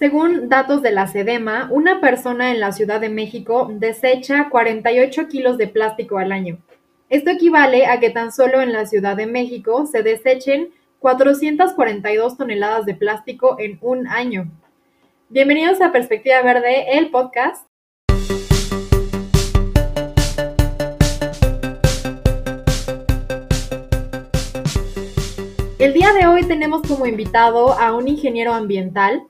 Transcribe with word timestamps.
Según 0.00 0.48
datos 0.48 0.80
de 0.80 0.92
la 0.92 1.06
SEDEMA, 1.06 1.68
una 1.70 2.00
persona 2.00 2.52
en 2.52 2.58
la 2.58 2.72
Ciudad 2.72 3.02
de 3.02 3.10
México 3.10 3.68
desecha 3.70 4.48
48 4.48 5.28
kilos 5.28 5.58
de 5.58 5.68
plástico 5.68 6.16
al 6.16 6.32
año. 6.32 6.56
Esto 7.10 7.28
equivale 7.28 7.84
a 7.84 8.00
que 8.00 8.08
tan 8.08 8.32
solo 8.32 8.62
en 8.62 8.72
la 8.72 8.86
Ciudad 8.86 9.14
de 9.14 9.26
México 9.26 9.84
se 9.84 10.02
desechen 10.02 10.70
442 11.00 12.38
toneladas 12.38 12.86
de 12.86 12.94
plástico 12.94 13.56
en 13.58 13.76
un 13.82 14.08
año. 14.08 14.50
Bienvenidos 15.28 15.82
a 15.82 15.92
Perspectiva 15.92 16.40
Verde, 16.40 16.96
el 16.96 17.10
podcast. 17.10 17.66
El 25.78 25.92
día 25.92 26.14
de 26.14 26.26
hoy 26.26 26.44
tenemos 26.44 26.80
como 26.88 27.04
invitado 27.04 27.74
a 27.74 27.94
un 27.94 28.08
ingeniero 28.08 28.54
ambiental 28.54 29.26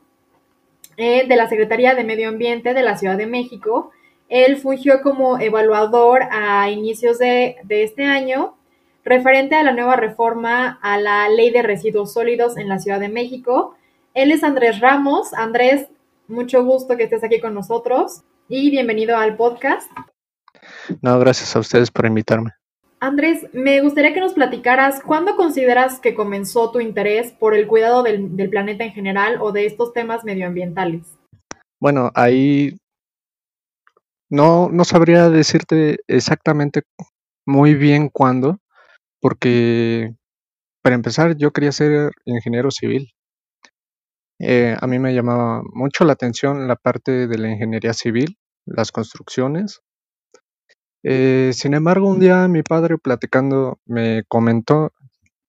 eh, 1.02 1.24
de 1.26 1.34
la 1.34 1.48
Secretaría 1.48 1.94
de 1.94 2.04
Medio 2.04 2.28
Ambiente 2.28 2.74
de 2.74 2.82
la 2.82 2.98
Ciudad 2.98 3.16
de 3.16 3.26
México. 3.26 3.90
Él 4.28 4.58
fungió 4.58 5.00
como 5.00 5.38
evaluador 5.38 6.24
a 6.30 6.68
inicios 6.68 7.18
de, 7.18 7.56
de 7.64 7.84
este 7.84 8.04
año 8.04 8.54
referente 9.02 9.54
a 9.54 9.62
la 9.62 9.72
nueva 9.72 9.96
reforma 9.96 10.78
a 10.82 10.98
la 10.98 11.26
Ley 11.30 11.52
de 11.52 11.62
Residuos 11.62 12.12
Sólidos 12.12 12.58
en 12.58 12.68
la 12.68 12.78
Ciudad 12.78 13.00
de 13.00 13.08
México. 13.08 13.76
Él 14.12 14.30
es 14.30 14.44
Andrés 14.44 14.80
Ramos. 14.80 15.32
Andrés, 15.32 15.88
mucho 16.28 16.62
gusto 16.66 16.98
que 16.98 17.04
estés 17.04 17.24
aquí 17.24 17.40
con 17.40 17.54
nosotros 17.54 18.20
y 18.46 18.70
bienvenido 18.70 19.16
al 19.16 19.36
podcast. 19.36 19.90
No, 21.00 21.18
gracias 21.18 21.56
a 21.56 21.60
ustedes 21.60 21.90
por 21.90 22.04
invitarme. 22.04 22.50
Andrés, 23.02 23.48
me 23.54 23.80
gustaría 23.80 24.12
que 24.12 24.20
nos 24.20 24.34
platicaras 24.34 25.02
cuándo 25.02 25.34
consideras 25.34 26.00
que 26.00 26.14
comenzó 26.14 26.70
tu 26.70 26.80
interés 26.80 27.32
por 27.32 27.54
el 27.54 27.66
cuidado 27.66 28.02
del, 28.02 28.50
planeta 28.50 28.84
en 28.84 28.92
general 28.92 29.38
o 29.40 29.52
de 29.52 29.64
estos 29.64 29.94
temas 29.94 30.22
medioambientales. 30.22 31.18
Bueno, 31.80 32.10
ahí 32.14 32.76
no, 34.28 34.68
no 34.68 34.84
sabría 34.84 35.30
decirte 35.30 36.00
exactamente 36.08 36.82
muy 37.46 37.74
bien 37.74 38.10
cuándo, 38.10 38.58
porque 39.18 40.14
para 40.82 40.94
empezar 40.94 41.36
yo 41.38 41.52
quería 41.52 41.72
ser 41.72 42.10
ingeniero 42.26 42.70
civil. 42.70 43.12
Eh, 44.38 44.76
a 44.78 44.86
mí 44.86 44.98
me 44.98 45.14
llamaba 45.14 45.62
mucho 45.72 46.04
la 46.04 46.12
atención 46.12 46.68
la 46.68 46.76
parte 46.76 47.26
de 47.26 47.38
la 47.38 47.48
ingeniería 47.48 47.94
civil, 47.94 48.36
las 48.66 48.92
construcciones, 48.92 49.80
eh, 51.02 51.50
sin 51.54 51.74
embargo, 51.74 52.08
un 52.08 52.20
día 52.20 52.48
mi 52.48 52.62
padre 52.62 52.98
platicando 52.98 53.78
me 53.86 54.24
comentó 54.28 54.92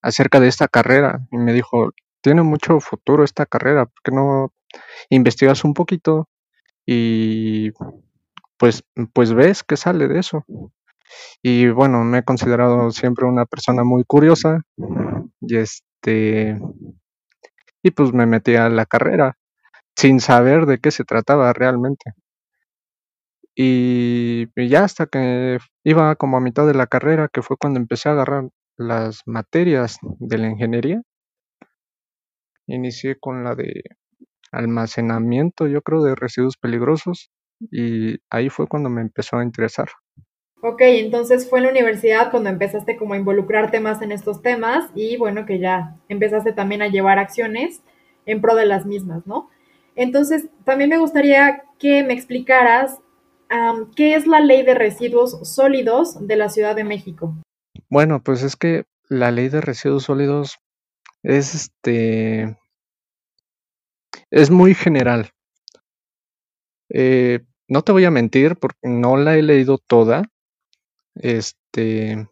acerca 0.02 0.39
de 0.39 0.47
esta 0.47 0.67
carrera 0.67 1.27
y 1.31 1.38
me 1.38 1.53
dijo, 1.53 1.91
tiene 2.21 2.44
mucho 2.44 2.80
futuro 2.80 3.23
esta 3.23 3.45
carrera, 3.45 3.85
¿por 3.85 4.02
qué 4.03 4.11
no 4.11 4.53
investigas 5.09 5.63
un 5.66 5.73
poquito 5.73 6.29
y 6.85 7.72
pues, 8.57 8.83
pues 9.13 9.33
ves 9.33 9.63
qué 9.63 9.77
sale 9.77 10.07
de 10.07 10.19
eso? 10.19 10.45
Y 11.41 11.69
bueno, 11.69 12.03
me 12.03 12.19
he 12.19 12.23
considerado 12.23 12.91
siempre 12.91 13.25
una 13.25 13.45
persona 13.45 13.83
muy 13.83 14.03
curiosa 14.05 14.61
y 15.41 15.57
este 15.57 16.59
y 17.83 17.91
pues 17.91 18.13
me 18.13 18.25
metí 18.25 18.55
a 18.55 18.69
la 18.69 18.85
carrera 18.85 19.38
sin 19.95 20.19
saber 20.19 20.66
de 20.66 20.79
qué 20.79 20.91
se 20.91 21.03
trataba 21.05 21.53
realmente. 21.53 22.13
Y, 23.55 24.47
ya 24.69 24.83
hasta 24.83 25.07
que 25.07 25.57
iba 25.83 26.16
como 26.16 26.38
a 26.38 26.41
mitad 26.41 26.66
de 26.66 26.73
la 26.73 26.88
carrera, 26.88 27.30
que 27.31 27.41
fue 27.41 27.57
cuando 27.57 27.80
empecé 27.80 28.09
a 28.09 28.13
agarrar 28.13 28.49
las 28.77 29.21
materias 29.25 29.97
de 30.02 30.38
la 30.38 30.49
ingeniería, 30.49 31.02
inicié 32.67 33.19
con 33.19 33.44
la 33.44 33.55
de 33.55 33.83
almacenamiento, 34.52 35.67
yo 35.67 35.81
creo, 35.81 36.03
de 36.03 36.16
residuos 36.16 36.57
peligrosos 36.57 37.31
y 37.59 38.17
ahí 38.29 38.49
fue 38.49 38.67
cuando 38.67 38.89
me 38.89 39.02
empezó 39.02 39.38
a 39.38 39.44
interesar. 39.44 39.89
Ok, 40.63 40.81
entonces 40.81 41.49
fue 41.49 41.59
en 41.59 41.66
la 41.66 41.72
universidad 41.72 42.29
cuando 42.29 42.49
empezaste 42.49 42.95
como 42.95 43.13
a 43.13 43.18
involucrarte 43.18 43.79
más 43.79 44.01
en 44.01 44.12
estos 44.12 44.41
temas 44.41 44.89
y 44.94 45.18
bueno, 45.18 45.45
que 45.45 45.59
ya 45.59 45.97
empezaste 46.07 46.53
también 46.53 46.81
a 46.81 46.88
llevar 46.88 47.18
acciones 47.18 47.81
en 48.25 48.41
pro 48.41 48.56
de 48.56 48.68
las 48.68 48.85
mismas, 48.85 49.25
¿no? 49.25 49.50
Entonces, 49.95 50.47
también 50.63 50.89
me 50.89 51.00
gustaría 51.00 51.63
que 51.79 52.03
me 52.03 52.13
explicaras 52.13 53.00
¿qué 53.95 54.16
es 54.16 54.28
la 54.28 54.39
ley 54.39 54.63
de 54.63 54.73
residuos 54.73 55.47
sólidos 55.47 56.25
de 56.25 56.35
la 56.35 56.50
Ciudad 56.50 56.75
de 56.75 56.84
México? 56.84 57.35
Bueno, 57.89 58.23
pues 58.23 58.44
es 58.44 58.56
que 58.56 58.85
la 59.09 59.31
ley 59.31 59.50
de 59.50 59.62
residuos 59.62 60.03
sólidos 60.03 60.59
es 61.23 61.53
este 61.53 62.57
es 64.29 64.50
muy 64.50 64.73
general. 64.73 65.31
Eh, 66.89 67.41
no 67.67 67.84
te 67.84 67.91
voy 67.91 68.06
a 68.06 68.12
mentir 68.12 68.56
porque 68.56 68.88
no 68.88 69.17
la 69.17 69.35
he 69.35 69.41
leído 69.41 69.78
toda. 69.78 70.23
Este, 71.16 72.29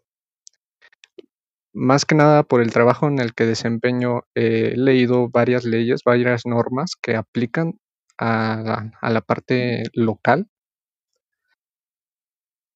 más 1.74 2.06
que 2.06 2.16
nada 2.16 2.44
por 2.44 2.62
el 2.62 2.72
trabajo 2.72 3.08
en 3.08 3.20
el 3.20 3.34
que 3.34 3.46
desempeño, 3.46 4.22
he 4.36 4.76
leído 4.78 5.30
varias 5.30 5.66
leyes, 5.66 6.04
varias 6.06 6.46
normas 6.46 6.96
que 7.02 7.16
aplican 7.18 7.78
a 8.18 8.92
la 9.02 9.22
parte 9.22 9.84
local 9.94 10.50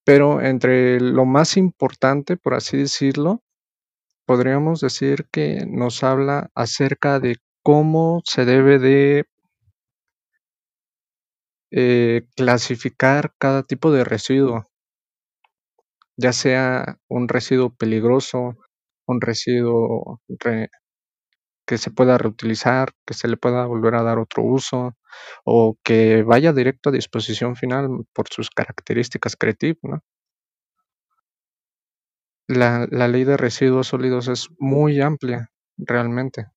pero 0.05 0.41
entre 0.41 0.99
lo 0.99 1.25
más 1.25 1.57
importante, 1.57 2.37
por 2.37 2.53
así 2.55 2.77
decirlo, 2.77 3.41
podríamos 4.25 4.81
decir 4.81 5.27
que 5.31 5.65
nos 5.67 6.03
habla 6.03 6.49
acerca 6.55 7.19
de 7.19 7.37
cómo 7.63 8.21
se 8.25 8.45
debe 8.45 8.79
de 8.79 9.25
eh, 11.71 12.27
clasificar 12.35 13.33
cada 13.39 13.63
tipo 13.63 13.91
de 13.91 14.03
residuo, 14.03 14.69
ya 16.17 16.33
sea 16.33 16.99
un 17.07 17.27
residuo 17.27 17.73
peligroso, 17.73 18.57
un 19.07 19.21
residuo 19.21 20.21
que 21.65 21.77
se 21.77 21.91
pueda 21.91 22.17
reutilizar, 22.17 22.91
que 23.05 23.13
se 23.13 23.27
le 23.27 23.37
pueda 23.37 23.65
volver 23.65 23.95
a 23.95 24.03
dar 24.03 24.19
otro 24.19 24.43
uso 24.43 24.95
o 25.43 25.77
que 25.83 26.23
vaya 26.23 26.53
directo 26.53 26.89
a 26.89 26.93
disposición 26.93 27.55
final 27.55 28.05
por 28.13 28.27
sus 28.29 28.49
características 28.49 29.35
creativas. 29.35 29.79
¿no? 29.83 30.03
La, 32.47 32.87
ley 32.87 33.23
de 33.23 33.37
residuos 33.37 33.87
sólidos 33.87 34.27
es 34.27 34.49
muy 34.59 34.99
amplia, 35.01 35.49
realmente. 35.77 36.47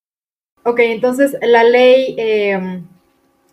Ok, 0.65 0.81
entonces 0.81 1.37
la 1.41 1.63
ley, 1.63 2.17
em, 2.19 2.85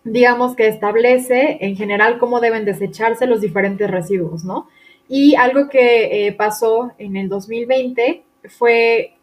digamos 0.02 0.56
que 0.56 0.66
establece 0.66 1.58
en 1.60 1.76
general 1.76 2.18
cómo 2.18 2.40
deben 2.40 2.64
desecharse 2.64 3.26
los 3.26 3.40
diferentes 3.40 3.88
residuos, 3.88 4.44
¿no? 4.44 4.68
Y 5.08 5.36
algo 5.36 5.68
que 5.68 6.26
eh, 6.26 6.32
pasó 6.32 6.92
en 6.98 7.16
el 7.16 7.28
2020 7.28 8.24
fue 8.48 9.14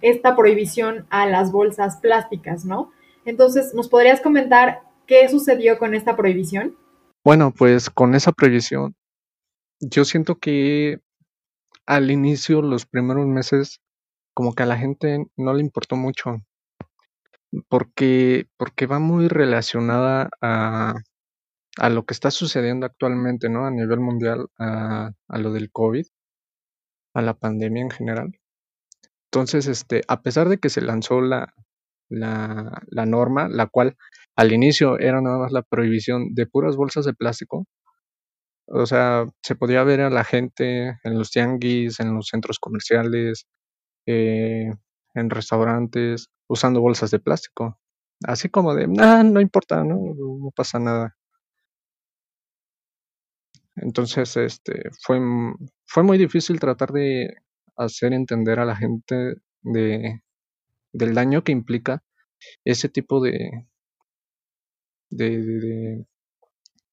esta 0.00 0.34
prohibición 0.34 1.06
a 1.10 1.26
las 1.26 1.52
bolsas 1.52 1.98
plásticas, 1.98 2.64
¿no? 2.64 2.90
Entonces, 3.24 3.74
¿nos 3.74 3.88
podrías 3.88 4.20
comentar 4.20 4.80
qué 5.10 5.28
sucedió 5.28 5.76
con 5.76 5.94
esta 5.94 6.16
prohibición? 6.16 6.78
Bueno, 7.24 7.52
pues 7.52 7.90
con 7.90 8.14
esa 8.14 8.30
prohibición, 8.30 8.94
yo 9.80 10.04
siento 10.04 10.38
que 10.38 11.00
al 11.84 12.12
inicio, 12.12 12.62
los 12.62 12.86
primeros 12.86 13.26
meses, 13.26 13.80
como 14.34 14.54
que 14.54 14.62
a 14.62 14.66
la 14.66 14.78
gente 14.78 15.26
no 15.36 15.52
le 15.52 15.62
importó 15.62 15.96
mucho, 15.96 16.36
porque, 17.68 18.46
porque 18.56 18.86
va 18.86 19.00
muy 19.00 19.26
relacionada 19.26 20.30
a, 20.40 20.94
a 21.76 21.90
lo 21.90 22.04
que 22.04 22.14
está 22.14 22.30
sucediendo 22.30 22.86
actualmente, 22.86 23.48
¿no? 23.48 23.66
A 23.66 23.72
nivel 23.72 23.98
mundial, 23.98 24.46
a, 24.58 25.10
lo 25.28 25.52
del 25.52 25.72
COVID, 25.72 26.06
a 27.14 27.20
la 27.20 27.34
pandemia 27.34 27.82
en 27.82 27.90
general. 27.90 28.32
Entonces, 29.32 29.66
este, 29.66 30.02
a 30.06 30.22
pesar 30.22 30.48
de 30.48 30.58
que 30.58 30.70
se 30.70 30.82
lanzó 30.82 31.20
la, 31.20 31.52
la, 32.08 32.80
la 32.86 33.06
norma, 33.06 33.48
la 33.48 33.66
cual 33.66 33.96
al 34.36 34.52
inicio 34.52 34.98
era 34.98 35.20
nada 35.20 35.38
más 35.38 35.52
la 35.52 35.62
prohibición 35.62 36.34
de 36.34 36.46
puras 36.46 36.76
bolsas 36.76 37.04
de 37.04 37.14
plástico, 37.14 37.66
o 38.72 38.86
sea, 38.86 39.26
se 39.42 39.56
podía 39.56 39.82
ver 39.84 40.00
a 40.00 40.10
la 40.10 40.24
gente 40.24 40.98
en 41.02 41.18
los 41.18 41.30
tianguis, 41.30 41.98
en 42.00 42.14
los 42.14 42.28
centros 42.28 42.58
comerciales, 42.60 43.46
eh, 44.06 44.72
en 45.14 45.30
restaurantes, 45.30 46.30
usando 46.48 46.80
bolsas 46.80 47.10
de 47.10 47.18
plástico. 47.18 47.78
Así 48.24 48.48
como 48.48 48.74
de, 48.74 48.86
ah, 49.00 49.22
no 49.24 49.40
importa, 49.40 49.84
¿no? 49.84 49.96
no 50.16 50.50
pasa 50.54 50.78
nada. 50.78 51.16
Entonces, 53.76 54.36
este, 54.36 54.90
fue, 55.02 55.18
fue 55.86 56.02
muy 56.02 56.18
difícil 56.18 56.60
tratar 56.60 56.92
de 56.92 57.34
hacer 57.76 58.12
entender 58.12 58.60
a 58.60 58.64
la 58.64 58.76
gente 58.76 59.34
de, 59.62 60.22
del 60.92 61.14
daño 61.14 61.42
que 61.44 61.52
implica 61.52 62.04
ese 62.64 62.88
tipo 62.88 63.20
de, 63.20 63.66
de, 65.10 66.04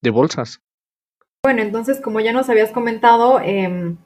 de, 0.02 0.10
bolsas. 0.10 0.60
Bueno, 1.44 1.62
entonces, 1.62 2.00
como 2.00 2.20
ya 2.20 2.32
nos 2.32 2.48
habías 2.50 2.72
comentado, 2.72 3.40
em, 3.40 3.96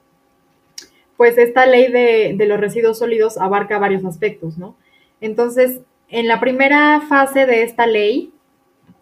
pues 1.17 1.37
esta 1.37 1.65
ley 1.65 1.91
de, 1.91 2.35
de, 2.37 2.45
los 2.45 2.59
residuos 2.59 2.99
sólidos 2.99 3.37
abarca 3.37 3.79
varios 3.79 4.05
aspectos, 4.05 4.57
¿no? 4.57 4.77
Entonces, 5.19 5.81
en 6.09 6.27
la 6.27 6.39
primera 6.39 7.01
fase 7.01 7.45
de 7.45 7.63
esta 7.63 7.87
ley, 7.87 8.33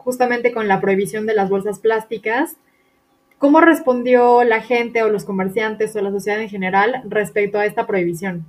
justamente 0.03 0.51
con 0.51 0.67
la 0.67 0.81
prohibición 0.81 1.25
de 1.25 1.35
las 1.35 1.49
bolsas 1.49 1.79
plásticas. 1.79 2.57
¿Cómo 3.37 3.61
respondió 3.61 4.43
la 4.43 4.61
gente 4.61 5.01
o 5.03 5.09
los 5.09 5.25
comerciantes 5.25 5.95
o 5.95 6.01
la 6.01 6.11
sociedad 6.11 6.41
en 6.41 6.49
general 6.49 7.03
respecto 7.07 7.57
a 7.57 7.65
esta 7.65 7.87
prohibición? 7.87 8.45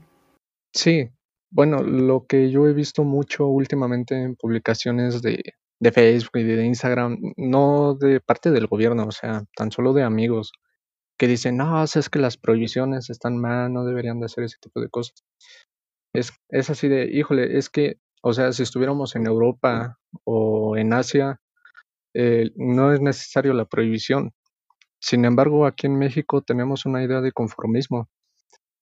Sí, 0.74 1.08
bueno, 1.50 1.82
lo 1.82 2.26
que 2.26 2.50
yo 2.50 2.66
he 2.66 2.72
visto 2.72 3.04
mucho 3.04 3.46
últimamente 3.46 4.20
en 4.20 4.36
publicaciones 4.36 5.22
de, 5.22 5.54
de 5.82 5.90
Facebook 5.90 6.38
y 6.38 6.44
de 6.44 6.64
Instagram, 6.64 7.18
no 7.36 7.96
de 7.98 8.20
parte 8.20 8.52
del 8.52 8.68
gobierno, 8.68 9.06
o 9.08 9.10
sea, 9.10 9.42
tan 9.56 9.72
solo 9.72 9.92
de 9.92 10.04
amigos 10.04 10.52
que 11.18 11.26
dicen, 11.26 11.56
no, 11.56 11.82
es 11.82 12.08
que 12.08 12.20
las 12.20 12.36
prohibiciones 12.36 13.10
están 13.10 13.36
mal, 13.36 13.72
no 13.72 13.84
deberían 13.84 14.20
de 14.20 14.26
hacer 14.26 14.44
ese 14.44 14.58
tipo 14.60 14.80
de 14.80 14.88
cosas. 14.88 15.24
Es, 16.14 16.32
es 16.50 16.70
así 16.70 16.86
de, 16.86 17.06
híjole, 17.12 17.58
es 17.58 17.68
que, 17.68 17.96
o 18.22 18.32
sea, 18.32 18.52
si 18.52 18.62
estuviéramos 18.62 19.16
en 19.16 19.26
Europa 19.26 19.98
o 20.22 20.76
en 20.76 20.92
Asia, 20.92 21.40
eh, 22.14 22.50
no 22.54 22.92
es 22.92 23.00
necesario 23.00 23.52
la 23.52 23.64
prohibición. 23.64 24.30
Sin 25.00 25.24
embargo, 25.24 25.66
aquí 25.66 25.88
en 25.88 25.98
México 25.98 26.42
tenemos 26.42 26.86
una 26.86 27.02
idea 27.02 27.20
de 27.20 27.32
conformismo 27.32 28.08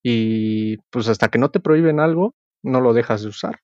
y 0.03 0.77
pues 0.91 1.09
hasta 1.09 1.29
que 1.29 1.39
no 1.39 1.51
te 1.51 1.61
prohíben 1.61 1.99
algo, 1.99 2.35
no 2.63 2.83
lo 2.83 2.93
dejas 2.93 3.23
de 3.23 3.29
usar. 3.29 3.61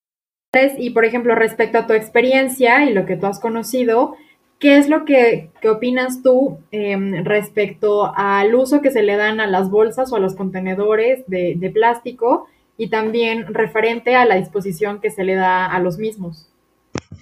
Y 0.79 0.91
por 0.91 1.05
ejemplo, 1.05 1.35
respecto 1.35 1.79
a 1.79 1.87
tu 1.87 1.93
experiencia 1.93 2.85
y 2.85 2.93
lo 2.93 3.07
que 3.07 3.17
tú 3.17 3.27
has 3.27 3.41
conocido, 3.41 4.15
¿qué 4.59 4.79
es 4.79 4.89
lo 4.89 5.05
que, 5.05 5.51
opinas 5.69 6.23
tú 6.23 6.59
em, 6.71 7.25
respecto 7.25 8.13
al 8.17 8.55
uso 8.55 8.81
que 8.81 8.91
se 8.91 9.03
le 9.03 9.17
dan 9.17 9.41
a 9.41 9.47
las 9.47 9.71
bolsas 9.71 10.13
o 10.13 10.17
a 10.17 10.21
los 10.21 10.35
contenedores 10.35 11.25
de 11.27 11.71
plástico 11.73 12.47
y 12.79 12.89
también 12.89 13.53
referente 13.53 14.15
a 14.15 14.27
la 14.27 14.37
disposición 14.37 15.01
que 15.01 15.11
se 15.11 15.25
le 15.25 15.35
da 15.35 15.67
a 15.67 15.81
los 15.81 15.99
mismos? 15.99 16.49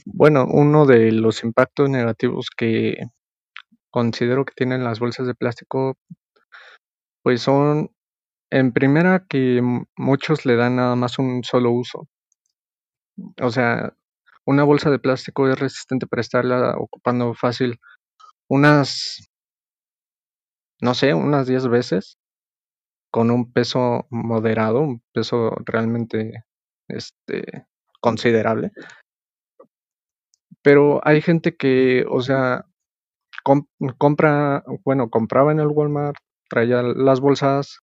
Bueno, 0.05 0.47
uno 0.51 0.87
de 0.87 1.13
los 1.13 1.45
impactos 1.45 1.89
negativos 1.91 2.49
que 2.57 2.97
considero 3.91 4.45
que 4.45 4.55
tienen 4.57 4.85
las 4.85 4.99
bolsas 4.99 5.27
de 5.27 5.35
plástico, 5.35 5.97
pues 7.23 7.43
son, 7.43 7.91
en 8.51 8.73
primera, 8.73 9.25
que 9.29 9.63
muchos 9.97 10.45
le 10.47 10.57
dan 10.57 10.77
nada 10.77 10.97
más 10.97 11.19
un 11.19 11.45
solo 11.45 11.71
uso. 11.71 12.09
O 13.41 13.51
sea, 13.51 13.95
una 14.45 14.65
bolsa 14.65 14.91
de 14.91 14.99
plástico 14.99 15.49
es 15.49 15.59
resistente 15.59 16.07
para 16.07 16.21
estarla 16.21 16.77
ocupando 16.79 17.35
fácil 17.35 17.79
unas, 18.49 19.29
no 20.81 20.95
sé, 20.95 21.15
unas 21.15 21.47
10 21.47 21.69
veces 21.69 22.19
con 23.11 23.31
un 23.31 23.53
peso 23.53 24.07
moderado, 24.11 24.81
un 24.81 25.03
peso 25.13 25.55
realmente 25.65 26.45
este, 26.89 27.67
considerable. 28.01 28.73
Pero 30.63 31.01
hay 31.07 31.23
gente 31.23 31.57
que, 31.57 32.05
o 32.09 32.21
sea, 32.23 32.67
compra, 33.99 34.65
bueno, 34.85 35.11
compraba 35.11 35.53
en 35.53 35.61
el 35.61 35.69
Walmart, 35.69 36.17
traía 36.49 36.83
las 36.83 37.21
bolsas, 37.21 37.79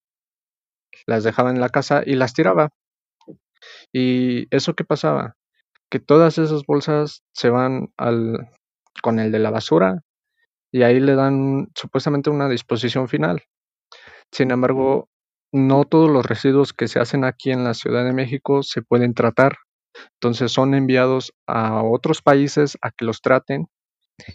las 1.06 1.24
dejaba 1.24 1.52
en 1.52 1.62
la 1.62 1.70
casa 1.70 2.04
y 2.06 2.16
las 2.16 2.34
tiraba. 2.34 2.70
¿Y 3.94 4.48
eso 4.56 4.74
qué 4.76 4.84
pasaba? 4.84 5.36
Que 5.90 6.00
todas 6.00 6.38
esas 6.38 6.64
bolsas 6.66 7.24
se 7.34 7.50
van 7.50 7.90
al, 7.98 8.50
con 9.02 9.20
el 9.20 9.32
de 9.32 9.40
la 9.40 9.52
basura 9.52 10.02
y 10.72 10.84
ahí 10.84 11.00
le 11.00 11.16
dan 11.16 11.68
supuestamente 11.76 12.30
una 12.30 12.50
disposición 12.50 13.08
final. 13.08 13.44
Sin 14.32 14.52
embargo, 14.52 15.10
no 15.52 15.84
todos 15.86 16.10
los 16.10 16.26
residuos 16.26 16.74
que 16.74 16.88
se 16.88 17.00
hacen 17.00 17.26
aquí 17.26 17.52
en 17.52 17.64
la 17.64 17.74
Ciudad 17.74 18.06
de 18.06 18.14
México 18.14 18.64
se 18.64 18.82
pueden 18.82 19.14
tratar. 19.14 19.58
Entonces 20.16 20.52
son 20.54 20.74
enviados 20.74 21.34
a 21.48 21.84
otros 21.84 22.22
países 22.22 22.78
a 22.82 22.92
que 22.92 23.06
los 23.06 23.22
traten 23.22 23.68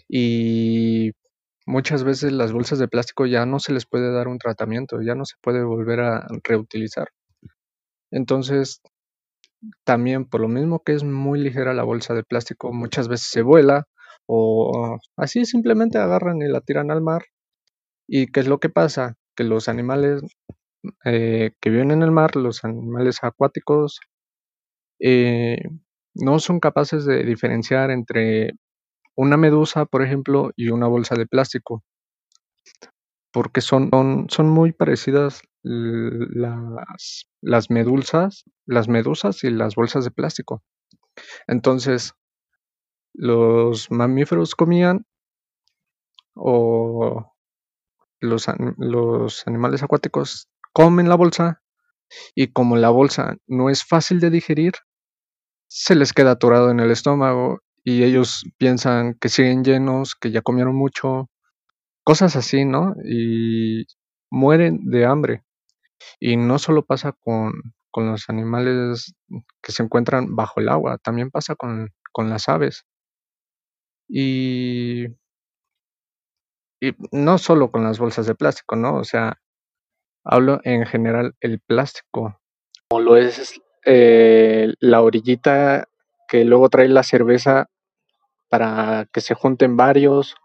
y 0.07 1.11
muchas 1.65 2.03
veces 2.03 2.31
las 2.33 2.53
bolsas 2.53 2.79
de 2.79 2.87
plástico 2.87 3.25
ya 3.25 3.45
no 3.45 3.59
se 3.59 3.73
les 3.73 3.85
puede 3.85 4.11
dar 4.11 4.27
un 4.27 4.37
tratamiento, 4.37 5.01
ya 5.01 5.15
no 5.15 5.25
se 5.25 5.35
puede 5.41 5.63
volver 5.63 6.01
a 6.01 6.27
reutilizar. 6.43 7.09
Entonces, 8.11 8.81
también 9.83 10.25
por 10.25 10.41
lo 10.41 10.47
mismo 10.47 10.81
que 10.83 10.93
es 10.93 11.03
muy 11.03 11.39
ligera 11.39 11.73
la 11.73 11.83
bolsa 11.83 12.13
de 12.13 12.23
plástico, 12.23 12.73
muchas 12.73 13.07
veces 13.07 13.27
se 13.29 13.41
vuela 13.41 13.87
o 14.27 14.99
así 15.17 15.45
simplemente 15.45 15.97
agarran 15.97 16.41
y 16.41 16.47
la 16.47 16.61
tiran 16.61 16.91
al 16.91 17.01
mar. 17.01 17.23
¿Y 18.07 18.27
qué 18.27 18.41
es 18.41 18.47
lo 18.47 18.59
que 18.59 18.69
pasa? 18.69 19.15
Que 19.35 19.43
los 19.43 19.69
animales 19.69 20.21
eh, 21.05 21.51
que 21.61 21.69
viven 21.69 21.91
en 21.91 22.03
el 22.03 22.11
mar, 22.11 22.35
los 22.35 22.63
animales 22.63 23.19
acuáticos, 23.23 23.99
eh, 24.99 25.57
no 26.15 26.39
son 26.39 26.59
capaces 26.59 27.05
de 27.05 27.23
diferenciar 27.23 27.91
entre 27.91 28.53
una 29.15 29.37
medusa, 29.37 29.85
por 29.85 30.03
ejemplo, 30.03 30.51
y 30.55 30.69
una 30.69 30.87
bolsa 30.87 31.15
de 31.15 31.27
plástico, 31.27 31.83
porque 33.37 33.61
son, 33.61 33.91
son, 34.29 34.49
muy 34.49 34.71
parecidas 34.71 35.43
las, 35.61 37.29
las 37.39 37.69
medusas, 37.69 38.45
las 38.65 38.87
medusas 38.87 39.43
y 39.43 39.51
las 39.51 39.75
bolsas 39.75 40.03
de 40.05 40.09
plástico. 40.09 40.63
Entonces, 41.45 42.15
los 43.13 43.91
mamíferos 43.91 44.55
comían 44.55 45.05
o 46.33 47.31
los, 48.21 48.47
los 48.77 49.45
animales 49.45 49.83
acuáticos 49.83 50.49
comen 50.73 51.07
la 51.07 51.13
bolsa 51.13 51.61
y 52.33 52.47
como 52.47 52.75
la 52.75 52.89
bolsa 52.89 53.37
no 53.45 53.69
es 53.69 53.83
fácil 53.83 54.19
de 54.19 54.31
digerir, 54.31 54.73
se 55.67 55.93
les 55.93 56.11
queda 56.11 56.31
atorado 56.31 56.71
en 56.71 56.79
el 56.79 56.89
estómago 56.89 57.59
y 57.83 58.03
ellos 58.03 58.45
piensan 58.57 59.13
que 59.13 59.29
siguen 59.29 59.63
llenos, 59.63 60.15
que 60.15 60.31
ya 60.31 60.41
comieron 60.41 60.75
mucho, 60.75 61.29
cosas 62.07 62.37
así, 62.37 62.63
¿no? 62.63 62.95
Y 63.03 63.85
mueren 64.31 64.89
de 64.89 65.05
hambre. 65.05 65.43
Y 66.21 66.37
no 66.37 66.57
solo 66.57 66.85
pasa 66.85 67.11
con, 67.11 67.51
con 67.91 68.09
los 68.09 68.29
animales 68.29 69.13
que 69.61 69.73
se 69.73 69.83
encuentran 69.83 70.33
bajo 70.33 70.61
el 70.61 70.69
agua, 70.69 70.99
también 70.99 71.31
pasa 71.31 71.55
con, 71.55 71.89
con 72.13 72.29
las 72.29 72.47
aves. 72.47 72.85
Y, 74.07 75.07
y 76.79 76.95
no 77.11 77.37
solo 77.39 77.71
con 77.71 77.83
las 77.83 77.99
bolsas 77.99 78.25
de 78.25 78.35
plástico, 78.35 78.77
¿no? 78.77 78.95
O 78.95 79.03
sea, 79.03 79.41
hablo 80.23 80.61
en 80.63 80.85
general 80.85 81.35
el 81.41 81.59
plástico, 81.59 82.39
como 82.87 83.01
lo 83.01 83.17
es 83.17 83.59
eh, 83.85 84.73
la 84.79 85.01
orillita 85.01 85.89
que 86.29 86.45
luego 86.45 86.69
trae 86.69 86.87
la 86.87 87.03
cerveza 87.03 87.69
para 88.47 89.09
que 89.11 89.19
se 89.19 89.33
junten 89.33 89.75
varios, 89.75 90.37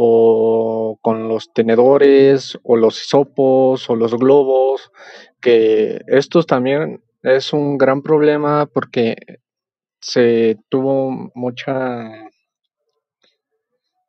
o 0.00 0.96
con 1.02 1.26
los 1.26 1.52
tenedores, 1.52 2.56
o 2.62 2.76
los 2.76 2.94
sopos, 3.08 3.90
o 3.90 3.96
los 3.96 4.14
globos, 4.16 4.92
que 5.40 6.02
estos 6.06 6.46
también 6.46 7.02
es 7.24 7.52
un 7.52 7.76
gran 7.78 8.02
problema 8.02 8.66
porque 8.66 9.16
se 10.00 10.56
tuvo 10.68 11.32
mucha, 11.34 12.30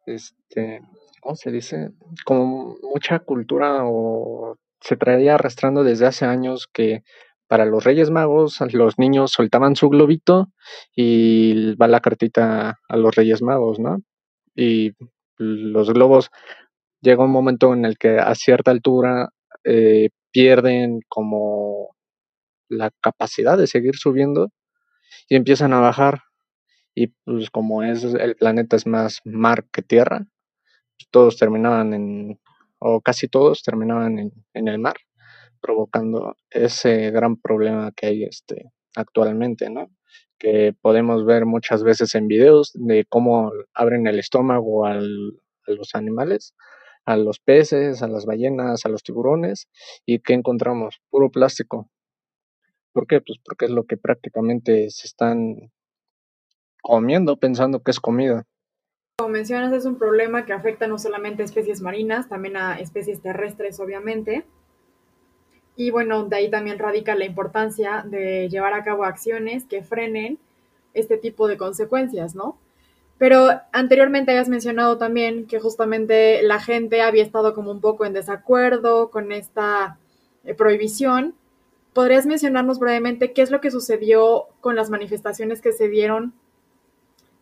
este, 0.05 0.81
¿cómo 1.21 1.35
se 1.35 1.49
dice? 1.49 1.89
Como 2.23 2.77
mucha 2.83 3.17
cultura 3.17 3.79
o 3.85 4.57
se 4.81 4.95
traía 4.95 5.35
arrastrando 5.35 5.83
desde 5.83 6.05
hace 6.05 6.25
años 6.25 6.67
que 6.71 7.01
para 7.47 7.65
los 7.65 7.83
Reyes 7.83 8.11
Magos 8.11 8.59
los 8.73 8.99
niños 8.99 9.31
soltaban 9.31 9.75
su 9.75 9.89
globito 9.89 10.49
y 10.95 11.73
va 11.77 11.87
la 11.87 11.99
cartita 11.99 12.77
a 12.87 12.95
los 12.95 13.15
Reyes 13.15 13.41
Magos, 13.41 13.79
¿no? 13.79 13.97
Y 14.55 14.91
los 15.39 15.91
globos 15.91 16.29
llega 17.01 17.23
un 17.23 17.31
momento 17.31 17.73
en 17.73 17.85
el 17.85 17.97
que 17.97 18.19
a 18.19 18.35
cierta 18.35 18.71
altura 18.71 19.29
eh, 19.63 20.09
pierden 20.31 21.01
como 21.07 21.95
la 22.69 22.91
capacidad 23.01 23.57
de 23.57 23.67
seguir 23.67 23.95
subiendo 23.95 24.51
y 25.29 25.35
empiezan 25.35 25.73
a 25.73 25.79
bajar 25.79 26.21
y 26.95 27.07
pues 27.25 27.49
como 27.49 27.83
es 27.83 28.03
el 28.03 28.35
planeta 28.35 28.75
es 28.75 28.85
más 28.87 29.21
mar 29.25 29.65
que 29.71 29.81
tierra 29.81 30.27
todos 31.11 31.37
terminaban 31.37 31.93
en 31.93 32.39
o 32.79 33.01
casi 33.01 33.27
todos 33.27 33.63
terminaban 33.63 34.19
en, 34.19 34.31
en 34.53 34.67
el 34.67 34.79
mar 34.79 34.95
provocando 35.61 36.35
ese 36.49 37.11
gran 37.11 37.37
problema 37.37 37.91
que 37.95 38.07
hay 38.07 38.23
este, 38.23 38.71
actualmente, 38.95 39.69
¿no? 39.69 39.89
Que 40.39 40.73
podemos 40.81 41.25
ver 41.25 41.45
muchas 41.45 41.83
veces 41.83 42.15
en 42.15 42.27
videos 42.27 42.71
de 42.73 43.05
cómo 43.09 43.51
abren 43.73 44.07
el 44.07 44.19
estómago 44.19 44.85
a 44.85 44.95
los 44.95 45.95
animales, 45.95 46.55
a 47.05 47.17
los 47.17 47.39
peces, 47.39 48.01
a 48.01 48.07
las 48.07 48.25
ballenas, 48.25 48.85
a 48.85 48.89
los 48.89 49.03
tiburones, 49.03 49.67
y 50.05 50.19
¿qué 50.19 50.33
encontramos? 50.33 51.01
Puro 51.09 51.29
plástico. 51.29 51.89
¿Por 52.93 53.05
qué? 53.05 53.21
Pues 53.21 53.39
porque 53.43 53.65
es 53.65 53.71
lo 53.71 53.85
que 53.85 53.97
prácticamente 53.97 54.89
se 54.89 55.07
están 55.07 55.71
comiendo 56.81 57.37
pensando 57.37 57.81
que 57.81 57.91
es 57.91 57.99
comida. 57.99 58.45
Como 59.17 59.29
mencionas, 59.31 59.73
es 59.73 59.85
un 59.85 59.97
problema 59.97 60.45
que 60.45 60.53
afecta 60.53 60.87
no 60.87 60.97
solamente 60.97 61.41
a 61.41 61.45
especies 61.45 61.81
marinas, 61.81 62.29
también 62.29 62.55
a 62.55 62.79
especies 62.79 63.21
terrestres, 63.21 63.79
obviamente. 63.79 64.45
Y 65.79 65.91
bueno, 65.91 66.25
de 66.25 66.35
ahí 66.35 66.49
también 66.49 66.77
radica 66.77 67.15
la 67.15 67.23
importancia 67.23 68.03
de 68.05 68.49
llevar 68.49 68.73
a 68.73 68.83
cabo 68.83 69.05
acciones 69.05 69.63
que 69.63 69.81
frenen 69.81 70.37
este 70.93 71.15
tipo 71.15 71.47
de 71.47 71.55
consecuencias, 71.55 72.35
¿no? 72.35 72.57
Pero 73.17 73.47
anteriormente 73.71 74.31
habías 74.31 74.49
mencionado 74.49 74.97
también 74.97 75.47
que 75.47 75.61
justamente 75.61 76.43
la 76.43 76.59
gente 76.59 77.01
había 77.01 77.23
estado 77.23 77.53
como 77.53 77.71
un 77.71 77.79
poco 77.79 78.03
en 78.03 78.11
desacuerdo 78.11 79.09
con 79.09 79.31
esta 79.31 79.97
eh, 80.43 80.53
prohibición. 80.53 81.33
¿Podrías 81.93 82.25
mencionarnos 82.25 82.77
brevemente 82.77 83.31
qué 83.31 83.41
es 83.41 83.49
lo 83.49 83.61
que 83.61 83.71
sucedió 83.71 84.47
con 84.59 84.75
las 84.75 84.89
manifestaciones 84.89 85.61
que 85.61 85.71
se 85.71 85.87
dieron 85.87 86.33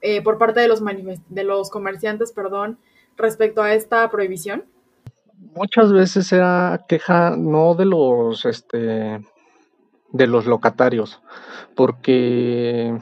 eh, 0.02 0.22
por 0.22 0.38
parte 0.38 0.60
de 0.60 0.68
los, 0.68 0.84
de 0.84 1.44
los 1.44 1.72
comerciantes, 1.72 2.34
perdón, 2.34 2.78
respecto 3.18 3.64
a 3.64 3.74
esta 3.74 4.08
prohibición? 4.12 4.64
Muchas 5.58 5.92
veces 5.92 6.32
era 6.32 6.86
queja 6.88 7.32
no 7.36 7.74
de 7.74 7.86
los, 7.86 8.46
este, 8.46 9.26
de 10.12 10.28
los 10.28 10.46
locatarios, 10.46 11.20
porque 11.76 12.96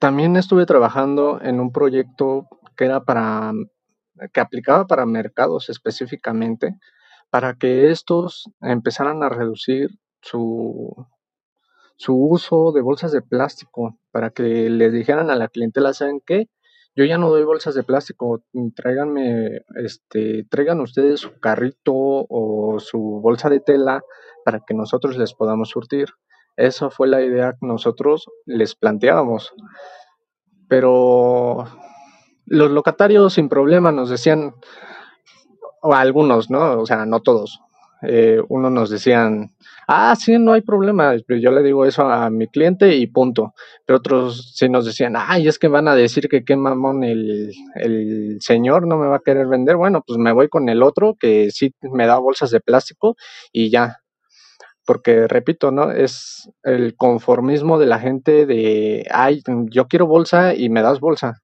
también 0.00 0.34
estuve 0.34 0.66
trabajando 0.66 1.40
en 1.40 1.60
un 1.60 1.70
proyecto 1.70 2.48
que 2.76 2.86
era 2.86 3.04
para, 3.04 3.52
que 4.32 4.40
aplicaba 4.40 4.88
para 4.88 5.06
mercados 5.06 5.68
específicamente, 5.68 6.74
para 7.30 7.54
que 7.54 7.92
estos 7.92 8.50
empezaran 8.60 9.22
a 9.22 9.28
reducir 9.28 9.90
su, 10.22 11.06
su 11.94 12.16
uso 12.16 12.72
de 12.72 12.80
bolsas 12.80 13.12
de 13.12 13.22
plástico, 13.22 13.96
para 14.10 14.30
que 14.30 14.68
les 14.68 14.92
dijeran 14.92 15.30
a 15.30 15.36
la 15.36 15.46
clientela, 15.46 15.92
¿saben 15.92 16.20
qué? 16.26 16.48
Yo 16.94 17.04
ya 17.04 17.16
no 17.16 17.30
doy 17.30 17.44
bolsas 17.44 17.74
de 17.74 17.84
plástico, 17.84 18.42
tráiganme, 18.76 19.62
este, 19.76 20.44
traigan 20.50 20.80
ustedes 20.80 21.20
su 21.20 21.38
carrito 21.40 21.92
o 21.94 22.76
su 22.80 22.98
bolsa 23.22 23.48
de 23.48 23.60
tela 23.60 24.02
para 24.44 24.60
que 24.66 24.74
nosotros 24.74 25.16
les 25.16 25.32
podamos 25.32 25.70
surtir. 25.70 26.10
Esa 26.56 26.90
fue 26.90 27.08
la 27.08 27.22
idea 27.22 27.52
que 27.52 27.66
nosotros 27.66 28.28
les 28.44 28.74
planteábamos. 28.74 29.54
Pero 30.68 31.64
los 32.44 32.70
locatarios 32.70 33.34
sin 33.34 33.48
problema 33.48 33.90
nos 33.90 34.10
decían, 34.10 34.54
o 35.80 35.94
algunos, 35.94 36.50
¿no? 36.50 36.80
O 36.80 36.86
sea, 36.86 37.06
no 37.06 37.20
todos. 37.20 37.60
Eh, 38.02 38.40
uno 38.48 38.70
nos 38.70 38.90
decían, 38.90 39.54
ah, 39.88 40.14
sí, 40.16 40.38
no 40.38 40.52
hay 40.52 40.62
problema. 40.62 41.14
Yo 41.16 41.50
le 41.50 41.62
digo 41.62 41.84
eso 41.86 42.02
a 42.08 42.30
mi 42.30 42.48
cliente 42.48 42.96
y 42.96 43.06
punto. 43.06 43.54
Pero 43.86 43.98
otros 43.98 44.54
sí 44.56 44.68
nos 44.68 44.86
decían, 44.86 45.14
ay, 45.16 45.48
es 45.48 45.58
que 45.58 45.68
van 45.68 45.88
a 45.88 45.94
decir 45.94 46.28
que 46.28 46.44
qué 46.44 46.56
mamón 46.56 47.04
el, 47.04 47.52
el 47.76 48.38
señor 48.40 48.86
no 48.86 48.98
me 48.98 49.06
va 49.06 49.16
a 49.16 49.22
querer 49.24 49.46
vender. 49.46 49.76
Bueno, 49.76 50.02
pues 50.06 50.18
me 50.18 50.32
voy 50.32 50.48
con 50.48 50.68
el 50.68 50.82
otro 50.82 51.16
que 51.18 51.50
sí 51.50 51.74
me 51.82 52.06
da 52.06 52.18
bolsas 52.18 52.50
de 52.50 52.60
plástico 52.60 53.16
y 53.52 53.70
ya 53.70 53.98
porque 54.84 55.28
repito, 55.28 55.70
¿no? 55.70 55.90
Es 55.90 56.50
el 56.64 56.96
conformismo 56.96 57.78
de 57.78 57.86
la 57.86 57.98
gente 58.00 58.46
de, 58.46 59.06
ay, 59.10 59.42
yo 59.70 59.86
quiero 59.86 60.06
bolsa 60.06 60.54
y 60.54 60.68
me 60.70 60.82
das 60.82 61.00
bolsa. 61.00 61.40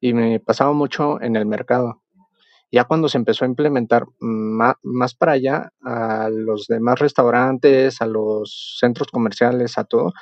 Y 0.00 0.12
me 0.12 0.40
pasaba 0.40 0.72
mucho 0.72 1.20
en 1.20 1.36
el 1.36 1.46
mercado. 1.46 2.02
Ya 2.72 2.84
cuando 2.84 3.08
se 3.08 3.16
empezó 3.16 3.44
a 3.44 3.48
implementar 3.48 4.04
más, 4.20 5.14
para 5.14 5.32
allá, 5.32 5.72
a 5.82 6.28
los 6.30 6.66
demás 6.66 6.98
restaurantes, 6.98 8.02
a 8.02 8.06
los 8.06 8.76
centros 8.78 9.08
comerciales, 9.08 9.78
a 9.78 9.84
todo, 9.84 10.12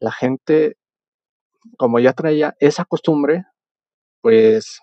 la 0.00 0.10
gente, 0.12 0.76
como 1.78 2.00
ya 2.00 2.12
traía 2.14 2.54
esa 2.60 2.84
costumbre, 2.86 3.44
pues 4.22 4.80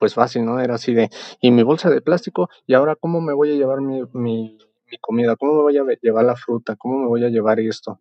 pues 0.00 0.14
fácil, 0.14 0.44
¿no? 0.44 0.60
Era 0.60 0.74
así 0.74 0.92
de, 0.94 1.08
y 1.40 1.50
mi 1.50 1.62
bolsa 1.62 1.88
de 1.90 2.02
plástico, 2.02 2.48
y 2.66 2.74
ahora 2.74 2.96
cómo 2.96 3.20
me 3.20 3.32
voy 3.32 3.52
a 3.52 3.54
llevar 3.54 3.80
mi 3.80 4.02
mi 4.12 4.98
comida, 5.00 5.34
cómo 5.36 5.54
me 5.54 5.62
voy 5.62 5.78
a 5.78 5.84
llevar 6.00 6.24
la 6.24 6.36
fruta, 6.36 6.76
cómo 6.76 6.98
me 6.98 7.08
voy 7.08 7.24
a 7.24 7.28
llevar 7.28 7.58
esto. 7.60 8.00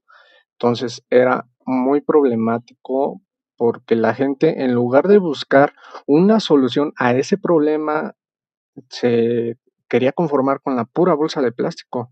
Entonces 0.53 1.03
era 1.09 1.47
muy 1.65 2.01
problemático 2.01 3.21
porque 3.57 3.95
la 3.95 4.13
gente 4.13 4.63
en 4.63 4.73
lugar 4.73 5.07
de 5.07 5.17
buscar 5.17 5.73
una 6.05 6.39
solución 6.39 6.93
a 6.97 7.13
ese 7.13 7.37
problema 7.37 8.15
se 8.89 9.57
quería 9.87 10.11
conformar 10.11 10.61
con 10.61 10.75
la 10.75 10.85
pura 10.85 11.13
bolsa 11.13 11.41
de 11.41 11.51
plástico. 11.51 12.11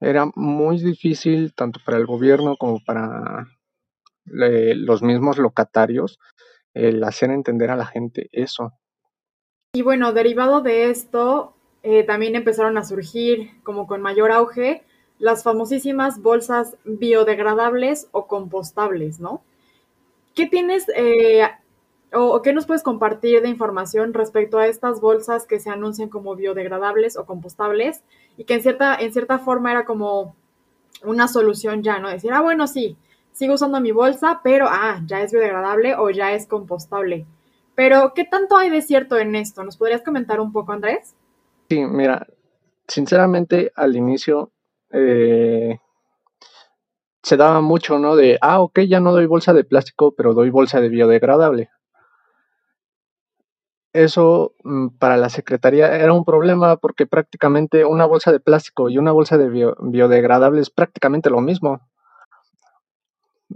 Era 0.00 0.26
muy 0.34 0.78
difícil 0.82 1.54
tanto 1.54 1.80
para 1.84 1.98
el 1.98 2.06
gobierno 2.06 2.56
como 2.56 2.80
para 2.84 3.46
los 4.24 5.02
mismos 5.02 5.38
locatarios 5.38 6.18
el 6.74 7.02
hacer 7.04 7.30
entender 7.30 7.70
a 7.70 7.76
la 7.76 7.86
gente 7.86 8.28
eso. 8.32 8.72
Y 9.74 9.82
bueno, 9.82 10.12
derivado 10.12 10.60
de 10.60 10.90
esto, 10.90 11.54
eh, 11.82 12.02
también 12.04 12.34
empezaron 12.36 12.76
a 12.78 12.84
surgir 12.84 13.62
como 13.62 13.86
con 13.86 14.02
mayor 14.02 14.32
auge 14.32 14.82
las 15.18 15.44
famosísimas 15.44 16.20
bolsas 16.20 16.76
biodegradables 16.84 18.08
o 18.12 18.26
compostables, 18.26 19.20
¿no? 19.20 19.42
¿Qué 20.34 20.46
tienes 20.46 20.86
eh, 20.96 21.42
o, 22.12 22.42
qué 22.42 22.52
nos 22.52 22.66
puedes 22.66 22.82
compartir 22.82 23.42
de 23.42 23.48
información 23.48 24.12
respecto 24.14 24.58
a 24.58 24.66
estas 24.66 25.00
bolsas 25.00 25.46
que 25.46 25.60
se 25.60 25.70
anuncian 25.70 26.08
como 26.08 26.36
biodegradables 26.36 27.16
o 27.16 27.24
compostables 27.24 28.02
y 28.36 28.44
que 28.44 28.54
en 28.54 28.62
cierta, 28.62 28.94
en 28.94 29.12
cierta 29.12 29.38
forma 29.38 29.70
era 29.70 29.84
como 29.84 30.34
una 31.04 31.28
solución 31.28 31.82
ya, 31.82 31.98
¿no? 31.98 32.10
Decir, 32.10 32.32
ah, 32.32 32.42
bueno, 32.42 32.66
sí, 32.66 32.96
sigo 33.32 33.54
usando 33.54 33.80
mi 33.80 33.92
bolsa, 33.92 34.40
pero, 34.44 34.66
ah, 34.68 35.00
ya 35.06 35.22
es 35.22 35.32
biodegradable 35.32 35.94
o 35.96 36.10
ya 36.10 36.32
es 36.32 36.46
compostable. 36.46 37.26
Pero, 37.74 38.12
¿qué 38.14 38.24
tanto 38.24 38.56
hay 38.56 38.70
de 38.70 38.82
cierto 38.82 39.18
en 39.18 39.34
esto? 39.34 39.64
¿Nos 39.64 39.76
podrías 39.76 40.02
comentar 40.02 40.38
un 40.40 40.52
poco, 40.52 40.72
Andrés? 40.72 41.14
Sí, 41.68 41.84
mira, 41.86 42.26
sinceramente 42.86 43.72
al 43.74 43.96
inicio 43.96 44.50
eh, 44.90 45.78
se 47.22 47.36
daba 47.36 47.60
mucho, 47.60 47.98
¿no? 47.98 48.16
De, 48.16 48.38
ah, 48.40 48.60
ok, 48.60 48.80
ya 48.80 49.00
no 49.00 49.12
doy 49.12 49.26
bolsa 49.26 49.52
de 49.52 49.64
plástico, 49.64 50.14
pero 50.16 50.34
doy 50.34 50.50
bolsa 50.50 50.80
de 50.80 50.88
biodegradable. 50.88 51.70
Eso 53.92 54.54
mm, 54.64 54.88
para 54.98 55.16
la 55.16 55.28
Secretaría 55.28 55.94
era 55.96 56.12
un 56.12 56.24
problema 56.24 56.76
porque 56.76 57.06
prácticamente 57.06 57.84
una 57.84 58.06
bolsa 58.06 58.32
de 58.32 58.40
plástico 58.40 58.88
y 58.88 58.98
una 58.98 59.12
bolsa 59.12 59.36
de 59.36 59.48
biodegradable 59.80 60.60
es 60.60 60.70
prácticamente 60.70 61.28
lo 61.30 61.40
mismo. 61.40 61.80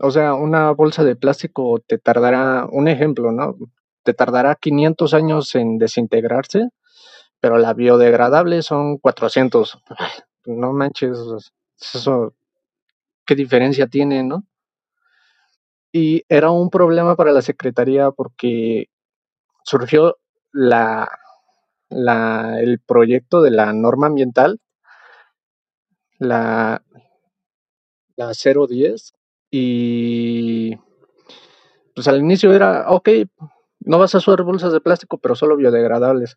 O 0.01 0.11
sea, 0.11 0.35
una 0.35 0.73
bolsa 0.73 1.05
de 1.05 1.17
plástico 1.17 1.81
te 1.87 1.99
tardará, 1.99 2.67
un 2.71 2.89
ejemplo, 2.89 3.33
¿no? 3.33 3.57
Te 4.03 4.13
tardará 4.13 4.55
500 4.55 5.15
años 5.15 5.55
en 5.55 5.79
desintegrarse 5.79 6.69
pero 7.41 7.59
la 7.59 7.75
biodegradable 7.75 8.63
son 8.63 8.99
400. 8.99 9.79
No 10.49 10.73
manches, 10.73 11.19
eso, 11.81 12.33
¿qué 13.26 13.35
diferencia 13.35 13.87
tiene, 13.87 14.23
no? 14.23 14.45
Y 15.92 16.25
era 16.28 16.50
un 16.50 16.71
problema 16.71 17.16
para 17.16 17.33
la 17.33 17.42
Secretaría 17.42 18.11
porque 18.11 18.88
surgió 19.64 20.18
la, 20.52 21.09
el 21.88 22.80
proyecto 22.80 23.42
de 23.42 23.50
la 23.50 23.73
norma 23.73 24.06
ambiental, 24.06 24.61
la, 26.18 26.83
la 28.16 28.33
010, 28.33 29.14
y 29.50 30.76
pues 31.95 32.09
al 32.09 32.21
inicio 32.21 32.52
era, 32.52 32.90
ok, 32.90 33.09
no 33.80 33.99
vas 33.99 34.14
a 34.14 34.18
usar 34.18 34.42
bolsas 34.42 34.73
de 34.73 34.80
plástico, 34.80 35.18
pero 35.18 35.35
solo 35.35 35.56
biodegradables 35.56 36.37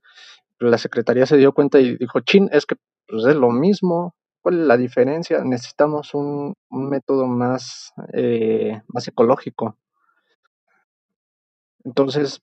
la 0.59 0.77
Secretaría 0.77 1.25
se 1.25 1.37
dio 1.37 1.53
cuenta 1.53 1.79
y 1.79 1.97
dijo, 1.97 2.19
chin, 2.21 2.49
es 2.51 2.65
que 2.65 2.75
pues, 3.07 3.25
es 3.25 3.35
lo 3.35 3.51
mismo, 3.51 4.15
¿cuál 4.41 4.61
es 4.61 4.67
la 4.67 4.77
diferencia? 4.77 5.43
Necesitamos 5.43 6.13
un, 6.13 6.53
método 6.69 7.27
más, 7.27 7.93
eh, 8.13 8.81
más 8.87 9.07
ecológico. 9.07 9.77
Entonces, 11.83 12.41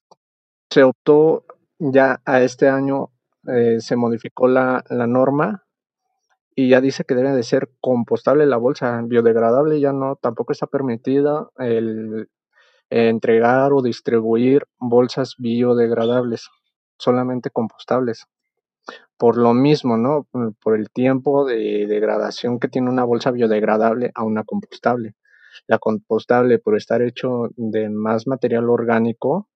se 0.69 0.83
optó 0.83 1.45
ya 1.79 2.21
a 2.25 2.41
este 2.41 2.69
año, 2.69 3.11
eh, 3.47 3.79
se 3.79 3.95
modificó 3.95 4.47
la, 4.47 4.83
norma 4.89 5.63
y 6.55 6.69
ya 6.69 6.81
dice 6.81 7.03
que 7.05 7.15
debe 7.15 7.33
de 7.33 7.43
ser 7.43 7.69
compostable 7.79 8.45
la 8.45 8.57
bolsa, 8.57 9.01
biodegradable 9.03 9.79
ya 9.79 9.93
no, 9.93 10.15
tampoco 10.15 10.53
está 10.53 10.67
permitida 10.67 11.49
el 11.57 12.29
entregar 12.89 13.73
o 13.73 13.81
distribuir 13.81 14.65
bolsas 14.79 15.35
biodegradables 15.37 16.49
solamente 16.97 17.49
compostables. 17.51 18.27
Por 19.17 19.37
lo 19.37 19.53
mismo, 19.53 19.97
¿no? 19.97 20.27
Por 20.61 20.75
el 20.77 20.89
tiempo 20.91 21.45
de 21.45 21.87
degradación 21.87 22.59
que 22.59 22.67
tiene 22.67 22.89
una 22.89 23.03
bolsa 23.03 23.31
biodegradable 23.31 24.11
a 24.15 24.23
una 24.23 24.43
compostable. 24.43 25.15
La 25.67 25.79
compostable, 25.79 26.59
por 26.59 26.77
estar 26.77 27.01
hecho 27.01 27.49
de 27.55 27.89
más 27.89 28.27
material 28.27 28.69
orgánico, 28.69 29.49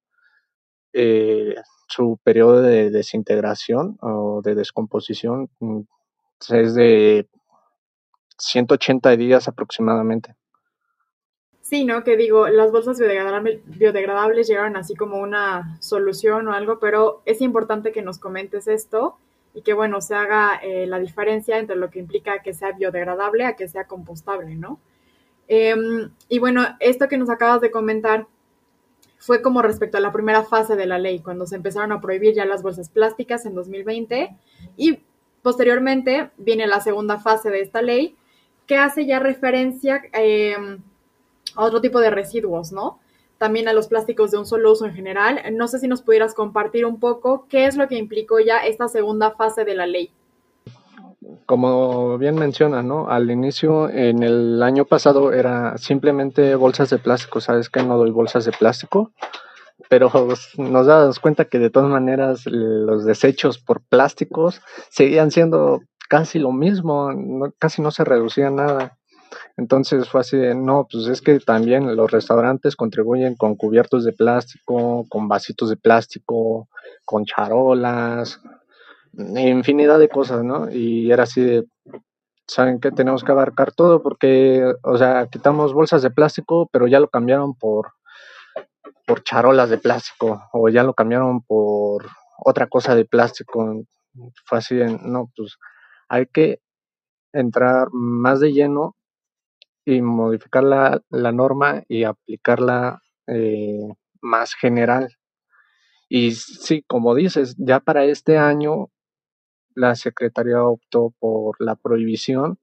eh, 0.93 1.55
su 1.87 2.19
periodo 2.23 2.61
de 2.61 2.89
desintegración 2.89 3.97
o 4.01 4.41
de 4.43 4.55
descomposición 4.55 5.49
mm, 5.59 5.81
es 6.49 6.73
de 6.75 7.27
180 8.37 9.15
días 9.17 9.47
aproximadamente. 9.47 10.35
Sí, 11.71 11.85
¿no? 11.85 12.03
Que 12.03 12.17
digo, 12.17 12.49
las 12.49 12.69
bolsas 12.69 12.99
biodegradables, 12.99 14.45
llegaron 14.45 14.75
así 14.75 14.93
como 14.93 15.21
una 15.21 15.77
solución 15.79 16.49
o 16.49 16.53
algo, 16.53 16.79
pero 16.79 17.21
es 17.23 17.39
importante 17.39 17.93
que 17.93 18.01
nos 18.01 18.19
comentes 18.19 18.67
esto 18.67 19.15
y 19.53 19.61
que, 19.61 19.71
bueno, 19.71 20.01
se 20.01 20.13
haga 20.13 20.59
eh, 20.61 20.85
la 20.85 20.99
diferencia 20.99 21.59
entre 21.59 21.77
lo 21.77 21.89
que 21.89 21.99
implica 21.99 22.41
que 22.41 22.53
sea 22.53 22.73
biodegradable 22.73 23.45
a 23.45 23.55
que 23.55 23.69
sea 23.69 23.85
compostable, 23.87 24.57
¿no? 24.57 24.81
Em, 25.47 26.11
y 26.27 26.39
bueno, 26.39 26.61
esto 26.81 27.07
que 27.07 27.17
nos 27.17 27.29
acabas 27.29 27.61
de 27.61 27.71
comentar 27.71 28.27
fue 29.17 29.41
como 29.41 29.61
respecto 29.61 29.95
a 29.97 30.01
la 30.01 30.11
primera 30.11 30.43
fase 30.43 30.75
de 30.75 30.87
la 30.87 30.99
ley, 30.99 31.21
cuando 31.21 31.45
se 31.45 31.55
empezaron 31.55 31.93
a 31.93 32.01
prohibir 32.01 32.33
ya 32.33 32.43
las 32.43 32.63
bolsas 32.63 32.89
plásticas 32.89 33.45
en 33.45 33.55
2020 33.55 34.35
y 34.75 34.99
posteriormente 35.41 36.31
viene 36.35 36.67
la 36.67 36.81
segunda 36.81 37.17
fase 37.17 37.49
de 37.49 37.61
esta 37.61 37.81
ley 37.81 38.17
que 38.67 38.75
hace 38.75 39.05
ya 39.05 39.19
referencia 39.19 40.01
eh, 40.11 40.57
a 41.55 41.63
otro 41.63 41.81
tipo 41.81 41.99
de 41.99 42.09
residuos, 42.09 42.71
¿no? 42.71 42.99
También 43.37 43.67
a 43.67 43.73
los 43.73 43.87
plásticos 43.87 44.31
de 44.31 44.37
un 44.37 44.45
solo 44.45 44.71
uso 44.71 44.85
en 44.85 44.93
general. 44.93 45.41
No 45.53 45.67
sé 45.67 45.79
si 45.79 45.87
nos 45.87 46.01
pudieras 46.01 46.35
compartir 46.35 46.85
un 46.85 46.99
poco 46.99 47.47
qué 47.49 47.65
es 47.65 47.75
lo 47.75 47.87
que 47.87 47.97
implicó 47.97 48.39
ya 48.39 48.59
esta 48.59 48.87
segunda 48.87 49.31
fase 49.31 49.65
de 49.65 49.75
la 49.75 49.87
ley. 49.87 50.11
Como 51.45 52.17
bien 52.17 52.35
menciona, 52.35 52.83
¿no? 52.83 53.09
Al 53.09 53.31
inicio, 53.31 53.89
en 53.89 54.21
el 54.21 54.61
año 54.61 54.85
pasado, 54.85 55.33
era 55.33 55.77
simplemente 55.77 56.55
bolsas 56.55 56.91
de 56.91 56.99
plástico. 56.99 57.41
¿Sabes 57.41 57.69
que 57.69 57.81
No 57.81 57.97
doy 57.97 58.11
bolsas 58.11 58.45
de 58.45 58.51
plástico. 58.51 59.11
Pero 59.89 60.11
nos 60.57 60.85
damos 60.85 61.19
cuenta 61.19 61.45
que 61.45 61.57
de 61.57 61.71
todas 61.71 61.89
maneras 61.89 62.43
los 62.45 63.05
desechos 63.05 63.57
por 63.57 63.81
plásticos 63.81 64.61
seguían 64.89 65.31
siendo 65.31 65.81
casi 66.07 66.37
lo 66.37 66.51
mismo, 66.51 67.09
casi 67.57 67.81
no 67.81 67.89
se 67.89 68.03
reducía 68.03 68.51
nada. 68.51 68.97
Entonces 69.57 70.09
fue 70.09 70.21
así, 70.21 70.37
no, 70.55 70.87
pues 70.89 71.07
es 71.07 71.21
que 71.21 71.39
también 71.39 71.95
los 71.95 72.11
restaurantes 72.11 72.75
contribuyen 72.75 73.35
con 73.35 73.55
cubiertos 73.55 74.05
de 74.05 74.13
plástico, 74.13 75.05
con 75.09 75.27
vasitos 75.27 75.69
de 75.69 75.77
plástico, 75.77 76.69
con 77.05 77.25
charolas, 77.25 78.41
infinidad 79.13 79.99
de 79.99 80.09
cosas, 80.09 80.43
¿no? 80.43 80.71
Y 80.71 81.11
era 81.11 81.23
así 81.23 81.41
de, 81.41 81.65
¿saben 82.47 82.79
qué? 82.79 82.91
Tenemos 82.91 83.23
que 83.23 83.31
abarcar 83.31 83.71
todo 83.73 84.01
porque, 84.01 84.73
o 84.83 84.97
sea, 84.97 85.27
quitamos 85.27 85.73
bolsas 85.73 86.01
de 86.01 86.11
plástico, 86.11 86.69
pero 86.71 86.87
ya 86.87 86.99
lo 86.99 87.09
cambiaron 87.09 87.55
por, 87.55 87.93
por 89.05 89.23
charolas 89.23 89.69
de 89.69 89.77
plástico 89.77 90.41
o 90.53 90.69
ya 90.69 90.83
lo 90.83 90.93
cambiaron 90.93 91.41
por 91.41 92.05
otra 92.43 92.67
cosa 92.67 92.95
de 92.95 93.05
plástico. 93.05 93.83
Fue 94.45 94.57
así 94.57 94.75
de, 94.75 94.97
no, 95.03 95.29
pues 95.35 95.57
hay 96.09 96.25
que 96.27 96.59
entrar 97.33 97.87
más 97.91 98.39
de 98.39 98.51
lleno 98.53 98.95
y 99.85 100.01
modificar 100.01 100.63
la, 100.63 101.01
la 101.09 101.31
norma 101.31 101.83
y 101.87 102.03
aplicarla 102.03 103.01
eh, 103.27 103.93
más 104.21 104.53
general. 104.53 105.17
Y 106.09 106.31
sí, 106.31 106.83
como 106.87 107.15
dices, 107.15 107.55
ya 107.57 107.79
para 107.79 108.03
este 108.05 108.37
año 108.37 108.89
la 109.75 109.95
Secretaría 109.95 110.63
optó 110.63 111.13
por 111.19 111.55
la 111.59 111.75
prohibición 111.75 112.59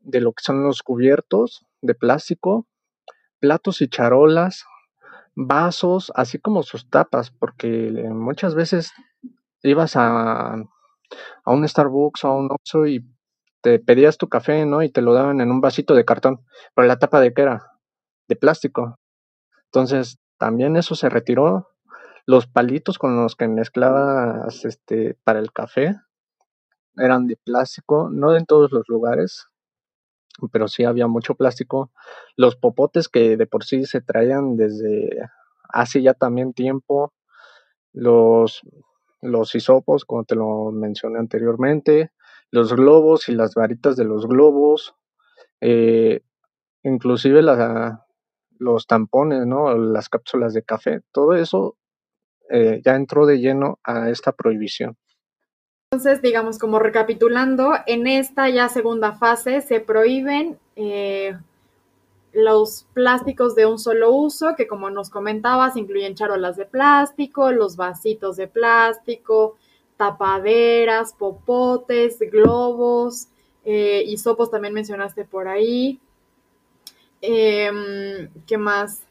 de 0.00 0.20
lo 0.20 0.32
que 0.32 0.42
son 0.44 0.62
los 0.62 0.82
cubiertos 0.82 1.66
de 1.82 1.94
plástico, 1.94 2.66
platos 3.40 3.82
y 3.82 3.88
charolas, 3.88 4.64
vasos, 5.34 6.12
así 6.14 6.38
como 6.38 6.62
sus 6.62 6.88
tapas, 6.88 7.30
porque 7.30 7.90
muchas 8.12 8.54
veces 8.54 8.92
ibas 9.62 9.96
a, 9.96 10.54
a 10.54 11.52
un 11.52 11.68
Starbucks 11.68 12.24
o 12.24 12.28
a 12.28 12.36
un 12.36 12.50
Oxxo 12.52 12.86
y 12.86 13.04
te 13.64 13.78
pedías 13.78 14.18
tu 14.18 14.28
café, 14.28 14.66
¿no? 14.66 14.82
Y 14.82 14.90
te 14.90 15.00
lo 15.00 15.14
daban 15.14 15.40
en 15.40 15.50
un 15.50 15.62
vasito 15.62 15.94
de 15.94 16.04
cartón, 16.04 16.44
pero 16.74 16.86
la 16.86 16.98
tapa 16.98 17.18
de 17.22 17.32
qué 17.32 17.42
era? 17.42 17.72
De 18.28 18.36
plástico. 18.36 18.98
Entonces, 19.72 20.18
también 20.38 20.76
eso 20.76 20.94
se 20.94 21.08
retiró. 21.08 21.70
Los 22.26 22.46
palitos 22.46 22.98
con 22.98 23.16
los 23.16 23.36
que 23.36 23.48
mezclabas 23.48 24.66
este 24.66 25.16
para 25.24 25.38
el 25.38 25.50
café 25.50 25.96
eran 26.98 27.26
de 27.26 27.36
plástico, 27.36 28.10
no 28.12 28.36
en 28.36 28.44
todos 28.44 28.70
los 28.70 28.86
lugares, 28.86 29.46
pero 30.52 30.68
sí 30.68 30.84
había 30.84 31.06
mucho 31.06 31.34
plástico. 31.34 31.90
Los 32.36 32.56
popotes 32.56 33.08
que 33.08 33.38
de 33.38 33.46
por 33.46 33.64
sí 33.64 33.86
se 33.86 34.02
traían 34.02 34.56
desde 34.56 35.08
hace 35.70 36.02
ya 36.02 36.12
también 36.12 36.52
tiempo, 36.52 37.14
los, 37.94 38.60
los 39.22 39.54
hisopos, 39.54 40.04
como 40.04 40.24
te 40.24 40.34
lo 40.34 40.70
mencioné 40.70 41.18
anteriormente, 41.18 42.10
los 42.54 42.72
globos 42.72 43.28
y 43.28 43.32
las 43.32 43.56
varitas 43.56 43.96
de 43.96 44.04
los 44.04 44.28
globos, 44.28 44.94
eh, 45.60 46.20
inclusive 46.84 47.42
los 48.58 48.86
tampones, 48.86 49.44
¿no? 49.44 49.76
las 49.76 50.08
cápsulas 50.08 50.54
de 50.54 50.62
café, 50.62 51.00
todo 51.10 51.34
eso 51.34 51.76
eh, 52.48 52.80
ya 52.84 52.94
entró 52.94 53.26
de 53.26 53.40
lleno 53.40 53.80
a 53.82 54.08
esta 54.08 54.30
prohibición. 54.30 54.96
Entonces, 55.90 56.22
digamos, 56.22 56.60
como 56.60 56.78
recapitulando, 56.78 57.72
en 57.86 58.06
esta 58.06 58.48
ya 58.48 58.68
segunda 58.68 59.14
fase 59.14 59.60
se 59.60 59.80
prohíben 59.80 60.56
eh, 60.76 61.36
los 62.32 62.86
plásticos 62.94 63.56
de 63.56 63.66
un 63.66 63.80
solo 63.80 64.12
uso, 64.12 64.54
que 64.56 64.68
como 64.68 64.90
nos 64.90 65.10
comentabas, 65.10 65.76
incluyen 65.76 66.14
charolas 66.14 66.56
de 66.56 66.66
plástico, 66.66 67.50
los 67.50 67.74
vasitos 67.74 68.36
de 68.36 68.46
plástico, 68.46 69.56
tapaderas, 69.96 71.12
popotes, 71.12 72.18
globos, 72.30 73.28
eh, 73.64 74.04
y 74.06 74.18
sopos 74.18 74.50
también 74.50 74.74
mencionaste 74.74 75.24
por 75.24 75.48
ahí. 75.48 76.00
Em, 77.20 78.28
¿Qué 78.46 78.58
más? 78.58 79.02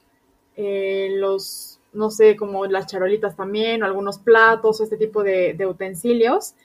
Eh, 0.55 1.15
los, 1.17 1.79
no 1.93 2.11
sé, 2.11 2.35
como 2.35 2.65
las 2.67 2.87
charolitas 2.87 3.35
también, 3.35 3.81
o 3.83 3.85
algunos 3.85 4.19
platos, 4.19 4.81
este 4.81 4.97
tipo 4.97 5.23
de 5.23 5.65
utensilios. 5.67 6.55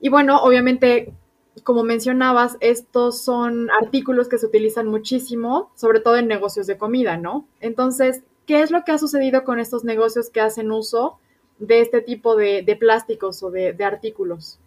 Y 0.00 0.08
bueno, 0.08 0.42
obviamente, 0.42 1.14
como 1.62 1.84
mencionabas, 1.84 2.56
estos 2.60 3.20
son 3.22 3.70
artículos 3.70 4.28
que 4.28 4.38
se 4.38 4.46
utilizan 4.46 4.88
muchísimo, 4.88 5.70
sobre 5.76 6.00
todo 6.00 6.16
en 6.16 6.26
negocios 6.26 6.66
de 6.66 6.76
comida, 6.76 7.16
¿no? 7.16 7.46
Entonces, 7.60 8.22
¿qué 8.46 8.62
es 8.62 8.70
lo 8.70 8.84
que 8.84 8.92
ha 8.92 8.98
sucedido 8.98 9.44
con 9.44 9.60
estos 9.60 9.84
negocios 9.84 10.30
que 10.30 10.40
hacen 10.40 10.72
uso 10.72 11.18
de 11.58 11.80
este 11.80 12.00
tipo 12.00 12.36
de, 12.36 12.76
plásticos 12.78 13.42
o 13.42 13.50
de, 13.50 13.76
artículos? 13.84 14.60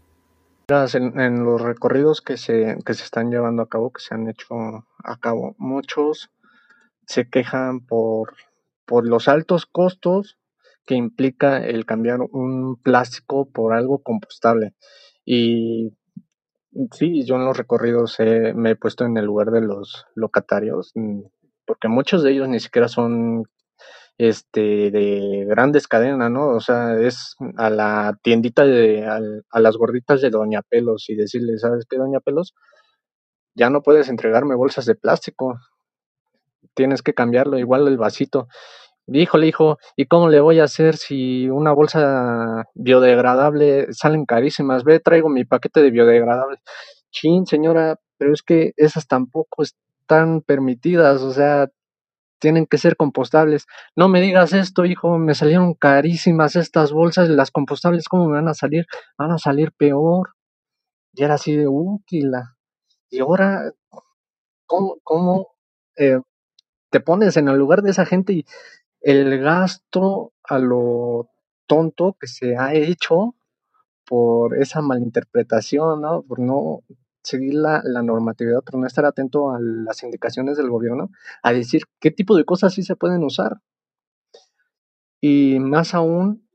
En, 0.67 1.19
en, 1.19 1.45
los 1.45 1.61
recorridos 1.61 2.21
que 2.21 2.35
se, 2.35 2.77
que 2.85 2.93
se 2.93 3.03
están 3.03 3.31
llevando 3.31 3.63
a 3.63 3.69
cabo, 3.69 3.91
que 3.91 4.01
se 4.01 4.13
han 4.13 4.27
hecho 4.29 4.85
a 5.03 5.17
cabo, 5.19 5.55
muchos 5.57 6.29
se 7.05 7.29
quejan 7.29 7.79
por, 7.79 8.33
por 8.85 9.07
los 9.07 9.27
altos 9.27 9.65
costos 9.65 10.37
que 10.85 10.95
implica 10.95 11.57
el 11.63 11.85
cambiar 11.85 12.19
un 12.21 12.77
plástico 12.81 13.49
por 13.49 13.73
algo 13.73 13.99
compostable. 13.99 14.73
Y 15.25 15.93
sí, 16.91 17.25
yo 17.25 17.35
en 17.35 17.45
los 17.45 17.57
recorridos 17.57 18.17
me 18.55 18.71
he 18.71 18.75
puesto 18.75 19.05
en 19.05 19.17
el 19.17 19.25
lugar 19.25 19.51
de 19.51 19.61
los 19.61 20.05
locatarios, 20.15 20.91
mm, 20.95 21.21
porque 21.65 21.89
muchos 21.89 22.23
de 22.23 22.31
ellos 22.31 22.47
ni 22.47 22.59
siquiera 22.59 22.87
son 22.87 23.43
este 24.17 24.89
de 24.91 25.45
grandes 25.47 25.87
cadenas, 25.87 26.31
¿no? 26.31 26.49
O 26.49 26.59
sea, 26.59 26.99
es 26.99 27.35
a 27.57 27.69
la 27.69 28.17
tiendita 28.23 28.65
de 28.65 29.05
a, 29.05 29.59
las 29.59 29.77
gorditas 29.77 30.21
de 30.21 30.29
Doña 30.29 30.61
Pelos 30.63 31.09
y 31.09 31.15
decirle, 31.15 31.57
¿sabes 31.57 31.85
qué, 31.87 31.97
Doña 31.97 32.19
Pelos? 32.19 32.55
Ya 33.55 33.69
no 33.69 33.81
puedes 33.81 34.09
entregarme 34.09 34.55
bolsas 34.55 34.85
de 34.85 34.95
plástico. 34.95 35.59
Tienes 36.73 37.01
que 37.01 37.13
cambiarlo, 37.13 37.57
igual 37.57 37.87
el 37.87 37.97
vasito. 37.97 38.47
Híjole, 39.07 39.47
hijo, 39.47 39.77
¿y 39.95 40.05
cómo 40.07 40.29
le 40.29 40.41
voy 40.41 40.59
a 40.59 40.65
hacer 40.65 40.97
si 40.97 41.49
una 41.49 41.71
bolsa 41.71 42.65
biodegradable 42.75 43.93
salen 43.93 44.25
carísimas? 44.25 44.83
Ve, 44.83 44.99
traigo 44.99 45.29
mi 45.29 45.45
paquete 45.45 45.81
de 45.81 45.91
biodegradable. 45.91 46.57
Chin, 47.11 47.45
señora, 47.45 47.99
pero 48.17 48.33
es 48.33 48.43
que 48.43 48.73
esas 48.77 49.07
tampoco 49.07 49.63
están 49.63 50.41
permitidas, 50.41 51.21
o 51.21 51.31
sea, 51.31 51.69
tienen 52.39 52.65
que 52.67 52.77
ser 52.77 52.97
compostables. 52.97 53.65
No 53.95 54.09
me 54.09 54.21
digas 54.21 54.53
esto, 54.53 54.85
hijo, 54.85 55.17
me 55.17 55.35
salieron 55.35 55.73
carísimas 55.73 56.55
estas 56.55 56.91
bolsas, 56.91 57.29
las 57.29 57.51
compostables, 57.51 58.07
¿cómo 58.07 58.27
me 58.27 58.35
van 58.35 58.47
a 58.47 58.53
salir? 58.53 58.87
Van 59.17 59.31
a 59.31 59.37
salir 59.37 59.71
peor. 59.73 60.33
Y 61.13 61.23
era 61.23 61.35
así 61.35 61.55
de 61.55 61.67
útil. 61.67 62.31
Y 63.09 63.19
ahora, 63.19 63.71
¿cómo, 64.67 65.47
eh, 65.97 66.19
te 66.91 66.99
pones 66.99 67.37
en 67.37 67.49
el 67.49 67.57
lugar 67.57 67.81
de 67.81 67.91
esa 67.91 68.05
gente 68.05 68.33
y 68.33 68.45
el 69.01 69.39
gasto 69.39 70.33
a 70.43 70.59
lo 70.59 71.29
tonto 71.67 72.15
que 72.19 72.27
se 72.27 72.57
ha 72.57 72.73
hecho 72.73 73.35
por 74.05 74.57
esa 74.57 74.81
malinterpretación, 74.81 76.01
¿no? 76.01 76.23
Por 76.23 76.39
no 76.39 76.81
seguir 77.27 77.55
la, 77.55 77.81
normatividad, 78.03 78.63
por 78.63 78.79
no 78.79 78.87
estar 78.87 79.05
atento 79.05 79.51
a 79.51 79.59
las 79.59 80.01
indicaciones 80.03 80.57
del 80.57 80.69
gobierno, 80.69 81.09
a 81.43 81.51
decir 81.53 81.83
qué 81.99 82.11
tipo 82.11 82.35
de 82.37 82.45
cosas 82.45 82.73
sí 82.73 82.83
se 82.83 82.95
pueden 82.95 83.23
usar. 83.23 83.57
Y 85.21 85.59
más 85.59 85.93
aún, 85.93 86.47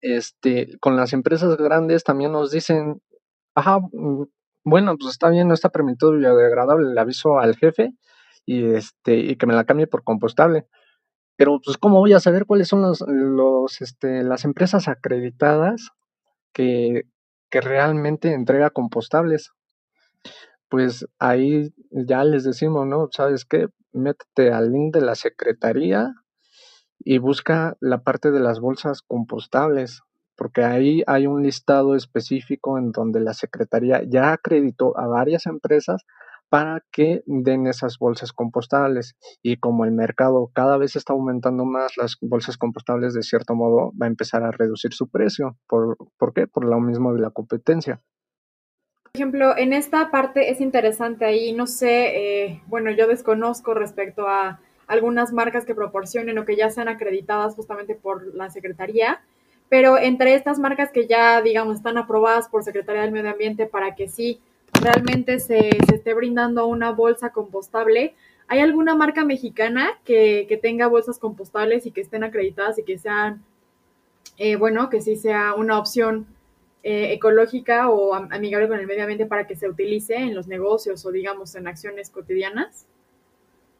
este, 0.00 0.78
con 0.80 0.96
las 0.96 1.12
empresas 1.12 1.56
grandes 1.58 2.04
también 2.04 2.32
nos 2.32 2.50
dicen, 2.50 3.02
ajá, 3.54 3.80
mm, 3.80 4.24
bueno, 4.64 4.96
pues 4.98 5.12
está 5.12 5.28
bien, 5.30 5.48
no 5.48 5.54
está 5.54 5.70
permitido 5.70 6.12
biodegradable, 6.12 6.94
le 6.94 7.00
aviso 7.00 7.38
al 7.38 7.56
jefe 7.56 7.92
y 8.46 8.64
este, 8.74 9.16
y 9.18 9.36
que 9.36 9.46
me 9.46 9.54
la 9.54 9.64
cambie 9.64 9.86
por 9.86 10.04
compostable. 10.04 10.66
Pero, 11.36 11.60
pues, 11.64 11.78
¿cómo 11.78 12.00
voy 12.00 12.12
a 12.14 12.20
saber 12.20 12.46
cuáles 12.46 12.68
son 12.68 12.82
los, 12.82 13.02
los 13.08 13.80
este, 13.82 14.22
las 14.24 14.44
empresas 14.44 14.88
acreditadas 14.88 15.90
que, 16.52 17.04
que 17.50 17.60
realmente 17.60 18.34
entrega 18.34 18.70
compostables? 18.70 19.52
Pues 20.70 21.06
ahí 21.18 21.74
ya 21.90 22.24
les 22.24 22.44
decimos, 22.44 22.86
¿no? 22.86 23.08
¿Sabes 23.10 23.44
qué? 23.44 23.66
Métete 23.92 24.52
al 24.52 24.72
link 24.72 24.94
de 24.94 25.00
la 25.02 25.16
secretaría 25.16 26.14
y 27.00 27.18
busca 27.18 27.76
la 27.80 28.02
parte 28.02 28.30
de 28.30 28.40
las 28.40 28.60
bolsas 28.60 29.02
compostables, 29.02 30.02
porque 30.36 30.62
ahí 30.62 31.02
hay 31.06 31.26
un 31.26 31.42
listado 31.42 31.96
específico 31.96 32.78
en 32.78 32.92
donde 32.92 33.20
la 33.20 33.34
Secretaría 33.34 34.02
ya 34.06 34.32
acreditó 34.32 34.96
a 34.98 35.06
varias 35.06 35.46
empresas 35.46 36.02
para 36.48 36.82
que 36.92 37.22
den 37.26 37.66
esas 37.66 37.98
bolsas 37.98 38.32
compostables. 38.32 39.16
Y 39.42 39.56
como 39.56 39.84
el 39.84 39.92
mercado 39.92 40.50
cada 40.54 40.76
vez 40.76 40.96
está 40.96 41.14
aumentando 41.14 41.64
más, 41.64 41.96
las 41.96 42.16
bolsas 42.20 42.56
compostables 42.56 43.14
de 43.14 43.22
cierto 43.22 43.54
modo 43.54 43.92
va 44.00 44.06
a 44.06 44.08
empezar 44.08 44.42
a 44.42 44.50
reducir 44.50 44.92
su 44.92 45.08
precio. 45.08 45.56
¿Por, 45.68 45.96
¿por 46.18 46.32
qué? 46.32 46.46
Por 46.46 46.64
lo 46.64 46.80
mismo 46.80 47.14
de 47.14 47.20
la 47.20 47.30
competencia. 47.30 48.02
Por 49.12 49.18
ejemplo, 49.18 49.58
en 49.58 49.72
esta 49.72 50.12
parte 50.12 50.50
es 50.50 50.60
interesante 50.60 51.24
ahí, 51.24 51.52
no 51.52 51.66
sé, 51.66 52.44
eh, 52.44 52.62
bueno, 52.68 52.92
yo 52.92 53.08
desconozco 53.08 53.74
respecto 53.74 54.28
a 54.28 54.60
algunas 54.86 55.32
marcas 55.32 55.64
que 55.64 55.74
proporcionen 55.74 56.38
o 56.38 56.44
que 56.44 56.54
ya 56.54 56.70
sean 56.70 56.86
acreditadas 56.86 57.56
justamente 57.56 57.96
por 57.96 58.32
la 58.36 58.50
Secretaría, 58.50 59.20
pero 59.68 59.98
entre 59.98 60.34
estas 60.34 60.60
marcas 60.60 60.92
que 60.92 61.08
ya, 61.08 61.42
digamos, 61.42 61.78
están 61.78 61.98
aprobadas 61.98 62.48
por 62.48 62.62
Secretaría 62.62 63.02
del 63.02 63.10
Medio 63.10 63.32
Ambiente 63.32 63.66
para 63.66 63.96
que 63.96 64.06
sí 64.08 64.40
realmente 64.80 65.40
se, 65.40 65.70
esté 65.92 66.14
brindando 66.14 66.68
una 66.68 66.92
bolsa 66.92 67.30
compostable, 67.30 68.14
¿hay 68.46 68.60
alguna 68.60 68.94
marca 68.94 69.24
mexicana 69.24 69.90
que, 70.04 70.46
que, 70.48 70.56
tenga 70.56 70.86
bolsas 70.86 71.18
compostables 71.18 71.84
y 71.84 71.90
que 71.90 72.00
estén 72.00 72.22
acreditadas 72.22 72.78
y 72.78 72.84
que 72.84 72.96
sean, 72.96 73.42
eh, 74.38 74.54
bueno, 74.54 74.88
que 74.88 75.00
sí 75.00 75.16
sea 75.16 75.54
una 75.54 75.80
opción 75.80 76.26
eh, 76.82 77.12
ecológica 77.12 77.90
o 77.90 78.14
amigable 78.14 78.68
con 78.68 78.78
el 78.78 78.86
medio 78.86 79.02
ambiente 79.02 79.26
para 79.26 79.46
que 79.46 79.56
se 79.56 79.68
utilice 79.68 80.16
en 80.16 80.34
los 80.34 80.46
negocios 80.46 81.04
o, 81.04 81.10
digamos, 81.10 81.54
en 81.54 81.66
acciones 81.66 82.10
cotidianas? 82.10 82.86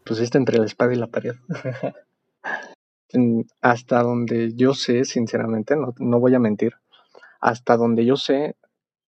Pusiste 0.05 0.39
entre 0.39 0.59
la 0.59 0.67
espada 0.67 0.93
y 0.93 0.97
la 0.97 1.07
pared. 1.07 1.35
hasta 3.61 4.03
donde 4.03 4.55
yo 4.55 4.75
sé, 4.75 5.05
sinceramente, 5.05 5.77
no, 5.77 5.95
no 5.99 6.21
voy 6.21 6.35
a 6.35 6.39
mentir, 6.39 6.75
hasta 7.41 7.77
donde 7.77 8.05
yo 8.05 8.17
sé, 8.17 8.57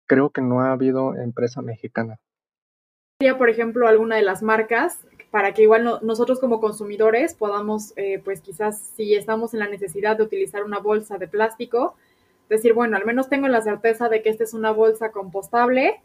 creo 0.06 0.30
que 0.30 0.42
no 0.42 0.60
ha 0.60 0.72
habido 0.72 1.14
empresa 1.14 1.62
mexicana. 1.62 2.18
Por 3.38 3.48
ejemplo, 3.48 3.86
alguna 3.86 4.16
de 4.16 4.22
las 4.22 4.42
marcas 4.42 4.98
para 5.32 5.54
que 5.54 5.62
igual 5.62 5.82
no, 5.82 5.98
nosotros 6.02 6.38
como 6.38 6.60
consumidores 6.60 7.34
podamos, 7.34 7.94
eh, 7.96 8.20
pues 8.22 8.42
quizás 8.42 8.78
si 8.78 9.14
estamos 9.14 9.54
en 9.54 9.60
la 9.60 9.68
necesidad 9.68 10.16
de 10.16 10.24
utilizar 10.24 10.62
una 10.62 10.78
bolsa 10.78 11.16
de 11.16 11.26
plástico, 11.26 11.96
decir, 12.52 12.74
bueno, 12.74 12.96
al 12.96 13.04
menos 13.04 13.28
tengo 13.28 13.48
la 13.48 13.62
certeza 13.62 14.08
de 14.08 14.22
que 14.22 14.28
esta 14.28 14.44
es 14.44 14.54
una 14.54 14.70
bolsa 14.70 15.10
compostable 15.10 16.00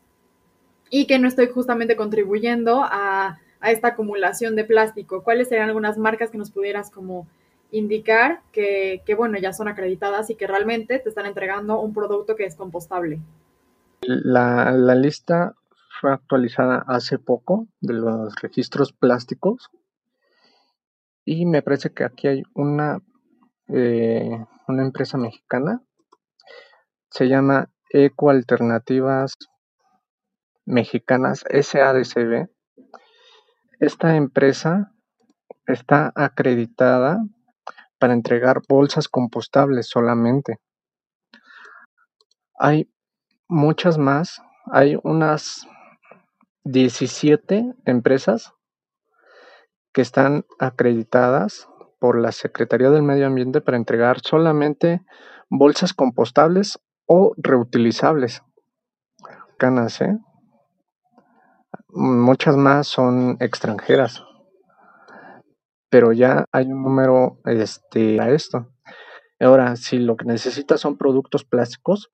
y 0.90 1.06
que 1.06 1.20
no 1.20 1.28
estoy 1.28 1.48
justamente 1.48 1.96
contribuyendo 1.96 2.82
a, 2.84 3.40
a 3.60 3.72
esta 3.72 3.90
acumulación 3.90 4.56
de 4.56 4.64
plástico. 4.64 5.24
¿Cuáles 5.24 5.50
serían 5.50 5.68
algunas 5.68 5.98
marcas 5.98 6.32
que 6.32 6.38
nos 6.38 6.52
pudieras 6.52 6.90
como 6.90 7.28
indicar 7.72 8.42
que, 8.52 9.02
que, 9.06 9.14
bueno, 9.14 9.38
ya 9.38 9.52
son 9.52 9.68
acreditadas 9.68 10.30
y 10.30 10.36
que 10.36 10.48
realmente 10.48 11.00
te 11.00 11.10
están 11.10 11.26
entregando 11.26 11.82
un 11.82 11.94
producto 11.94 12.36
que 12.36 12.46
es 12.46 12.56
compostable? 12.56 13.20
La, 14.02 14.72
la 14.72 14.96
lista 14.96 15.54
fue 16.00 16.14
actualizada 16.14 16.86
hace 16.88 17.20
poco 17.20 17.68
de 17.82 17.94
los 17.94 18.36
registros 18.42 18.94
plásticos 18.94 19.70
y 21.26 21.46
me 21.46 21.62
parece 21.62 21.92
que 21.92 22.06
aquí 22.06 22.28
hay 22.28 22.44
una, 22.54 23.02
eh, 23.68 24.46
una 24.70 24.84
empresa 24.84 25.18
mexicana, 25.18 25.82
se 27.10 27.28
llama 27.28 27.70
Eco 27.90 28.30
Alternativas 28.30 29.36
Mexicanas 30.66 31.46
SADCB. 31.50 32.50
Esta 33.80 34.16
empresa 34.16 34.92
está 35.66 36.12
acreditada 36.16 37.20
para 38.00 38.14
entregar 38.14 38.62
bolsas 38.68 39.08
compostables 39.08 39.88
solamente. 39.88 40.60
Hay 42.60 42.92
muchas 43.48 43.98
más, 43.98 44.42
hay 44.72 44.98
unas 45.04 45.68
17 46.64 47.74
empresas 47.86 48.54
que 49.94 50.02
están 50.02 50.46
acreditadas 50.60 51.68
por 52.00 52.20
la 52.20 52.32
Secretaría 52.32 52.90
del 52.90 53.04
Medio 53.04 53.28
Ambiente 53.28 53.62
para 53.62 53.78
entregar 53.78 54.20
solamente 54.22 55.02
bolsas 55.50 55.94
compostables 55.94 56.80
o 57.08 57.34
reutilizables. 57.38 58.44
Canas, 59.58 60.02
¿eh? 60.02 60.20
Muchas 61.90 62.56
más 62.56 62.88
son 62.88 63.38
extranjeras 63.40 64.24
pero 65.90 66.12
ya 66.12 66.46
hay 66.52 66.66
un 66.66 66.84
número 66.84 67.40
este, 67.46 68.20
a 68.20 68.30
esto. 68.30 68.68
Ahora, 69.40 69.76
si 69.76 70.00
lo 70.00 70.18
que 70.18 70.26
necesitas 70.26 70.82
son 70.82 70.98
productos 70.98 71.46
plásticos, 71.46 72.12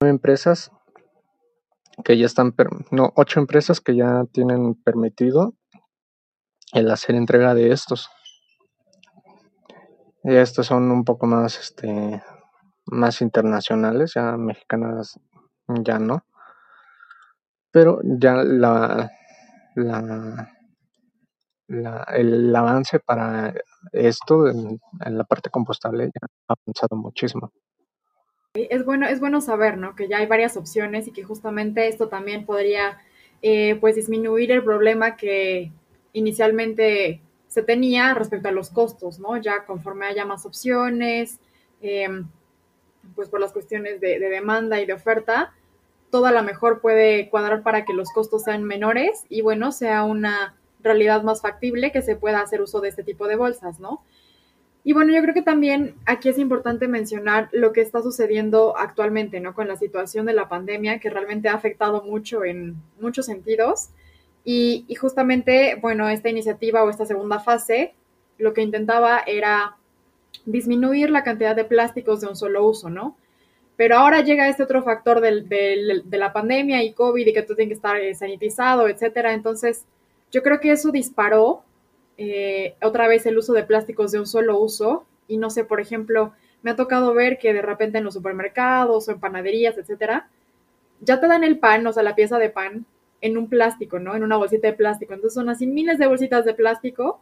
hay 0.00 0.10
empresas 0.10 0.70
que 2.04 2.18
ya 2.18 2.26
están, 2.26 2.54
no, 2.90 3.12
ocho 3.16 3.40
empresas 3.40 3.80
que 3.80 3.96
ya 3.96 4.24
tienen 4.32 4.74
permitido 4.74 5.54
el 6.72 6.90
hacer 6.90 7.14
entrega 7.14 7.54
de 7.54 7.72
estos. 7.72 8.10
Y 10.24 10.34
estos 10.34 10.66
son 10.66 10.90
un 10.90 11.04
poco 11.04 11.26
más, 11.26 11.58
este, 11.58 12.22
más 12.86 13.20
internacionales, 13.20 14.12
ya 14.14 14.36
mexicanas 14.36 15.18
ya 15.68 15.98
no. 15.98 16.24
Pero 17.70 18.00
ya 18.02 18.36
la, 18.44 19.10
la 19.74 20.52
el 22.14 22.54
avance 22.54 23.00
para 23.00 23.52
esto 23.92 24.48
en, 24.48 24.80
en, 25.04 25.18
la 25.18 25.24
parte 25.24 25.50
compostable 25.50 26.06
ya 26.06 26.26
ha 26.48 26.54
avanzado 26.54 26.96
muchísimo. 26.96 27.52
Es 28.54 28.84
bueno, 28.84 29.06
es 29.06 29.20
bueno 29.20 29.40
saber, 29.40 29.76
¿no? 29.76 29.94
Que 29.94 30.08
ya 30.08 30.18
hay 30.18 30.26
varias 30.26 30.56
opciones 30.56 31.08
y 31.08 31.12
que 31.12 31.24
justamente 31.24 31.88
esto 31.88 32.08
también 32.08 32.46
podría, 32.46 32.98
eh, 33.42 33.76
pues, 33.80 33.96
disminuir 33.96 34.50
el 34.52 34.64
problema 34.64 35.16
que 35.16 35.72
inicialmente 36.12 37.20
se 37.48 37.62
tenía 37.62 38.14
respecto 38.14 38.48
a 38.48 38.52
los 38.52 38.70
costos, 38.70 39.18
¿no? 39.18 39.36
Ya 39.36 39.66
conforme 39.66 40.06
haya 40.06 40.24
más 40.24 40.46
opciones, 40.46 41.40
eh, 41.82 42.08
pues 43.14 43.28
por 43.28 43.40
las 43.40 43.52
cuestiones 43.52 44.00
de, 44.00 44.18
de 44.18 44.28
demanda 44.28 44.80
y 44.80 44.86
de 44.86 44.92
oferta, 44.92 45.54
todo 46.10 46.26
a 46.26 46.32
lo 46.32 46.42
mejor 46.42 46.80
puede 46.80 47.28
cuadrar 47.30 47.62
para 47.62 47.84
que 47.84 47.92
los 47.92 48.10
costos 48.10 48.44
sean 48.44 48.64
menores 48.64 49.24
y 49.28 49.42
bueno, 49.42 49.72
sea 49.72 50.04
una 50.04 50.56
realidad 50.82 51.22
más 51.22 51.42
factible 51.42 51.92
que 51.92 52.02
se 52.02 52.16
pueda 52.16 52.40
hacer 52.40 52.60
uso 52.60 52.80
de 52.80 52.88
este 52.88 53.02
tipo 53.02 53.26
de 53.28 53.36
bolsas, 53.36 53.80
¿no? 53.80 54.02
Y 54.84 54.92
bueno, 54.92 55.12
yo 55.12 55.20
creo 55.20 55.34
que 55.34 55.42
también 55.42 55.96
aquí 56.06 56.28
es 56.28 56.38
importante 56.38 56.86
mencionar 56.86 57.48
lo 57.50 57.72
que 57.72 57.80
está 57.80 58.02
sucediendo 58.02 58.76
actualmente, 58.78 59.40
¿no? 59.40 59.52
Con 59.52 59.66
la 59.66 59.74
situación 59.74 60.26
de 60.26 60.32
la 60.32 60.48
pandemia 60.48 61.00
que 61.00 61.10
realmente 61.10 61.48
ha 61.48 61.54
afectado 61.54 62.02
mucho 62.04 62.44
en 62.44 62.76
muchos 63.00 63.26
sentidos. 63.26 63.88
Y 64.44 64.86
justamente, 64.94 65.76
bueno, 65.82 66.08
esta 66.08 66.28
iniciativa 66.28 66.84
o 66.84 66.90
esta 66.90 67.04
segunda 67.04 67.40
fase 67.40 67.94
lo 68.38 68.54
que 68.54 68.62
intentaba 68.62 69.24
era 69.26 69.76
disminuir 70.44 71.10
la 71.10 71.24
cantidad 71.24 71.56
de 71.56 71.64
plásticos 71.64 72.20
de 72.20 72.28
un 72.28 72.36
solo 72.36 72.66
uso, 72.66 72.90
¿no? 72.90 73.16
Pero 73.76 73.96
ahora 73.96 74.22
llega 74.22 74.48
este 74.48 74.62
otro 74.62 74.82
factor 74.82 75.20
del, 75.20 75.48
de 75.48 76.18
la 76.18 76.32
pandemia 76.32 76.82
y 76.82 76.92
COVID 76.92 77.26
y 77.26 77.32
que 77.32 77.42
tú 77.42 77.54
tienes 77.54 77.72
que 77.72 77.74
estar 77.74 77.96
eh, 77.98 78.14
sanitizado, 78.14 78.88
etcétera. 78.88 79.34
Entonces, 79.34 79.84
yo 80.32 80.42
creo 80.42 80.60
que 80.60 80.72
eso 80.72 80.90
disparó 80.90 81.62
eh, 82.16 82.74
otra 82.82 83.06
vez 83.06 83.26
el 83.26 83.36
uso 83.36 83.52
de 83.52 83.64
plásticos 83.64 84.12
de 84.12 84.20
un 84.20 84.26
solo 84.26 84.58
uso. 84.58 85.04
Y 85.28 85.36
no 85.36 85.50
sé, 85.50 85.64
por 85.64 85.80
ejemplo, 85.80 86.32
me 86.62 86.70
ha 86.70 86.76
tocado 86.76 87.12
ver 87.12 87.38
que 87.38 87.52
de 87.52 87.62
repente 87.62 87.98
en 87.98 88.04
los 88.04 88.14
supermercados 88.14 89.08
o 89.08 89.12
en 89.12 89.20
panaderías, 89.20 89.76
etcétera, 89.76 90.30
ya 91.00 91.20
te 91.20 91.28
dan 91.28 91.44
el 91.44 91.58
pan, 91.58 91.86
o 91.86 91.92
sea, 91.92 92.02
la 92.02 92.14
pieza 92.14 92.38
de 92.38 92.48
pan, 92.48 92.86
en 93.20 93.36
un 93.36 93.48
plástico, 93.48 93.98
¿no? 93.98 94.14
En 94.14 94.22
una 94.22 94.36
bolsita 94.36 94.68
de 94.68 94.72
plástico. 94.72 95.12
Entonces 95.12 95.34
son 95.34 95.50
así 95.50 95.66
miles 95.66 95.98
de 95.98 96.06
bolsitas 96.06 96.44
de 96.46 96.54
plástico 96.54 97.20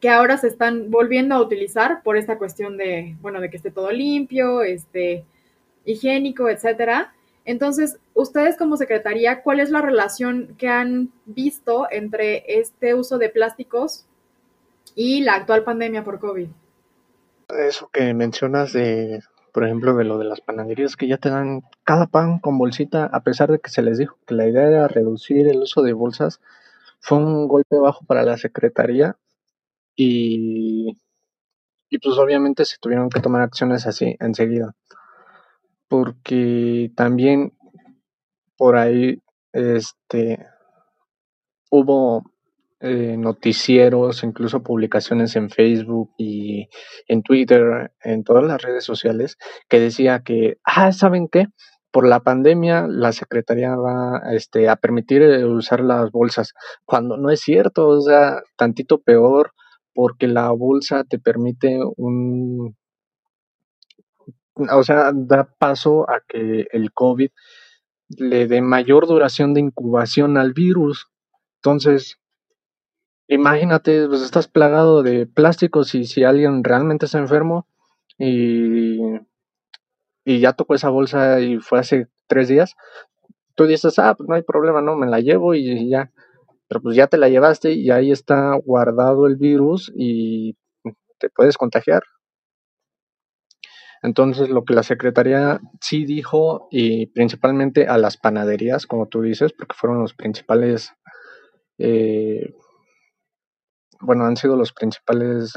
que 0.00 0.08
ahora 0.08 0.38
se 0.38 0.48
están 0.48 0.90
volviendo 0.90 1.34
a 1.34 1.42
utilizar 1.42 2.02
por 2.02 2.16
esta 2.16 2.38
cuestión 2.38 2.76
de, 2.76 3.16
bueno, 3.20 3.40
de 3.40 3.50
que 3.50 3.58
esté 3.58 3.70
todo 3.70 3.90
limpio, 3.92 4.62
este, 4.62 5.24
higiénico, 5.84 6.48
etcétera. 6.48 7.12
Entonces, 7.44 7.98
ustedes 8.14 8.56
como 8.56 8.76
secretaría, 8.76 9.42
¿cuál 9.42 9.60
es 9.60 9.70
la 9.70 9.82
relación 9.82 10.54
que 10.58 10.68
han 10.68 11.10
visto 11.26 11.86
entre 11.90 12.44
este 12.60 12.94
uso 12.94 13.18
de 13.18 13.28
plásticos 13.28 14.06
y 14.94 15.20
la 15.22 15.34
actual 15.34 15.64
pandemia 15.64 16.02
por 16.02 16.18
COVID? 16.18 16.48
Eso 17.68 17.90
que 17.92 18.14
mencionas 18.14 18.72
de, 18.72 19.20
por 19.52 19.64
ejemplo, 19.64 19.94
de 19.96 20.04
lo 20.04 20.18
de 20.18 20.24
las 20.24 20.40
panaderías 20.40 20.96
que 20.96 21.08
ya 21.08 21.18
te 21.18 21.28
dan 21.28 21.62
cada 21.84 22.06
pan 22.06 22.38
con 22.38 22.56
bolsita, 22.56 23.04
a 23.04 23.20
pesar 23.20 23.50
de 23.50 23.58
que 23.58 23.70
se 23.70 23.82
les 23.82 23.98
dijo 23.98 24.16
que 24.26 24.34
la 24.34 24.46
idea 24.46 24.66
era 24.66 24.88
reducir 24.88 25.46
el 25.48 25.58
uso 25.58 25.82
de 25.82 25.92
bolsas, 25.92 26.40
fue 27.00 27.18
un 27.18 27.48
golpe 27.48 27.76
bajo 27.76 28.04
para 28.04 28.22
la 28.22 28.36
secretaría 28.36 29.16
y, 29.96 30.96
y 31.90 31.98
pues 31.98 32.16
obviamente 32.18 32.64
se 32.64 32.76
tuvieron 32.80 33.10
que 33.10 33.20
tomar 33.20 33.42
acciones 33.42 33.86
así 33.86 34.16
enseguida 34.20 34.74
porque 35.90 36.92
también 36.94 37.52
por 38.56 38.76
ahí 38.76 39.20
este 39.52 40.38
hubo 41.68 42.22
eh, 42.80 43.16
noticieros, 43.18 44.22
incluso 44.22 44.62
publicaciones 44.62 45.34
en 45.34 45.50
Facebook 45.50 46.12
y 46.16 46.68
en 47.08 47.22
Twitter, 47.22 47.92
en 48.02 48.22
todas 48.22 48.44
las 48.44 48.62
redes 48.62 48.84
sociales, 48.84 49.36
que 49.68 49.80
decía 49.80 50.22
que, 50.24 50.58
ah, 50.64 50.92
¿saben 50.92 51.28
qué? 51.28 51.46
Por 51.90 52.06
la 52.06 52.20
pandemia 52.20 52.86
la 52.88 53.12
Secretaría 53.12 53.74
va 53.74 54.22
este, 54.32 54.68
a 54.68 54.76
permitir 54.76 55.22
eh, 55.22 55.44
usar 55.44 55.80
las 55.80 56.12
bolsas, 56.12 56.54
cuando 56.84 57.16
no 57.16 57.30
es 57.30 57.40
cierto, 57.40 57.88
o 57.88 58.00
sea, 58.00 58.42
tantito 58.56 59.00
peor, 59.00 59.52
porque 59.94 60.28
la 60.28 60.50
bolsa 60.50 61.04
te 61.04 61.18
permite 61.18 61.78
un, 61.96 62.76
o 64.54 64.82
sea, 64.82 65.12
da 65.14 65.44
paso 65.58 66.08
a 66.08 66.20
que 66.26 66.66
el 66.72 66.92
COVID 66.92 67.30
le 68.18 68.46
dé 68.46 68.60
mayor 68.60 69.06
duración 69.06 69.54
de 69.54 69.60
incubación 69.60 70.36
al 70.36 70.52
virus. 70.52 71.08
Entonces, 71.56 72.18
imagínate, 73.28 74.08
pues 74.08 74.22
estás 74.22 74.48
plagado 74.48 75.02
de 75.02 75.26
plásticos 75.26 75.94
y 75.94 76.04
si 76.04 76.24
alguien 76.24 76.64
realmente 76.64 77.06
está 77.06 77.18
enfermo 77.18 77.66
y, 78.18 78.98
y 80.24 80.40
ya 80.40 80.52
tocó 80.52 80.74
esa 80.74 80.90
bolsa 80.90 81.40
y 81.40 81.58
fue 81.58 81.78
hace 81.78 82.08
tres 82.26 82.48
días, 82.48 82.74
tú 83.54 83.66
dices, 83.66 83.98
ah, 83.98 84.14
pues 84.16 84.28
no 84.28 84.34
hay 84.34 84.42
problema, 84.42 84.82
no, 84.82 84.96
me 84.96 85.06
la 85.06 85.20
llevo 85.20 85.54
y 85.54 85.88
ya. 85.88 86.10
Pero 86.70 86.82
pues 86.82 86.94
ya 86.94 87.08
te 87.08 87.18
la 87.18 87.28
llevaste 87.28 87.72
y 87.72 87.90
ahí 87.90 88.12
está 88.12 88.54
guardado 88.64 89.26
el 89.26 89.34
virus 89.34 89.92
y 89.92 90.56
te 91.18 91.28
puedes 91.28 91.58
contagiar. 91.58 92.04
Entonces, 94.02 94.48
lo 94.48 94.64
que 94.64 94.74
la 94.74 94.84
Secretaría 94.84 95.60
sí 95.80 96.04
dijo, 96.04 96.68
y 96.70 97.06
principalmente 97.06 97.88
a 97.88 97.98
las 97.98 98.16
panaderías, 98.16 98.86
como 98.86 99.08
tú 99.08 99.20
dices, 99.20 99.52
porque 99.52 99.74
fueron 99.76 99.98
los 100.00 100.14
principales, 100.14 100.92
eh, 101.78 102.54
bueno, 104.00 104.24
han 104.24 104.36
sido 104.36 104.54
los 104.56 104.72
principales 104.72 105.52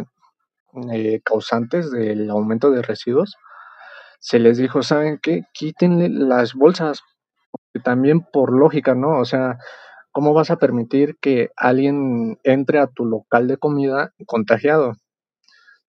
eh, 0.91 1.21
causantes 1.23 1.91
del 1.91 2.28
aumento 2.32 2.71
de 2.71 2.82
residuos, 2.82 3.36
se 4.19 4.39
les 4.39 4.58
dijo, 4.58 4.82
¿saben 4.82 5.19
qué? 5.21 5.43
Quítenle 5.54 6.10
las 6.10 6.56
bolsas, 6.56 7.04
también 7.84 8.21
por 8.21 8.52
lógica, 8.52 8.95
¿no? 8.95 9.19
O 9.19 9.26
sea, 9.26 9.60
¿cómo 10.13 10.34
vas 10.34 10.49
a 10.49 10.58
permitir 10.58 11.17
que 11.19 11.49
alguien 11.58 12.39
entre 12.43 12.80
a 12.80 12.88
tu 12.88 13.06
local 13.06 13.49
de 13.49 13.58
comida 13.58 14.13
contagiado? 14.26 14.93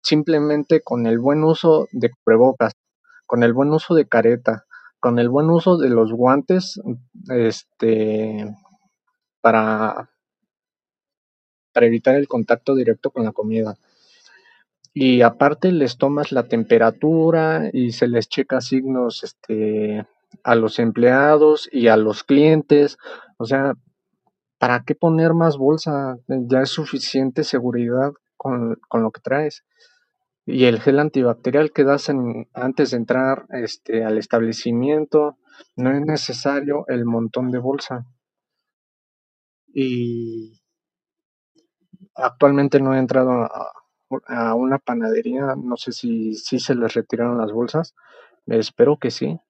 simplemente 0.04 0.82
con 0.82 1.06
el 1.06 1.18
buen 1.18 1.42
uso 1.42 1.88
de 1.90 2.10
cubrebocas, 2.10 2.74
con 3.26 3.42
el 3.42 3.52
buen 3.52 3.70
uso 3.70 3.94
de 3.94 4.06
careta, 4.06 4.66
con 5.00 5.18
el 5.18 5.28
buen 5.28 5.50
uso 5.50 5.78
de 5.78 5.88
los 5.88 6.12
guantes, 6.12 6.80
este, 7.30 8.54
para, 9.40 10.10
para 11.72 11.86
evitar 11.86 12.14
el 12.16 12.28
contacto 12.28 12.74
directo 12.74 13.10
con 13.10 13.24
la 13.24 13.32
comida. 13.32 13.76
Y 14.92 15.22
aparte 15.22 15.72
les 15.72 15.96
tomas 15.96 16.30
la 16.30 16.44
temperatura 16.44 17.70
y 17.72 17.92
se 17.92 18.06
les 18.06 18.28
checa 18.28 18.60
signos 18.60 19.24
este, 19.24 20.06
a 20.44 20.54
los 20.54 20.78
empleados 20.78 21.68
y 21.72 21.88
a 21.88 21.96
los 21.96 22.22
clientes. 22.22 22.98
O 23.38 23.46
sea, 23.46 23.74
¿para 24.58 24.84
qué 24.84 24.94
poner 24.94 25.34
más 25.34 25.56
bolsa? 25.56 26.18
Ya 26.28 26.60
es 26.62 26.70
suficiente 26.70 27.44
seguridad 27.44 28.12
con, 28.36 28.78
con 28.88 29.02
lo 29.02 29.10
que 29.10 29.20
traes 29.20 29.64
y 30.46 30.64
el 30.64 30.80
gel 30.80 30.98
antibacterial 30.98 31.72
que 31.72 31.84
das 31.84 32.10
antes 32.52 32.90
de 32.90 32.96
entrar 32.96 33.46
este, 33.50 34.04
al 34.04 34.18
establecimiento. 34.18 35.38
No 35.76 35.90
es 35.92 36.02
necesario 36.02 36.84
el 36.88 37.04
montón 37.04 37.50
de 37.50 37.58
bolsa. 37.58 38.06
Y 39.72 40.60
actualmente 42.14 42.80
no 42.80 42.94
he 42.94 42.98
entrado 42.98 43.30
a, 43.32 44.54
una 44.54 44.78
panadería, 44.78 45.54
no 45.56 45.76
sé 45.76 45.90
si, 45.90 46.34
si 46.34 46.60
se 46.60 46.76
les 46.76 46.94
retiraron 46.94 47.38
las 47.38 47.50
bolsas, 47.50 47.94
espero 48.46 48.98
que 48.98 49.10
sí, 49.10 49.40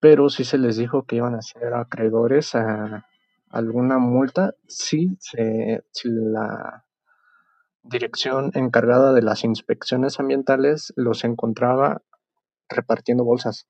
pero 0.00 0.30
sí 0.30 0.44
se 0.44 0.56
les 0.56 0.78
dijo 0.78 1.02
que 1.02 1.16
iban 1.16 1.34
a 1.34 1.42
ser 1.42 1.74
acreedores 1.74 2.54
a 2.54 3.06
alguna 3.50 3.98
multa 3.98 4.54
si, 4.66 5.16
se, 5.20 5.84
si 5.90 6.08
la 6.08 6.84
dirección 7.82 8.50
encargada 8.54 9.12
de 9.12 9.22
las 9.22 9.44
inspecciones 9.44 10.20
ambientales 10.20 10.92
los 10.96 11.24
encontraba 11.24 12.02
repartiendo 12.68 13.24
bolsas. 13.24 13.66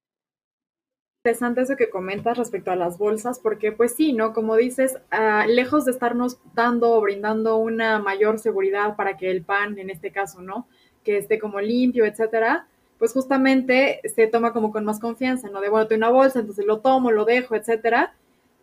Interesante 1.24 1.62
eso 1.62 1.76
que 1.76 1.90
comentas 1.90 2.38
respecto 2.38 2.70
a 2.70 2.76
las 2.76 2.96
bolsas, 2.96 3.38
porque 3.40 3.72
pues 3.72 3.94
sí, 3.94 4.12
¿no? 4.12 4.32
Como 4.32 4.56
dices, 4.56 4.98
ah, 5.10 5.46
lejos 5.48 5.84
de 5.84 5.90
estarnos 5.90 6.38
dando 6.54 6.92
o 6.92 7.00
brindando 7.00 7.56
una 7.56 7.98
mayor 7.98 8.38
seguridad 8.38 8.96
para 8.96 9.16
que 9.16 9.30
el 9.30 9.42
pan, 9.42 9.78
en 9.78 9.90
este 9.90 10.12
caso, 10.12 10.40
¿no? 10.40 10.68
Que 11.04 11.18
esté 11.18 11.38
como 11.38 11.60
limpio, 11.60 12.04
etcétera, 12.04 12.68
pues 12.98 13.12
justamente 13.12 14.00
se 14.14 14.26
toma 14.28 14.52
como 14.52 14.70
con 14.72 14.84
más 14.84 15.00
confianza, 15.00 15.48
¿no? 15.48 15.60
De, 15.60 15.68
bueno, 15.68 15.86
tengo 15.86 15.98
una 15.98 16.10
bolsa, 16.10 16.40
entonces 16.40 16.64
lo 16.64 16.80
tomo, 16.80 17.10
lo 17.10 17.24
dejo, 17.24 17.56
etcétera. 17.56 18.14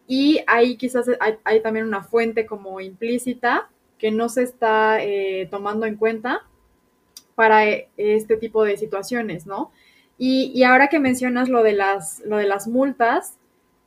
Y 0.07 0.39
ahí 0.47 0.77
quizás 0.77 1.07
hay, 1.43 1.61
también 1.61 1.85
una 1.85 2.03
fuente 2.03 2.45
como 2.45 2.79
implícita 2.79 3.69
que 3.97 4.11
no 4.11 4.29
se 4.29 4.43
está 4.43 5.03
eh, 5.03 5.47
tomando 5.49 5.85
en 5.85 5.95
cuenta 5.95 6.43
para 7.33 7.67
eh, 7.67 7.89
este 7.97 8.37
tipo 8.37 8.63
de 8.63 8.77
situaciones, 8.77 9.45
¿no? 9.45 9.71
Y, 10.17 10.63
ahora 10.63 10.87
que 10.87 10.99
mencionas 10.99 11.49
lo 11.49 11.61
de, 11.61 11.73
las, 11.73 12.21
lo 12.25 12.37
de 12.37 12.45
las 12.45 12.67
multas, 12.67 13.37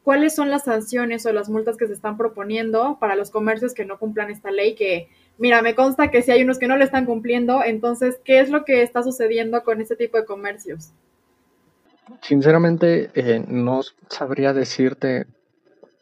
¿cuáles 0.02 0.34
son 0.34 0.50
las 0.50 0.64
sanciones 0.64 1.24
o 1.24 1.32
las 1.32 1.48
multas 1.48 1.78
que 1.78 1.86
se 1.86 1.94
están 1.94 2.18
proponiendo 2.18 2.98
para 3.00 3.16
los 3.16 3.30
comercios 3.30 3.72
que 3.72 3.86
no 3.86 3.98
cumplan 3.98 4.30
esta 4.30 4.50
ley? 4.50 4.74
Que, 4.74 5.08
mira, 5.38 5.62
me 5.62 5.74
consta 5.74 6.10
que 6.10 6.20
si 6.20 6.30
hay 6.30 6.42
unos 6.42 6.58
que 6.58 6.68
no 6.68 6.76
lo 6.76 6.84
están 6.84 7.06
cumpliendo, 7.06 7.64
entonces, 7.64 8.20
¿qué 8.24 8.40
es 8.40 8.50
lo 8.50 8.66
que 8.66 8.82
está 8.82 9.02
sucediendo 9.02 9.64
con 9.64 9.80
este 9.80 9.96
tipo 9.96 10.18
de 10.18 10.26
comercios? 10.26 10.92
Sinceramente, 12.20 13.10
eh, 13.14 13.42
no 13.48 13.80
sabría 14.08 14.52
decirte 14.52 15.26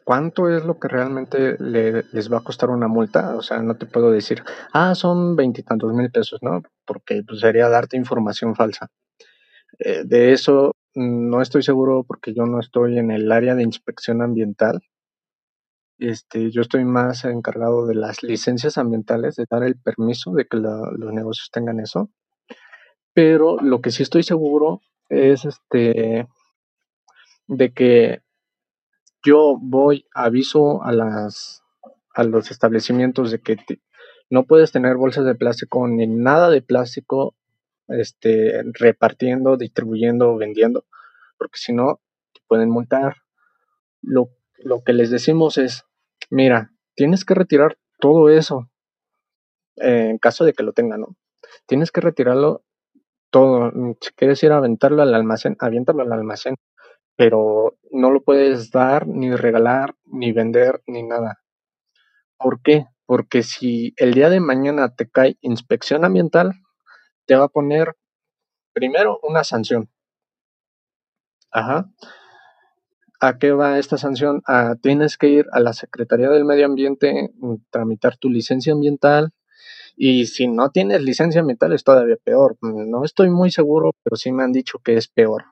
cuánto 0.07 0.49
es 0.49 0.63
lo 0.63 0.79
que 0.79 0.87
realmente 0.87 1.57
les 1.59 2.31
va 2.31 2.37
a 2.37 2.43
costar 2.43 2.69
una 2.69 2.87
multa. 2.87 3.35
O 3.35 3.41
sea, 3.41 3.61
no 3.61 3.75
te 3.75 3.85
puedo 3.85 4.09
decir, 4.09 4.41
ah, 4.71 4.95
son 4.95 5.35
veintitantos 5.35 5.91
mil 5.91 6.09
pesos, 6.09 6.39
¿no? 6.41 6.63
Porque 6.85 7.23
pues, 7.27 7.41
sería 7.41 7.67
darte 7.67 7.97
información 7.97 8.55
falsa. 8.55 8.87
Eh, 9.79 10.03
de 10.05 10.31
eso 10.31 10.71
no 10.95 11.41
estoy 11.41 11.61
seguro 11.61 12.05
porque 12.07 12.33
yo 12.33 12.45
no 12.45 12.61
estoy 12.61 12.97
en 12.97 13.11
el 13.11 13.29
área 13.33 13.53
de 13.53 13.63
inspección 13.63 14.21
ambiental. 14.21 14.79
Este, 15.99 16.51
yo 16.51 16.61
estoy 16.61 16.85
más 16.85 17.25
encargado 17.25 17.85
de 17.85 17.95
las 17.95 18.23
licencias 18.23 18.77
ambientales, 18.77 19.35
de 19.35 19.45
dar 19.49 19.63
el 19.63 19.77
permiso 19.77 20.31
de 20.31 20.45
que 20.45 20.55
los 20.55 21.11
negocios 21.11 21.49
tengan 21.51 21.81
eso. 21.81 22.09
Pero 23.13 23.57
lo 23.57 23.81
que 23.81 23.91
sí 23.91 24.03
estoy 24.03 24.23
seguro 24.23 24.79
es 25.09 25.43
este 25.43 26.29
de 27.47 27.73
que 27.73 28.21
yo 29.23 29.57
voy, 29.59 30.05
aviso 30.13 30.83
a 30.83 30.91
las 30.91 31.63
a 32.13 32.23
los 32.23 32.49
establecimientos 32.49 33.29
de 33.29 33.39
que 33.39 33.57
no 34.29 34.45
puedes 34.45 34.71
tener 34.71 34.95
bolsas 34.97 35.23
de 35.25 35.35
plástico 35.35 35.87
ni 35.87 36.07
nada 36.07 36.49
de 36.49 36.63
plástico 36.63 37.35
este, 37.87 38.63
repartiendo, 38.73 39.55
distribuyendo, 39.55 40.35
vendiendo, 40.35 40.85
porque 41.37 41.59
si 41.59 41.73
no, 41.73 42.01
te 42.33 42.41
pueden 42.47 42.69
multar. 42.69 43.17
Lo, 44.01 44.29
lo 44.57 44.83
que 44.83 44.93
les 44.93 45.11
decimos 45.11 45.57
es, 45.59 45.85
mira, 46.29 46.71
tienes 46.95 47.23
que 47.23 47.35
retirar 47.35 47.77
todo 47.99 48.29
eso, 48.29 48.69
en 49.75 50.17
caso 50.17 50.43
de 50.43 50.53
que 50.53 50.63
lo 50.63 50.73
tengan, 50.73 51.01
¿no? 51.01 51.15
Tienes 51.67 51.91
que 51.91 52.01
retirarlo 52.01 52.63
todo. 53.29 53.71
Si 54.01 54.11
quieres 54.15 54.41
ir 54.43 54.51
a 54.51 54.57
aventarlo 54.57 55.03
al 55.03 55.13
almacén, 55.13 55.55
aviéntalo 55.59 56.01
al 56.01 56.11
almacén 56.13 56.55
pero 57.17 57.77
no 57.91 58.11
lo 58.11 58.21
puedes 58.21 58.71
dar, 58.71 59.07
ni 59.07 59.35
regalar, 59.35 59.95
ni 60.05 60.31
vender, 60.31 60.81
ni 60.85 61.03
nada. 61.03 61.41
¿Por 62.37 62.61
qué? 62.61 62.85
Porque 63.05 63.43
si 63.43 63.93
el 63.97 64.13
día 64.13 64.29
de 64.29 64.39
mañana 64.39 64.93
te 64.95 65.09
cae 65.09 65.37
inspección 65.41 66.05
ambiental, 66.05 66.53
te 67.25 67.35
va 67.35 67.45
a 67.45 67.49
poner 67.49 67.95
primero 68.71 69.19
una 69.23 69.43
sanción. 69.43 69.89
Ajá. 71.51 71.89
¿A 73.19 73.39
qué 73.39 73.51
va 73.51 73.79
esta 73.79 73.97
sanción? 73.97 74.43
Ah, 74.45 74.75
tienes 74.79 75.17
que 75.17 75.27
ir 75.29 75.47
a 75.51 75.59
la 75.59 75.73
Secretaría 75.73 76.29
del 76.29 76.45
Medio 76.45 76.67
Ambiente, 76.67 77.31
mm, 77.39 77.55
tramitar 77.71 78.17
tu 78.17 78.29
licencia 78.29 78.73
ambiental. 78.73 79.31
Y 79.95 80.27
si 80.27 80.47
no 80.47 80.69
tienes 80.69 81.01
licencia 81.01 81.41
ambiental 81.41 81.73
es 81.73 81.83
todavía 81.83 82.17
peor. 82.23 82.57
No 82.61 83.03
estoy 83.03 83.31
muy 83.31 83.49
seguro, 83.49 83.93
pero 84.03 84.15
sí 84.17 84.31
me 84.31 84.43
han 84.43 84.51
dicho 84.51 84.77
que 84.83 84.97
es 84.97 85.07
peor. 85.07 85.45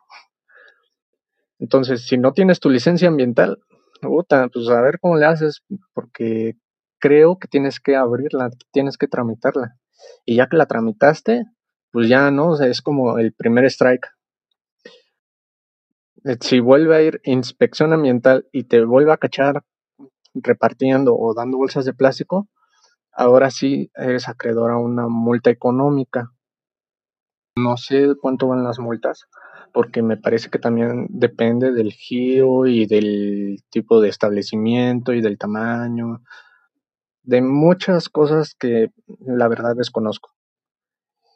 Entonces, 1.60 2.06
si 2.08 2.18
no 2.18 2.34
tienes 2.34 2.60
tu 2.60 2.70
licencia 2.70 3.08
ambiental, 3.08 3.60
puta, 4.02 4.48
pues 4.50 4.68
a 4.70 4.82
ver 4.82 5.00
cómo 5.00 5.18
le 5.18 5.26
haces, 5.26 5.64
porque 5.94 6.54
creo 7.00 7.38
que 7.40 7.48
tienes 7.48 7.80
que 7.80 7.96
abrirla, 7.96 8.50
tienes 8.72 8.98
que 8.98 9.08
tramitarla. 9.08 9.76
Y 10.26 10.36
ya 10.38 10.48
que 10.48 10.58
la 10.58 10.66
tramitaste, 10.66 11.46
pues 11.92 12.10
ya 12.10 12.32
no, 12.32 12.60
es 12.60 12.82
como 12.82 13.18
el 13.18 13.34
primer 13.34 13.66
strike. 13.66 14.08
Eh, 16.26 16.38
si 16.42 16.60
vuelve 16.60 16.96
a 16.96 17.02
ir 17.02 17.22
inspección 17.24 17.94
ambiental 17.94 18.48
y 18.52 18.64
te 18.64 18.84
vuelve 18.84 19.14
a 19.14 19.18
cachar 19.18 19.64
repartiendo 20.34 21.16
o 21.16 21.34
dando 21.34 21.58
bolsas 21.58 21.86
de 21.86 21.94
plástico, 21.94 22.50
ahora 23.14 23.50
sí 23.52 23.92
es 23.96 24.28
acreedor 24.28 24.72
a 24.72 24.78
una 24.78 25.08
multa 25.08 25.50
económica. 25.50 26.32
No 27.56 27.78
sé 27.78 28.16
cuánto 28.20 28.48
van 28.48 28.64
las 28.64 28.80
multas, 28.80 29.28
porque 29.76 30.02
me 30.02 30.16
parece 30.16 30.50
que 30.50 30.58
también 30.58 31.06
depende 31.10 31.74
del 31.74 31.92
giro 31.92 32.66
y 32.66 32.86
del 32.86 33.62
tipo 33.70 34.00
de 34.00 34.08
establecimiento 34.08 35.12
y 35.12 35.20
del 35.20 35.38
tamaño, 35.38 36.24
de 37.24 37.42
muchas 37.42 38.08
cosas 38.08 38.56
que 38.56 38.92
la 39.20 39.50
verdad 39.50 39.76
desconozco. 39.76 40.32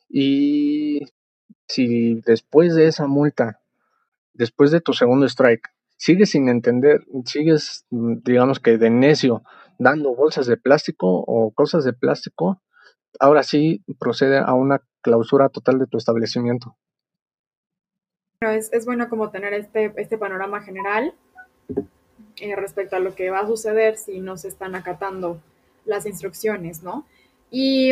Y 0.07 1.01
si 1.67 2.21
después 2.21 2.75
de 2.75 2.87
esa 2.87 3.07
multa, 3.07 3.59
después 4.33 4.71
de 4.71 4.79
tu 4.79 4.93
segundo 4.93 5.25
strike, 5.25 5.67
sigues 5.97 6.29
sin 6.29 6.47
entender, 6.47 7.01
sigues, 7.25 7.85
digamos 7.89 8.61
que 8.61 8.77
de 8.77 8.89
necio, 8.89 9.43
dando 9.79 10.15
bolsas 10.15 10.47
de 10.47 10.55
plástico 10.55 11.25
o 11.27 11.51
cosas 11.51 11.83
de 11.83 11.91
plástico, 11.91 12.61
ahora 13.19 13.43
sí 13.43 13.83
procede 13.99 14.37
a 14.37 14.53
una 14.53 14.81
clausura 15.01 15.49
total 15.49 15.77
de 15.77 15.87
tu 15.87 15.97
establecimiento. 15.97 16.77
Es, 18.41 18.71
es 18.71 18.85
bueno 18.85 19.09
como 19.09 19.31
tener 19.31 19.53
este, 19.53 19.91
este 19.97 20.17
panorama 20.17 20.61
general 20.61 21.13
eh, 22.37 22.55
respecto 22.55 22.95
a 22.95 22.99
lo 22.99 23.13
que 23.13 23.29
va 23.29 23.39
a 23.39 23.47
suceder 23.47 23.97
si 23.97 24.21
no 24.21 24.37
se 24.37 24.47
están 24.47 24.75
acatando 24.75 25.41
las 25.83 26.05
instrucciones, 26.05 26.81
¿no? 26.81 27.05
Y 27.51 27.91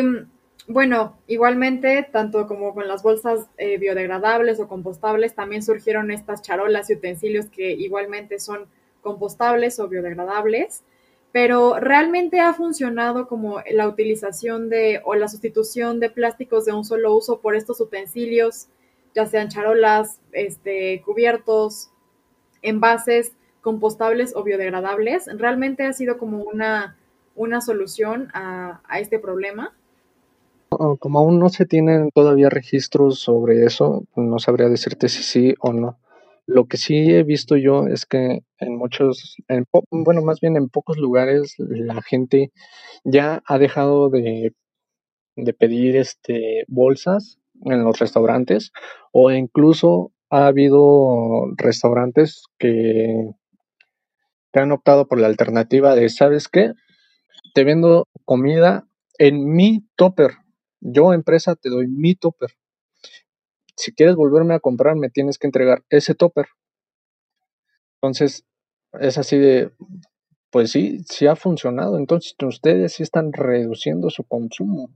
bueno, 0.65 1.17
igualmente, 1.27 2.07
tanto 2.13 2.47
como 2.47 2.73
con 2.73 2.87
las 2.87 3.03
bolsas 3.03 3.47
eh, 3.57 3.77
biodegradables 3.77 4.61
o 4.61 4.69
compostables, 4.69 5.35
también 5.35 5.63
surgieron 5.63 6.11
estas 6.11 6.41
charolas 6.41 6.89
y 6.89 6.93
utensilios 6.93 7.47
que 7.47 7.73
igualmente 7.73 8.39
son 8.39 8.67
compostables 9.01 9.81
o 9.81 9.89
biodegradables, 9.89 10.81
pero 11.33 11.77
realmente 11.81 12.39
ha 12.39 12.53
funcionado 12.53 13.27
como 13.27 13.61
la 13.69 13.85
utilización 13.85 14.69
de 14.69 15.01
o 15.03 15.13
la 15.15 15.27
sustitución 15.27 15.99
de 15.99 16.09
plásticos 16.09 16.63
de 16.63 16.71
un 16.71 16.85
solo 16.85 17.13
uso 17.13 17.41
por 17.41 17.53
estos 17.53 17.81
utensilios 17.81 18.69
ya 19.15 19.25
sean 19.25 19.49
charolas, 19.49 20.19
este, 20.31 21.01
cubiertos, 21.03 21.91
envases 22.61 23.33
compostables 23.61 24.33
o 24.35 24.43
biodegradables, 24.43 25.27
realmente 25.37 25.83
ha 25.83 25.93
sido 25.93 26.17
como 26.17 26.41
una, 26.41 26.95
una 27.35 27.61
solución 27.61 28.29
a, 28.33 28.81
este 28.99 29.19
problema. 29.19 29.75
Como 30.69 31.19
aún 31.19 31.39
no 31.39 31.49
se 31.49 31.65
tienen 31.65 32.09
todavía 32.11 32.49
registros 32.49 33.19
sobre 33.19 33.65
eso, 33.65 34.05
no 34.15 34.39
sabría 34.39 34.69
decirte 34.69 35.09
si 35.09 35.23
sí 35.23 35.55
o 35.59 35.73
no. 35.73 35.97
Lo 36.45 36.65
que 36.65 36.77
sí 36.77 37.11
he 37.11 37.23
visto 37.23 37.57
yo 37.57 37.87
es 37.87 38.05
que 38.05 38.41
en 38.59 38.77
muchos, 38.77 39.35
bueno, 39.91 40.21
más 40.21 40.39
bien 40.39 40.55
en 40.55 40.69
pocos 40.69 40.97
lugares 40.97 41.55
la 41.57 42.01
gente 42.01 42.51
ya 43.03 43.43
ha 43.45 43.57
dejado 43.57 44.09
de, 44.09 44.53
de 45.35 45.53
pedir 45.53 45.97
este 45.97 46.63
bolsas 46.67 47.37
en 47.65 47.83
los 47.83 47.99
restaurantes 47.99 48.71
o 49.11 49.31
incluso 49.31 50.11
ha 50.29 50.47
habido 50.47 51.51
restaurantes 51.55 52.43
que, 52.57 53.31
han 54.53 54.71
optado 54.71 55.07
por 55.07 55.19
la 55.19 55.27
alternativa 55.27 55.93
de, 55.93 56.09
¿sabes 56.09 56.47
qué? 56.47 56.71
Te 57.53 57.63
vendo 57.63 58.07
comida 58.25 58.87
en 59.19 59.53
mi 59.53 59.85
topper. 59.95 60.31
Yo, 60.79 61.13
empresa, 61.13 61.55
te 61.55 61.69
doy 61.69 61.87
mi 61.87 62.15
topper. 62.15 62.49
Si 63.75 63.93
quieres 63.93 64.15
volverme 64.15 64.55
a 64.55 64.59
comprar, 64.59 64.95
me 64.95 65.11
tienes 65.11 65.37
que 65.37 65.45
entregar 65.45 65.83
ese 65.89 66.15
topper. 66.15 66.47
Entonces, 68.01 68.47
es 68.99 69.19
así 69.19 69.37
de, 69.37 69.71
pues 70.49 70.71
sí, 70.71 70.99
sí 71.07 71.27
ha 71.27 71.35
funcionado. 71.35 71.99
Entonces, 71.99 72.35
ustedes 72.41 72.93
sí 72.93 73.03
están 73.03 73.33
reduciendo 73.33 74.09
su 74.09 74.23
consumo. 74.23 74.89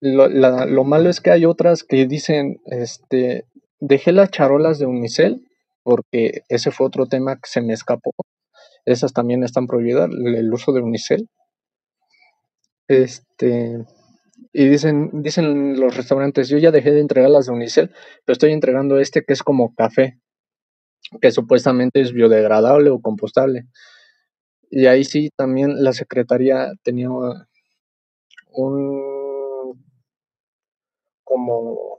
Lo, 0.00 0.28
lo 0.28 0.84
malo 0.84 1.10
es 1.10 1.20
que 1.20 1.30
hay 1.30 1.44
otras 1.44 1.82
que 1.82 2.06
dicen, 2.06 2.60
este, 2.66 3.46
dejé 3.80 4.12
las 4.12 4.30
charolas 4.30 4.78
de 4.78 4.86
Unicel, 4.86 5.48
porque 5.82 6.42
ese 6.48 6.70
fue 6.70 6.86
otro 6.86 7.06
tema 7.06 7.36
que 7.36 7.48
se 7.48 7.62
me 7.62 7.72
escapó. 7.72 8.12
Esas 8.84 9.12
también 9.12 9.42
están 9.42 9.66
prohibidas, 9.66 10.08
el 10.10 10.52
uso 10.52 10.72
de 10.72 10.82
Unicel. 10.82 11.28
Este, 12.86 13.84
y 14.52 14.68
dicen, 14.68 15.10
dicen 15.22 15.78
los 15.78 15.96
restaurantes, 15.96 16.48
yo 16.48 16.58
ya 16.58 16.70
dejé 16.70 16.92
de 16.92 17.00
entregar 17.00 17.30
las 17.30 17.46
de 17.46 17.52
Unicel, 17.52 17.90
pero 18.24 18.34
estoy 18.34 18.52
entregando 18.52 18.98
este 18.98 19.22
que 19.22 19.32
es 19.32 19.42
como 19.42 19.74
café, 19.74 20.20
que 21.20 21.30
supuestamente 21.32 22.00
es 22.00 22.12
biodegradable 22.12 22.90
o 22.90 23.00
compostable. 23.00 23.64
Y 24.70 24.86
ahí 24.86 25.04
sí 25.04 25.30
también 25.36 25.82
la 25.82 25.92
secretaría 25.92 26.72
tenía 26.82 27.08
un 28.50 29.17
como 31.28 31.98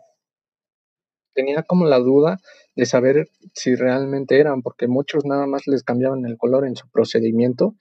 tenía 1.35 1.61
como 1.61 1.85
la 1.85 1.99
duda 1.99 2.39
de 2.75 2.85
saber 2.87 3.29
si 3.53 3.75
realmente 3.75 4.39
eran, 4.39 4.63
porque 4.63 4.87
muchos 4.87 5.23
nada 5.23 5.45
más 5.45 5.67
les 5.67 5.83
cambiaban 5.83 6.25
el 6.25 6.37
color 6.37 6.65
en 6.65 6.75
su 6.75 6.89
procedimiento 6.89 7.75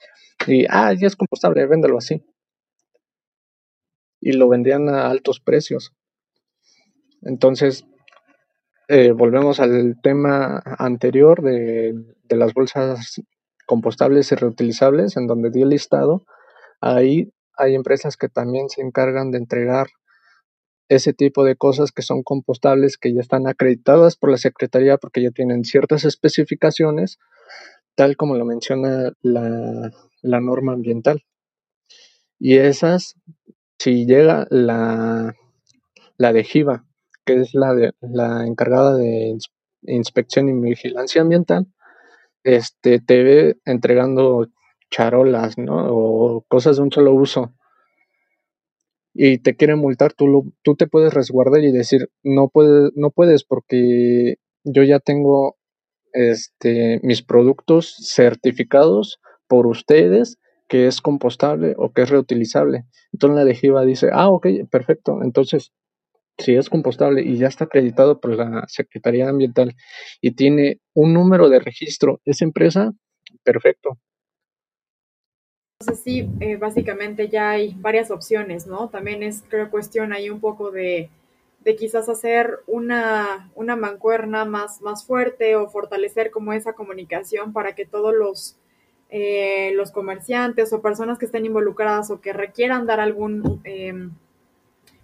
y, 0.47 0.67
ah, 0.69 0.93
ya 0.93 1.07
es 1.07 1.17
compostable, 1.17 1.67
véndelo 1.67 1.97
así. 1.97 2.23
Y 4.21 4.33
lo 4.33 4.49
vendían 4.49 4.89
a 4.91 5.09
altos 5.09 5.41
precios. 5.41 5.93
Entonces, 7.23 7.87
eh, 8.89 9.13
volvemos 9.13 9.59
al 9.59 9.97
tema 10.03 10.63
anterior 10.79 11.43
de, 11.43 11.95
de, 12.25 12.37
las 12.37 12.53
bolsas 12.53 13.23
compostables 13.67 14.31
y 14.33 14.35
reutilizables, 14.35 15.17
en 15.17 15.27
donde 15.27 15.51
di 15.51 15.63
el 15.63 15.71
listado. 15.71 16.25
Ahí 16.81 17.33
hay 17.57 17.75
empresas 17.75 18.17
que 18.17 18.29
también 18.29 18.69
se 18.69 18.83
encargan 18.83 19.31
de 19.31 19.39
entregar 19.39 19.89
ese 20.89 21.13
tipo 21.13 21.45
de 21.45 21.57
cosas 21.57 21.93
que 21.93 22.03
son 22.03 22.23
compostables, 22.23 22.97
que 22.97 23.13
ya 23.13 23.21
están 23.21 23.47
acreditadas 23.47 24.17
por 24.17 24.31
la 24.31 24.39
Secretaría 24.39 24.97
porque 24.97 25.23
ya 25.23 25.31
tienen 25.31 25.65
ciertas 25.65 26.05
especificaciones, 26.05 27.19
tal 27.95 28.17
como 28.17 28.37
lo 28.37 28.45
menciona 28.45 29.13
la, 29.21 29.91
norma 30.23 30.73
ambiental. 30.73 31.25
Y 32.39 32.57
esas, 32.57 33.17
si 33.79 34.07
llega 34.07 34.47
la, 34.51 35.35
la 36.17 36.33
de 36.33 36.45
JIVA, 36.45 36.85
que 37.25 37.41
es 37.41 37.55
la, 37.55 37.75
de, 37.75 37.93
la 38.01 38.47
encargada 38.47 38.97
de 38.97 39.37
inspección 39.83 40.49
y 40.49 40.53
vigilancia 40.53 41.21
ambiental, 41.21 41.67
este, 42.45 43.01
te 43.01 43.23
ve 43.23 43.57
entregando 43.65 44.47
charolas, 44.91 45.59
¿no? 45.59 45.87
O 45.91 46.45
cosas 46.49 46.77
de 46.77 46.83
un 46.83 46.93
solo 46.93 47.13
uso 47.13 47.53
y 49.21 49.39
te 49.39 49.57
quieren 49.57 49.81
multar, 49.81 50.13
tú, 50.13 50.55
tú 50.63 50.77
te 50.77 50.87
puedes 50.87 51.13
resguardar 51.13 51.65
y 51.65 51.73
decir, 51.73 52.09
no, 52.23 52.49
puedes, 52.49 52.93
no 52.95 53.11
puedes 53.11 53.43
porque 53.43 54.37
yo 54.63 54.85
ya 54.85 55.01
tengo 55.01 55.57
este, 56.13 57.01
mis 57.03 57.25
productos 57.25 57.97
certificados 58.15 59.19
por 59.49 59.67
ustedes 59.67 60.39
que 60.69 60.87
es 60.87 61.01
compostable 61.01 61.75
o 61.79 61.93
que 61.93 62.03
es 62.03 62.11
reutilizable. 62.11 62.85
Entonces 63.13 63.35
la 63.35 63.81
de 63.81 63.87
dice, 63.87 64.09
ah, 64.13 64.29
ok, 64.31 64.47
perfecto. 64.71 65.19
Entonces, 65.25 65.73
si 66.39 66.55
es 66.55 66.71
compostable 66.71 67.23
y 67.23 67.39
ya 67.39 67.49
está 67.49 67.65
acreditado 67.65 68.21
por 68.21 68.37
la 68.37 68.67
Secretaría 68.69 69.29
Ambiental 69.29 69.75
y 70.21 70.37
tiene 70.37 70.79
un 70.95 71.13
número 71.13 71.49
de 71.49 71.59
registro 71.59 72.21
esa 72.25 72.45
empresa, 72.45 72.93
perfecto. 73.43 73.99
Entonces 75.89 76.05
sí, 76.05 76.29
eh, 76.41 76.57
básicamente 76.57 77.31
ya 77.31 77.49
hay 77.49 77.75
varias 77.79 78.11
opciones, 78.11 78.67
¿no? 78.67 78.91
También 78.91 79.23
es, 79.23 79.43
creo, 79.49 79.71
cuestión 79.71 80.13
ahí 80.13 80.29
un 80.29 80.39
poco 80.39 80.71
de, 80.71 81.09
de 81.65 81.77
quizás 81.77 82.11
hacer 82.11 82.59
una, 82.67 83.51
una 83.55 83.75
mancuerna 83.75 84.45
más, 84.45 84.83
más 84.83 85.07
fuerte 85.07 85.57
o 85.57 85.71
fortalecer 85.71 86.31
como 86.31 86.53
esa 86.53 86.75
comunicación 86.75 87.55
para 87.55 87.75
que 87.75 87.87
todos 87.87 88.15
los, 88.15 88.59
eh, 89.09 89.73
los 89.77 89.91
comerciantes 89.91 90.75
o 90.75 90.83
personas 90.83 91.19
que 91.19 91.25
estén 91.25 91.47
involucradas 91.47 92.11
o 92.11 92.21
que 92.21 92.35
requieran 92.35 92.85
dar 92.85 93.01
algún, 93.01 93.63
em, 93.65 94.11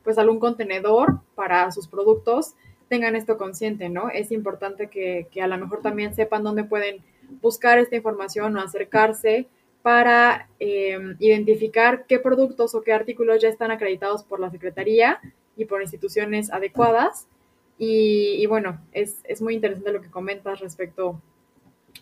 pues 0.02 0.18
algún 0.18 0.38
contenedor 0.38 1.20
para 1.34 1.72
sus 1.72 1.88
productos 1.88 2.56
tengan 2.90 3.16
esto 3.16 3.38
consciente, 3.38 3.88
¿no? 3.88 4.10
Es 4.10 4.30
importante 4.32 4.88
que, 4.88 5.28
que 5.30 5.40
a 5.40 5.46
lo 5.46 5.56
mejor 5.56 5.80
también 5.80 6.14
sepan 6.14 6.42
dónde 6.42 6.64
pueden 6.64 7.02
buscar 7.40 7.78
esta 7.78 7.96
información 7.96 8.54
o 8.58 8.60
acercarse 8.60 9.48
para 9.84 10.48
em, 10.60 11.14
identificar 11.18 12.06
qué 12.06 12.18
productos 12.18 12.74
o 12.74 12.80
qué 12.80 12.94
artículos 12.94 13.42
ya 13.42 13.50
están 13.50 13.70
acreditados 13.70 14.24
por 14.24 14.40
la 14.40 14.50
Secretaría 14.50 15.20
y 15.58 15.66
por 15.66 15.82
instituciones 15.82 16.50
adecuadas. 16.50 17.28
Y, 17.76 18.46
bueno, 18.46 18.80
es, 18.92 19.20
muy 19.42 19.52
interesante 19.52 19.92
lo 19.92 20.00
que 20.00 20.08
comentas 20.08 20.60
respecto 20.60 21.20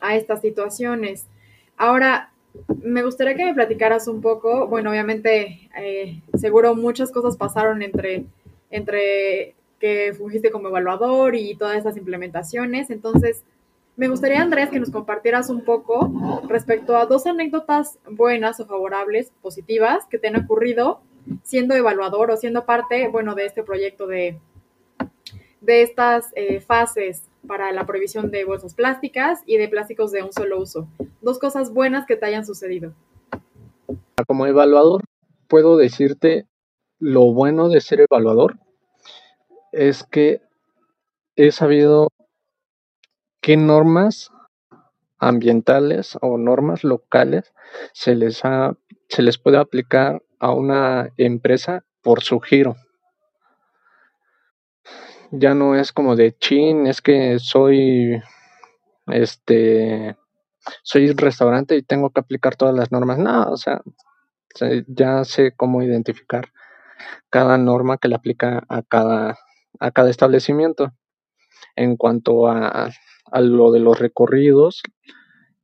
a 0.01 0.14
estas 0.14 0.43
situaciones. 0.43 1.26
Ahora, 1.76 2.30
me 2.85 3.03
gustaría 3.03 3.35
que 3.35 3.47
me 3.47 3.55
platicaras 3.55 4.07
un 4.07 4.20
poco, 4.20 4.68
bueno, 4.68 4.91
obviamente, 4.91 5.68
eh, 5.76 6.20
seguro 6.39 6.76
muchas 6.76 7.11
cosas 7.11 7.37
pasaron 7.37 7.83
entre, 7.83 8.26
entre 8.70 9.57
que 9.80 10.14
fungiste 10.16 10.53
como 10.53 10.68
evaluador 10.68 11.35
y 11.35 11.57
todas 11.57 11.78
esas 11.78 11.97
implementaciones. 11.97 12.91
Entonces, 12.91 13.43
Me 13.97 14.09
gustaría, 14.09 14.40
Andrés, 14.40 14.70
que 14.70 14.80
nos 14.80 14.90
compartieras 14.90 15.51
un 15.51 15.64
poco 15.64 16.43
respecto 16.49 16.97
a 16.97 17.07
dos 17.07 17.26
anécdotas 17.26 17.99
buenas 18.11 18.59
o 18.61 18.66
favorables, 18.66 19.32
positivas, 19.43 20.07
que 20.11 20.18
te 20.18 20.28
han 20.28 20.36
ocurrido 20.36 21.03
siendo 21.43 21.74
evaluador 21.74 22.30
o 22.30 22.36
siendo 22.36 22.64
parte, 22.64 23.09
bueno, 23.09 23.34
de 23.34 23.47
este 23.47 23.62
proyecto 23.62 24.07
de, 24.07 24.40
de 25.61 25.82
estas 25.82 26.30
eh, 26.34 26.61
fases 26.61 27.28
para 27.47 27.70
la 27.72 27.86
prohibición 27.86 28.30
de 28.30 28.45
bolsas 28.45 28.74
plásticas 28.74 29.40
y 29.47 29.59
de 29.59 29.68
plásticos 29.68 30.11
de 30.11 30.22
un 30.22 30.32
solo 30.32 30.61
uso. 30.61 30.88
Dos 31.20 31.38
cosas 31.38 31.72
buenas 31.72 32.07
que 32.07 32.16
te 32.16 32.26
hayan 32.26 32.47
sucedido. 32.47 32.95
Como 34.26 34.47
evaluador, 34.47 35.03
puedo 35.49 35.76
decirte 35.76 36.47
lo 36.99 37.32
bueno 37.32 37.68
de 37.68 37.80
ser 37.80 38.01
evaluador 38.01 38.59
es 39.72 40.05
que 40.05 40.40
he 41.34 41.51
sabido 41.51 42.09
qué 43.43 43.59
normas 43.59 44.30
ambientales 45.18 46.16
o 46.22 46.38
normas 46.38 46.84
locales 46.84 47.53
se 47.93 48.14
les, 48.14 48.45
ha, 48.45 48.74
se 49.09 49.22
les 49.22 49.36
puede 49.36 49.59
aplicar 49.59 50.22
a 50.38 50.53
una 50.53 51.11
empresa 51.18 51.84
por 52.03 52.22
su 52.22 52.40
giro. 52.40 52.76
Ya 55.30 55.55
no 55.55 55.76
es 55.76 55.93
como 55.93 56.16
de 56.16 56.36
chin, 56.38 56.86
es 56.86 57.01
que 57.01 57.38
soy 57.38 58.22
este 59.07 60.16
soy 60.82 61.12
restaurante 61.12 61.76
y 61.76 61.82
tengo 61.82 62.11
que 62.11 62.20
aplicar 62.20 62.57
todas 62.57 62.74
las 62.74 62.93
normas. 62.93 63.18
No, 63.18 63.51
o 63.51 63.57
sea, 63.57 63.82
ya 64.86 65.24
sé 65.24 65.53
cómo 65.57 65.82
identificar 65.82 66.53
cada 67.30 67.59
norma 67.59 67.99
que 67.99 68.09
le 68.09 68.14
aplica 68.14 68.62
a 68.68 68.82
cada, 68.82 69.38
a 69.80 69.90
cada 69.90 70.11
establecimiento. 70.11 70.93
En 71.74 71.97
cuanto 71.97 72.49
a, 72.49 72.90
a 73.33 73.41
lo 73.41 73.72
de 73.72 73.80
los 73.80 73.99
recorridos, 73.99 74.83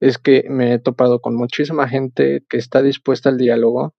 es 0.01 0.19
que 0.19 0.45
me 0.49 0.75
he 0.75 0.79
topado 0.79 1.21
con 1.21 1.35
muchísima 1.35 1.89
gente 1.89 2.45
que 2.49 2.57
está 2.57 2.83
dispuesta 2.83 3.29
al 3.29 3.37
diálogo, 3.37 3.95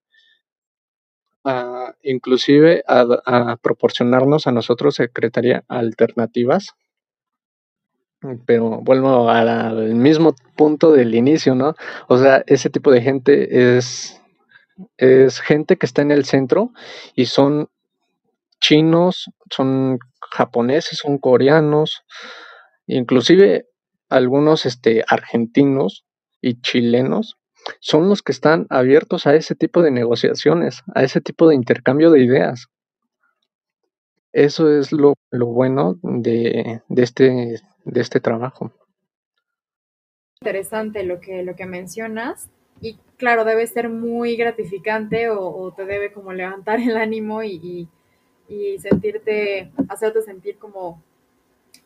a, 1.44 1.94
inclusive 2.04 2.84
a, 2.88 3.06
a 3.26 3.58
proporcionarnos 3.58 4.48
a 4.48 4.52
nosotros, 4.52 4.96
Secretaría, 4.96 5.64
alternativas. 5.68 6.74
Pero 8.46 8.82
vuelvo 8.82 9.30
al 9.30 9.96
mismo 9.96 10.36
punto 10.58 10.92
del 10.92 11.16
inicio, 11.16 11.56
¿no? 11.56 11.76
O 12.10 12.18
sea, 12.18 12.44
ese 12.48 12.70
tipo 12.70 12.92
de 12.92 13.02
gente 13.02 13.78
es, 13.78 14.22
es 14.98 15.40
gente 15.40 15.78
que 15.78 15.86
está 15.86 16.02
en 16.02 16.12
el 16.12 16.26
centro 16.26 16.72
y 17.16 17.28
son 17.28 17.70
chinos, 18.60 19.32
son 19.50 20.00
japoneses, 20.32 21.00
son 21.00 21.18
coreanos, 21.18 22.04
inclusive 22.98 23.68
algunos 24.10 24.66
este, 24.66 25.04
argentinos 25.08 26.06
y 26.42 26.62
chilenos 26.62 27.38
son 27.80 28.10
los 28.10 28.24
que 28.24 28.32
están 28.32 28.66
abiertos 28.70 29.28
a 29.28 29.36
ese 29.36 29.56
tipo 29.56 29.82
de 29.82 29.92
negociaciones, 29.92 30.82
a 30.96 31.04
ese 31.04 31.22
tipo 31.22 31.48
de 31.48 31.56
intercambio 31.56 32.10
de 32.12 32.24
ideas. 32.24 32.68
Eso 34.32 34.72
es 34.72 34.92
lo, 34.92 35.14
lo 35.32 35.48
bueno 35.48 36.00
de, 36.02 36.82
de, 36.88 37.04
este, 37.04 37.62
de 37.84 38.02
este 38.02 38.20
trabajo. 38.20 38.72
Interesante 40.42 41.04
lo 41.04 41.20
que, 41.20 41.44
lo 41.44 41.56
que 41.56 41.66
mencionas 41.66 42.50
y 42.82 42.98
claro, 43.18 43.44
debe 43.44 43.68
ser 43.68 43.90
muy 43.90 44.38
gratificante 44.38 45.30
o, 45.30 45.74
te 45.76 45.86
debe 45.86 46.14
como 46.14 46.32
levantar 46.32 46.80
el 46.80 46.96
ánimo 46.98 47.44
y, 47.44 47.60
y, 47.62 47.90
y 48.48 48.80
sentirte, 48.80 49.72
hacerte 49.90 50.22
sentir 50.22 50.58
como 50.58 51.04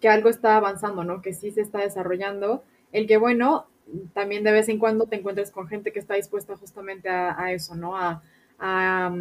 que 0.04 0.10
algo 0.10 0.28
está 0.28 0.58
avanzando, 0.58 1.06
¿no? 1.06 1.22
Que 1.22 1.32
sí 1.32 1.52
se 1.52 1.62
está 1.62 1.80
desarrollando. 1.80 2.66
El 2.92 3.08
que, 3.08 3.16
bueno, 3.16 3.68
también 4.14 4.44
de 4.44 4.52
vez 4.52 4.68
en 4.68 4.78
cuando 4.78 5.06
te 5.06 5.16
encuentres 5.16 5.50
con 5.50 5.70
gente 5.70 5.94
que 5.94 6.00
está 6.00 6.16
dispuesta 6.16 6.58
justamente 6.58 7.08
a, 7.08 7.54
eso, 7.54 7.74
¿no? 7.78 7.96
A, 7.96 8.22
a, 8.60 9.16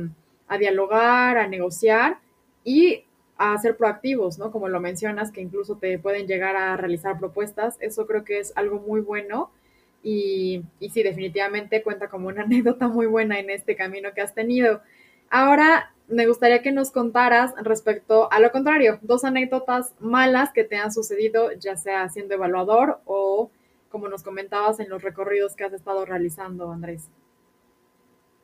a, 0.48 0.58
dialogar, 0.58 1.38
a 1.38 1.46
negociar 1.46 2.18
y 2.64 3.04
a 3.36 3.56
ser 3.58 3.76
proactivos, 3.76 4.40
¿no? 4.40 4.50
Como 4.50 4.68
lo 4.68 4.80
mencionas, 4.80 5.30
que 5.30 5.40
incluso 5.40 5.76
te 5.76 6.00
pueden 6.00 6.26
llegar 6.26 6.56
a 6.56 6.76
realizar 6.76 7.16
propuestas. 7.16 7.76
Eso 7.78 8.04
creo 8.08 8.24
que 8.24 8.40
es 8.40 8.52
algo 8.56 8.80
muy 8.80 9.02
bueno 9.02 9.52
y, 10.02 10.64
y 10.80 10.90
sí, 10.90 11.04
definitivamente 11.04 11.84
cuenta 11.84 12.08
como 12.08 12.26
una 12.26 12.42
anécdota 12.46 12.88
muy 12.88 13.06
buena 13.06 13.38
en 13.38 13.50
este 13.50 13.76
camino 13.76 14.14
que 14.14 14.20
has 14.20 14.34
tenido. 14.34 14.82
Ahora, 15.30 15.91
me 16.08 16.26
gustaría 16.26 16.62
que 16.62 16.72
nos 16.72 16.90
contaras 16.90 17.54
respecto 17.62 18.30
a 18.32 18.40
lo 18.40 18.50
contrario, 18.50 18.98
dos 19.02 19.24
anécdotas 19.24 19.94
malas 20.00 20.52
que 20.52 20.64
te 20.64 20.76
han 20.76 20.92
sucedido, 20.92 21.52
ya 21.52 21.76
sea 21.76 22.08
siendo 22.08 22.34
evaluador 22.34 23.00
o 23.04 23.50
como 23.88 24.08
nos 24.08 24.22
comentabas 24.22 24.80
en 24.80 24.88
los 24.88 25.02
recorridos 25.02 25.54
que 25.54 25.64
has 25.64 25.72
estado 25.72 26.04
realizando, 26.04 26.70
Andrés. 26.70 27.10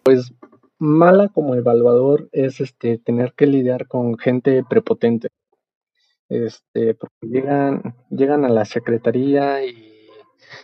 Pues 0.04 0.32
mala 0.78 1.28
como 1.28 1.54
evaluador 1.54 2.28
es 2.32 2.60
este 2.60 2.98
tener 2.98 3.32
que 3.34 3.46
lidiar 3.46 3.88
con 3.88 4.18
gente 4.18 4.62
prepotente. 4.68 5.28
Este, 6.28 6.94
porque 6.94 7.16
llegan, 7.22 7.94
llegan 8.10 8.44
a 8.44 8.50
la 8.50 8.66
secretaría 8.66 9.64
y 9.64 10.06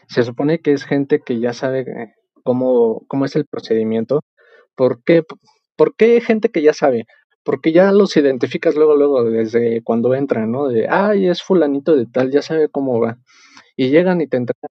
se 0.08 0.22
supone 0.22 0.60
que 0.60 0.72
es 0.72 0.84
gente 0.84 1.20
que 1.20 1.40
ya 1.40 1.54
sabe 1.54 2.14
cómo, 2.42 3.04
cómo 3.08 3.24
es 3.24 3.34
el 3.36 3.46
procedimiento. 3.46 4.20
¿Por 4.74 5.02
qué? 5.02 5.22
¿Por 5.76 5.96
qué 5.96 6.20
gente 6.20 6.50
que 6.50 6.62
ya 6.62 6.72
sabe? 6.72 7.06
Porque 7.44 7.72
ya 7.72 7.92
los 7.92 8.16
identificas 8.16 8.74
luego, 8.74 8.96
luego, 8.96 9.24
desde 9.24 9.82
cuando 9.82 10.14
entran, 10.14 10.50
¿no? 10.52 10.68
De, 10.68 10.88
ay, 10.88 11.28
es 11.28 11.42
fulanito 11.42 11.96
de 11.96 12.06
tal, 12.06 12.30
ya 12.30 12.42
sabe 12.42 12.68
cómo 12.68 13.00
va. 13.00 13.18
Y 13.76 13.90
llegan 13.90 14.20
y 14.20 14.28
te 14.28 14.38
entregan 14.38 14.70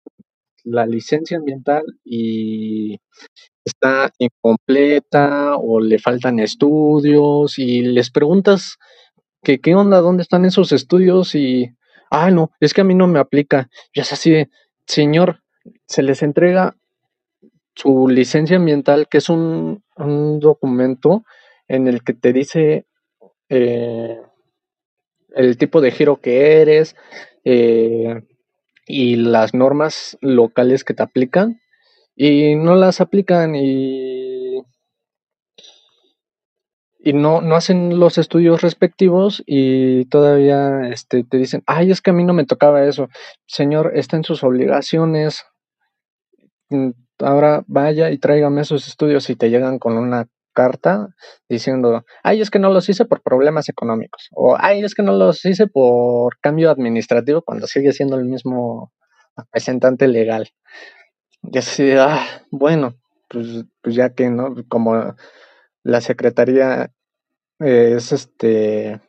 la 0.63 0.85
licencia 0.85 1.37
ambiental 1.37 1.83
y 2.03 2.99
está 3.65 4.11
incompleta 4.17 5.57
o 5.57 5.79
le 5.79 5.99
faltan 5.99 6.39
estudios 6.39 7.59
y 7.59 7.81
les 7.81 8.11
preguntas 8.11 8.77
que 9.43 9.59
qué 9.59 9.75
onda, 9.75 9.99
dónde 9.99 10.23
están 10.23 10.45
esos 10.45 10.71
estudios 10.71 11.35
y, 11.35 11.69
ah, 12.09 12.31
no, 12.31 12.51
es 12.59 12.73
que 12.73 12.81
a 12.81 12.85
mí 12.85 12.95
no 12.95 13.07
me 13.07 13.19
aplica. 13.19 13.69
Ya 13.93 14.03
es 14.03 14.13
así 14.13 14.47
señor, 14.87 15.43
se 15.85 16.03
les 16.03 16.23
entrega 16.23 16.77
su 17.75 18.07
licencia 18.07 18.57
ambiental, 18.57 19.07
que 19.09 19.17
es 19.19 19.29
un, 19.29 19.83
un 19.97 20.39
documento 20.39 21.23
en 21.67 21.87
el 21.87 22.03
que 22.03 22.13
te 22.13 22.33
dice 22.33 22.85
eh, 23.49 24.19
el 25.35 25.57
tipo 25.57 25.81
de 25.81 25.91
giro 25.91 26.17
que 26.21 26.61
eres 26.61 26.95
eh, 27.43 28.21
y 28.85 29.15
las 29.15 29.53
normas 29.53 30.17
locales 30.21 30.83
que 30.83 30.93
te 30.93 31.03
aplican 31.03 31.61
y 32.15 32.55
no 32.55 32.75
las 32.75 33.01
aplican 33.01 33.55
y, 33.55 34.59
y 36.99 37.13
no, 37.13 37.41
no 37.41 37.55
hacen 37.55 37.99
los 37.99 38.17
estudios 38.17 38.61
respectivos 38.61 39.43
y 39.45 40.05
todavía 40.05 40.87
este, 40.89 41.23
te 41.23 41.37
dicen, 41.37 41.63
ay, 41.65 41.91
es 41.91 42.01
que 42.01 42.11
a 42.11 42.13
mí 42.13 42.23
no 42.23 42.33
me 42.33 42.45
tocaba 42.45 42.85
eso. 42.85 43.09
Señor, 43.45 43.93
está 43.95 44.17
en 44.17 44.23
sus 44.23 44.43
obligaciones, 44.43 45.43
mm, 46.69 46.91
ahora 47.19 47.63
vaya 47.67 48.11
y 48.11 48.17
tráigame 48.17 48.61
esos 48.61 48.87
estudios 48.87 49.29
y 49.29 49.35
te 49.35 49.49
llegan 49.49 49.79
con 49.79 49.97
una 49.97 50.27
carta 50.53 51.09
diciendo, 51.49 52.05
ay, 52.23 52.41
es 52.41 52.49
que 52.51 52.59
no 52.59 52.71
los 52.71 52.87
hice 52.89 53.05
por 53.05 53.21
problemas 53.21 53.69
económicos, 53.69 54.29
o 54.33 54.55
ay, 54.59 54.83
es 54.83 54.95
que 54.95 55.03
no 55.03 55.13
los 55.13 55.43
hice 55.45 55.67
por 55.67 56.39
cambio 56.39 56.69
administrativo 56.69 57.41
cuando 57.41 57.67
sigue 57.67 57.91
siendo 57.91 58.17
el 58.17 58.25
mismo 58.25 58.91
representante 59.35 60.07
legal. 60.07 60.49
Y 61.43 61.57
así, 61.57 61.91
ah, 61.93 62.25
bueno, 62.51 62.95
pues, 63.27 63.65
pues 63.81 63.95
ya 63.95 64.13
que, 64.13 64.29
¿no? 64.29 64.55
Como 64.69 65.15
la 65.83 66.01
secretaría 66.01 66.91
es 67.59 68.11
este, 68.11 69.01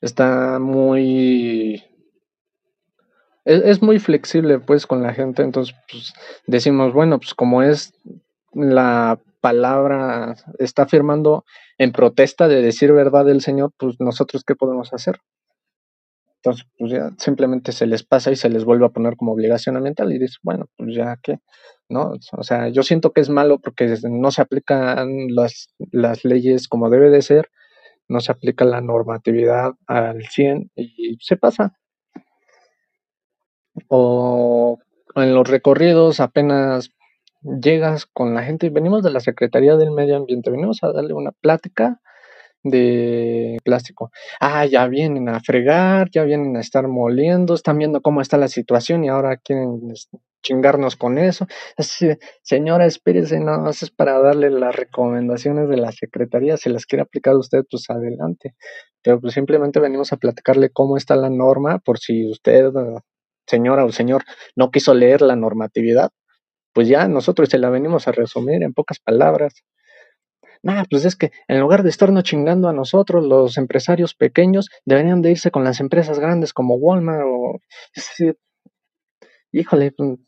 está 0.00 0.58
muy 0.58 1.84
es, 3.44 3.62
es, 3.64 3.82
muy 3.82 3.98
flexible 3.98 4.58
pues 4.58 4.86
con 4.86 5.02
la 5.02 5.14
gente, 5.14 5.42
entonces 5.42 5.74
pues, 5.90 6.12
decimos, 6.46 6.92
bueno, 6.92 7.18
pues 7.18 7.34
como 7.34 7.62
es 7.62 7.94
la 8.52 9.18
palabra, 9.40 10.34
está 10.58 10.86
firmando 10.86 11.44
en 11.78 11.92
protesta 11.92 12.48
de 12.48 12.62
decir 12.62 12.92
verdad 12.92 13.24
del 13.24 13.40
Señor, 13.40 13.72
pues 13.78 13.96
nosotros 13.98 14.44
qué 14.44 14.54
podemos 14.54 14.92
hacer. 14.92 15.18
Entonces, 16.42 16.66
pues 16.78 16.92
ya 16.92 17.10
simplemente 17.18 17.72
se 17.72 17.86
les 17.86 18.02
pasa 18.02 18.30
y 18.30 18.36
se 18.36 18.48
les 18.48 18.64
vuelve 18.64 18.86
a 18.86 18.90
poner 18.90 19.16
como 19.16 19.32
obligación 19.32 19.76
ambiental 19.76 20.10
y 20.10 20.18
dices, 20.18 20.38
bueno, 20.42 20.66
pues 20.76 20.94
ya 20.94 21.18
que, 21.22 21.38
¿no? 21.88 22.14
O 22.32 22.42
sea, 22.42 22.68
yo 22.68 22.82
siento 22.82 23.12
que 23.12 23.20
es 23.20 23.28
malo 23.28 23.58
porque 23.58 23.94
no 24.04 24.30
se 24.30 24.40
aplican 24.40 25.34
las, 25.34 25.68
las 25.92 26.24
leyes 26.24 26.66
como 26.66 26.88
debe 26.88 27.10
de 27.10 27.20
ser, 27.20 27.50
no 28.08 28.20
se 28.20 28.32
aplica 28.32 28.64
la 28.64 28.80
normatividad 28.80 29.72
al 29.86 30.22
100 30.26 30.70
y 30.76 31.18
se 31.20 31.36
pasa 31.36 31.74
o 33.88 34.78
en 35.16 35.34
los 35.34 35.48
recorridos 35.48 36.20
apenas 36.20 36.90
llegas 37.42 38.06
con 38.06 38.34
la 38.34 38.42
gente, 38.42 38.70
venimos 38.70 39.02
de 39.02 39.10
la 39.10 39.20
Secretaría 39.20 39.76
del 39.76 39.90
Medio 39.90 40.16
Ambiente, 40.16 40.50
venimos 40.50 40.82
a 40.82 40.92
darle 40.92 41.14
una 41.14 41.32
plática 41.32 42.00
de 42.62 43.58
plástico. 43.64 44.10
Ah, 44.40 44.66
ya 44.66 44.86
vienen 44.86 45.28
a 45.28 45.40
fregar, 45.40 46.10
ya 46.10 46.24
vienen 46.24 46.56
a 46.56 46.60
estar 46.60 46.86
moliendo, 46.88 47.54
están 47.54 47.78
viendo 47.78 48.02
cómo 48.02 48.20
está 48.20 48.36
la 48.36 48.48
situación 48.48 49.04
y 49.04 49.08
ahora 49.08 49.36
quieren 49.38 49.80
chingarnos 50.42 50.96
con 50.96 51.18
eso. 51.18 51.46
Así, 51.76 52.08
señora, 52.42 52.86
espérese, 52.86 53.40
no, 53.40 53.68
es 53.70 53.90
para 53.90 54.18
darle 54.20 54.50
las 54.50 54.74
recomendaciones 54.74 55.68
de 55.68 55.76
la 55.76 55.92
secretaría, 55.92 56.56
si 56.56 56.70
las 56.70 56.86
quiere 56.86 57.02
aplicar 57.02 57.36
usted, 57.36 57.64
pues 57.70 57.88
adelante. 57.90 58.54
Pero 59.02 59.20
pues 59.20 59.34
simplemente 59.34 59.80
venimos 59.80 60.12
a 60.12 60.18
platicarle 60.18 60.70
cómo 60.70 60.96
está 60.96 61.16
la 61.16 61.30
norma, 61.30 61.78
por 61.78 61.98
si 61.98 62.28
usted, 62.30 62.70
señora 63.50 63.84
o 63.84 63.92
señor, 63.92 64.22
no 64.56 64.70
quiso 64.70 64.94
leer 64.94 65.22
la 65.22 65.36
normatividad, 65.36 66.10
pues 66.74 66.88
ya 66.88 67.08
nosotros 67.08 67.48
se 67.48 67.58
la 67.58 67.70
venimos 67.70 68.08
a 68.08 68.12
resumir 68.12 68.62
en 68.62 68.72
pocas 68.74 68.98
palabras. 69.00 69.54
Nah, 70.62 70.84
pues 70.90 71.04
es 71.06 71.16
que 71.16 71.30
en 71.48 71.60
lugar 71.60 71.82
de 71.82 71.90
estarnos 71.90 72.24
chingando 72.24 72.68
a 72.68 72.72
nosotros, 72.72 73.24
los 73.24 73.56
empresarios 73.56 74.14
pequeños, 74.14 74.68
deberían 74.84 75.22
de 75.22 75.30
irse 75.32 75.50
con 75.50 75.64
las 75.64 75.80
empresas 75.80 76.18
grandes 76.18 76.52
como 76.52 76.76
Walmart 76.76 77.24
o... 77.26 77.58
Híjole, 79.52 79.92
pues, 79.92 80.18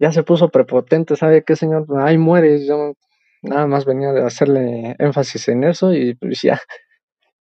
ya 0.00 0.10
se 0.12 0.24
puso 0.24 0.48
prepotente, 0.48 1.16
¿sabe 1.16 1.44
qué, 1.44 1.54
señor? 1.54 1.86
Ahí 2.00 2.18
muere, 2.18 2.66
yo 2.66 2.94
nada 3.42 3.66
más 3.66 3.84
venía 3.84 4.10
a 4.10 4.26
hacerle 4.26 4.96
énfasis 4.98 5.48
en 5.48 5.64
eso 5.64 5.92
y 5.94 6.14
pues 6.16 6.42
ya, 6.42 6.60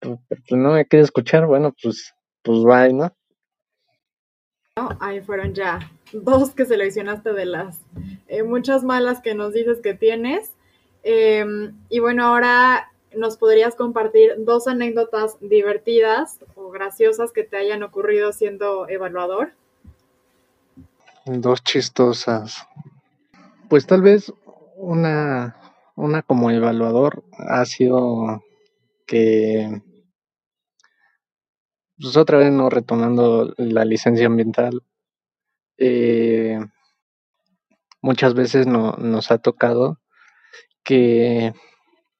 pues, 0.00 0.20
no 0.50 0.72
me 0.72 0.86
quiere 0.86 1.04
escuchar, 1.04 1.46
bueno, 1.46 1.74
pues, 1.82 2.12
pues 2.42 2.62
bye, 2.64 2.92
¿no? 2.92 3.14
Ahí 5.00 5.20
fueron 5.20 5.54
ya 5.54 5.78
dos 6.12 6.50
que 6.50 6.64
seleccionaste 6.64 7.32
de 7.32 7.46
las 7.46 7.80
eh, 8.28 8.42
muchas 8.42 8.84
malas 8.84 9.20
que 9.20 9.34
nos 9.34 9.52
dices 9.52 9.80
que 9.80 9.94
tienes. 9.94 10.52
Em, 11.02 11.74
y 11.88 11.98
bueno, 12.00 12.24
ahora 12.24 12.90
nos 13.16 13.36
podrías 13.36 13.74
compartir 13.74 14.34
dos 14.38 14.68
anécdotas 14.68 15.36
divertidas 15.40 16.38
o 16.54 16.70
graciosas 16.70 17.32
que 17.32 17.42
te 17.42 17.56
hayan 17.56 17.82
ocurrido 17.82 18.32
siendo 18.32 18.88
evaluador. 18.88 19.52
Dos 21.24 21.62
chistosas. 21.64 22.66
Pues 23.68 23.86
tal 23.86 24.02
vez 24.02 24.32
una, 24.76 25.56
una 25.96 26.22
como 26.22 26.50
evaluador 26.50 27.22
ha 27.38 27.64
sido 27.64 28.42
que, 29.06 29.82
pues 32.00 32.16
otra 32.16 32.38
vez 32.38 32.50
no 32.50 32.70
retomando 32.70 33.52
la 33.58 33.84
licencia 33.84 34.26
ambiental, 34.26 34.82
eh, 35.76 36.58
muchas 38.00 38.34
veces 38.34 38.66
no, 38.66 38.92
nos 38.92 39.30
ha 39.30 39.38
tocado 39.38 39.98
que, 40.82 41.52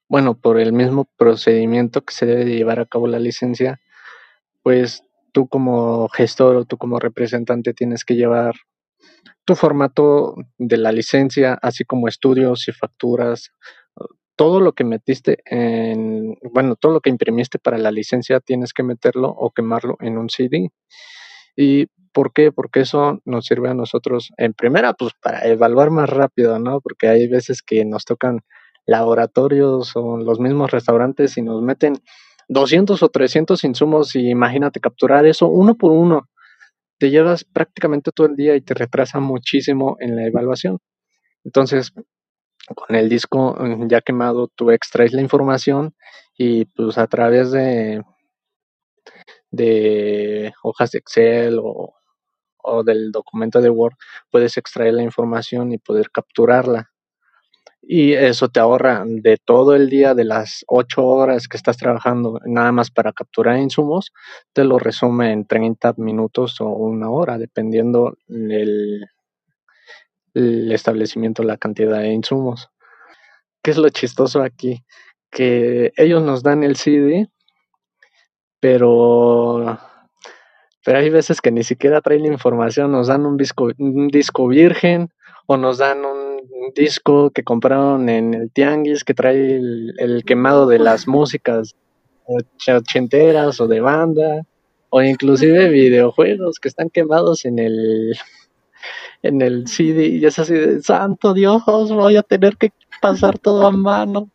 bueno, 0.08 0.38
por 0.38 0.60
el 0.60 0.72
mismo 0.72 1.08
procedimiento 1.16 2.02
que 2.02 2.14
se 2.14 2.26
debe 2.26 2.44
llevar 2.44 2.80
a 2.80 2.86
cabo 2.86 3.06
la 3.06 3.18
licencia, 3.18 3.80
pues 4.62 5.02
tú 5.32 5.48
como 5.48 6.08
gestor 6.08 6.56
o 6.56 6.64
tú 6.64 6.76
como 6.76 6.98
representante 6.98 7.72
tienes 7.72 8.04
que 8.04 8.16
llevar 8.16 8.54
tu 9.44 9.54
formato 9.54 10.34
de 10.58 10.76
la 10.76 10.92
licencia, 10.92 11.58
así 11.62 11.84
como 11.84 12.08
estudios 12.08 12.68
y 12.68 12.72
facturas, 12.72 13.52
todo 14.40 14.58
lo 14.58 14.72
que 14.72 14.84
metiste 14.84 15.42
en, 15.44 16.34
bueno, 16.54 16.74
todo 16.74 16.92
lo 16.92 17.02
que 17.02 17.10
imprimiste 17.10 17.58
para 17.58 17.76
la 17.76 17.90
licencia 17.90 18.40
tienes 18.40 18.72
que 18.72 18.82
meterlo 18.82 19.28
o 19.28 19.50
quemarlo 19.50 19.98
en 20.00 20.16
un 20.16 20.30
CD. 20.30 20.70
¿Y 21.54 21.88
por 22.14 22.32
qué? 22.32 22.50
Porque 22.50 22.80
eso 22.80 23.20
nos 23.26 23.44
sirve 23.44 23.68
a 23.68 23.74
nosotros, 23.74 24.30
en 24.38 24.54
primera, 24.54 24.94
pues 24.94 25.12
para 25.22 25.46
evaluar 25.46 25.90
más 25.90 26.08
rápido, 26.08 26.58
¿no? 26.58 26.80
Porque 26.80 27.08
hay 27.08 27.28
veces 27.28 27.60
que 27.60 27.84
nos 27.84 28.06
tocan 28.06 28.40
laboratorios 28.86 29.92
o 29.94 30.16
los 30.16 30.40
mismos 30.40 30.70
restaurantes 30.70 31.36
y 31.36 31.42
nos 31.42 31.60
meten 31.60 31.96
200 32.48 33.02
o 33.02 33.08
300 33.10 33.62
insumos 33.64 34.16
y 34.16 34.30
imagínate 34.30 34.80
capturar 34.80 35.26
eso 35.26 35.48
uno 35.48 35.74
por 35.74 35.92
uno. 35.92 36.30
Te 36.98 37.10
llevas 37.10 37.44
prácticamente 37.44 38.10
todo 38.10 38.26
el 38.28 38.36
día 38.36 38.56
y 38.56 38.62
te 38.62 38.72
retrasa 38.72 39.20
muchísimo 39.20 39.98
en 40.00 40.16
la 40.16 40.26
evaluación. 40.26 40.78
Entonces, 41.44 41.92
con 42.74 42.96
el 42.96 43.08
disco 43.08 43.56
mm, 43.58 43.88
ya 43.88 44.00
quemado, 44.00 44.48
tú 44.48 44.70
extraes 44.70 45.12
la 45.12 45.22
información 45.22 45.94
y 46.36 46.64
pues 46.66 46.98
a 46.98 47.06
través 47.06 47.50
de, 47.52 48.02
de 49.50 50.52
hojas 50.62 50.90
de 50.92 50.98
Excel 50.98 51.58
o, 51.62 51.94
o 52.62 52.82
del 52.84 53.12
documento 53.12 53.60
de 53.60 53.70
Word 53.70 53.94
puedes 54.30 54.56
extraer 54.56 54.94
la 54.94 55.02
información 55.02 55.72
y 55.72 55.78
poder 55.78 56.10
capturarla. 56.10 56.90
Y 57.82 58.12
eso 58.12 58.48
te 58.48 58.60
ahorra 58.60 59.04
de 59.06 59.38
todo 59.38 59.74
el 59.74 59.88
día, 59.88 60.14
de 60.14 60.24
las 60.24 60.64
ocho 60.68 61.04
horas 61.06 61.48
que 61.48 61.56
estás 61.56 61.78
trabajando 61.78 62.38
nada 62.44 62.72
más 62.72 62.90
para 62.90 63.12
capturar 63.12 63.58
insumos, 63.58 64.12
te 64.52 64.64
lo 64.64 64.78
resume 64.78 65.32
en 65.32 65.46
30 65.46 65.94
minutos 65.96 66.60
o 66.60 66.68
una 66.68 67.10
hora, 67.10 67.38
dependiendo 67.38 68.16
el, 68.28 69.06
el 70.34 70.72
establecimiento, 70.72 71.42
la 71.42 71.56
cantidad 71.56 72.00
de 72.00 72.12
insumos. 72.12 72.70
¿Qué 73.62 73.70
es 73.70 73.76
lo 73.76 73.88
chistoso 73.90 74.42
aquí? 74.42 74.84
Que 75.30 75.92
ellos 75.96 76.22
nos 76.22 76.42
dan 76.42 76.64
el 76.64 76.76
CD, 76.76 77.28
pero, 78.58 79.78
pero 80.84 80.98
hay 80.98 81.10
veces 81.10 81.40
que 81.40 81.50
ni 81.50 81.62
siquiera 81.62 82.00
traen 82.00 82.22
la 82.22 82.28
información, 82.32 82.92
nos 82.92 83.08
dan 83.08 83.26
un 83.26 83.36
disco, 83.36 83.70
un 83.78 84.08
disco 84.08 84.48
virgen 84.48 85.10
o 85.46 85.56
nos 85.56 85.78
dan 85.78 86.04
un 86.04 86.40
disco 86.74 87.30
que 87.30 87.42
compraron 87.42 88.08
en 88.08 88.34
el 88.34 88.50
Tianguis 88.50 89.04
que 89.04 89.14
trae 89.14 89.56
el, 89.56 90.22
quemado 90.26 90.66
de 90.66 90.78
las 90.78 91.08
músicas 91.08 91.76
ochenteras 92.68 93.60
o 93.60 93.66
de 93.66 93.80
banda, 93.80 94.42
o 94.90 95.02
inclusive 95.02 95.68
videojuegos 95.68 96.58
que 96.58 96.68
están 96.68 96.90
quemados 96.90 97.44
en 97.44 97.58
el 97.58 98.16
en 99.22 99.42
el 99.42 99.68
CD 99.68 100.06
y 100.06 100.24
es 100.24 100.38
así 100.38 100.54
de 100.54 100.82
santo 100.82 101.34
Dios, 101.34 101.62
voy 101.66 102.16
a 102.16 102.22
tener 102.22 102.56
que 102.56 102.72
pasar 103.00 103.38
todo 103.38 103.66
a 103.66 103.70
mano. 103.70 104.30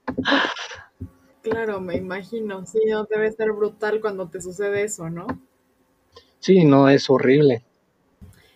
Claro, 1.42 1.80
me 1.80 1.96
imagino, 1.96 2.66
sí, 2.66 2.80
no 2.90 3.06
debe 3.06 3.32
ser 3.32 3.52
brutal 3.52 4.02
cuando 4.02 4.28
te 4.28 4.42
sucede 4.42 4.84
eso, 4.84 5.10
¿no? 5.10 5.28
Sí, 6.40 6.64
no, 6.64 6.90
es 6.90 7.10
horrible. 7.10 7.64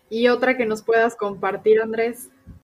¿Y 0.10 0.28
otra 0.28 0.58
que 0.58 0.66
nos 0.66 0.82
puedas 0.82 1.16
compartir, 1.16 1.82
Andrés? 1.82 2.30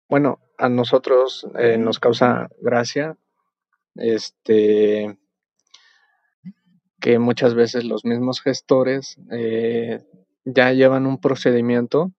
Bueno, 0.07 0.39
a 0.57 0.69
nosotros 0.69 1.47
eh, 1.57 1.77
nos 1.77 1.99
causa 1.99 2.49
gracia 2.61 3.17
este 3.95 5.17
que 6.99 7.19
muchas 7.19 7.53
veces 7.53 7.83
los 7.83 8.05
mismos 8.05 8.41
gestores 8.41 9.17
eh, 9.31 10.03
ya 10.45 10.71
llevan 10.71 11.05
un 11.05 11.19
procedimiento, 11.19 12.11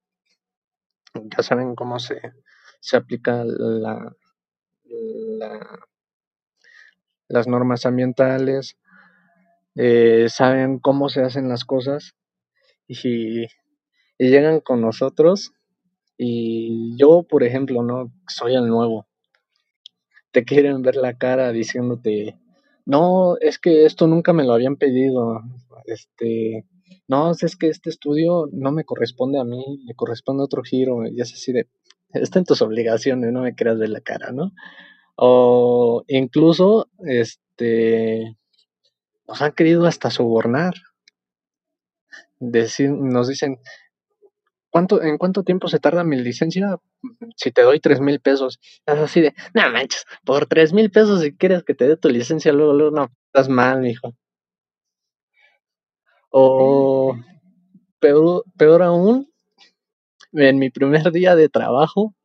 ya 1.14 1.42
saben 1.42 1.74
cómo 1.74 1.98
se, 1.98 2.20
se 2.80 2.96
aplica 2.96 3.44
la, 3.44 4.14
las 7.28 7.46
normas 7.46 7.86
ambientales, 7.86 8.76
eh, 9.76 10.26
saben 10.28 10.78
cómo 10.78 11.08
se 11.08 11.22
hacen 11.22 11.48
las 11.48 11.64
cosas 11.64 12.14
y, 12.86 13.44
y 13.44 14.28
llegan 14.28 14.60
con 14.60 14.80
nosotros 14.80 15.52
y 16.16 16.96
yo, 16.96 17.24
por 17.24 17.42
ejemplo, 17.42 17.82
no 17.82 18.12
soy 18.28 18.54
el 18.54 18.66
nuevo. 18.66 19.06
Te 20.30 20.44
quieren 20.44 20.82
ver 20.82 20.96
la 20.96 21.16
cara 21.16 21.52
diciéndote, 21.52 22.38
no, 22.86 23.36
es 23.38 23.58
que 23.58 23.84
esto 23.84 24.06
nunca 24.06 24.32
me 24.32 24.44
lo 24.44 24.52
habían 24.52 24.76
pedido. 24.76 25.42
Este, 25.86 26.64
no, 27.08 27.32
es 27.32 27.56
que 27.56 27.68
este 27.68 27.90
estudio 27.90 28.48
no 28.52 28.72
me 28.72 28.84
corresponde 28.84 29.38
a 29.38 29.44
mí, 29.44 29.62
le 29.84 29.94
corresponde 29.94 30.42
a 30.42 30.46
otro 30.46 30.62
giro. 30.62 31.06
Y 31.06 31.20
es 31.20 31.32
así 31.32 31.52
de, 31.52 31.68
está 32.12 32.38
en 32.38 32.44
tus 32.44 32.62
obligaciones, 32.62 33.32
no 33.32 33.42
me 33.42 33.54
creas 33.54 33.78
de 33.78 33.88
la 33.88 34.00
cara, 34.00 34.32
¿no? 34.32 34.52
O 35.16 36.04
incluso, 36.08 36.88
este, 37.06 38.36
nos 39.28 39.42
han 39.42 39.52
querido 39.52 39.86
hasta 39.86 40.10
sobornar. 40.10 40.74
Decir, 42.40 42.90
nos 42.90 43.28
dicen, 43.28 43.58
¿en 44.74 45.18
cuánto 45.18 45.44
tiempo 45.44 45.68
se 45.68 45.78
tarda 45.78 46.04
mi 46.04 46.16
licencia? 46.16 46.78
Si 47.36 47.52
te 47.52 47.62
doy 47.62 47.80
tres 47.80 48.00
mil 48.00 48.20
pesos. 48.20 48.58
Es 48.86 48.98
así 48.98 49.20
de, 49.20 49.34
no 49.54 49.70
manches, 49.70 50.04
por 50.24 50.46
tres 50.46 50.72
mil 50.72 50.90
pesos 50.90 51.22
si 51.22 51.36
quieres 51.36 51.62
que 51.62 51.74
te 51.74 51.86
dé 51.88 51.96
tu 51.96 52.08
licencia, 52.08 52.52
luego, 52.52 52.72
luego, 52.72 52.96
no, 52.96 53.08
estás 53.26 53.48
mal, 53.48 53.86
hijo. 53.86 54.14
O 56.36 57.16
peor, 58.00 58.42
peor 58.58 58.82
aún, 58.82 59.30
en 60.32 60.58
mi 60.58 60.68
primer 60.68 61.12
día 61.12 61.36
de 61.36 61.48
trabajo, 61.48 62.16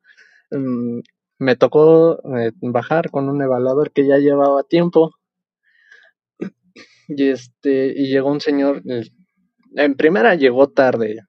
mm, 0.49 1.01
me 1.37 1.55
tocó 1.55 2.17
eh, 2.35 2.51
bajar 2.59 3.11
con 3.11 3.29
un 3.29 3.39
evaluador 3.43 3.91
que 3.91 4.07
ya 4.07 4.17
llevaba 4.17 4.63
tiempo. 4.63 5.11
Y 7.07 7.29
este, 7.29 7.93
y 7.95 8.07
llegó 8.07 8.31
un 8.31 8.41
señor, 8.41 8.81
en 9.75 9.95
primera 9.95 10.33
llegó 10.33 10.69
tarde, 10.69 11.19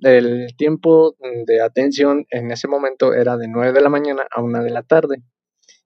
el 0.00 0.56
tiempo 0.56 1.14
de 1.46 1.60
atención 1.60 2.24
en 2.30 2.50
ese 2.52 2.68
momento 2.68 3.12
era 3.12 3.36
de 3.36 3.48
9 3.48 3.72
de 3.74 3.80
la 3.82 3.90
mañana 3.90 4.26
a 4.30 4.40
1 4.40 4.64
de 4.64 4.70
la 4.70 4.82
tarde. 4.82 5.24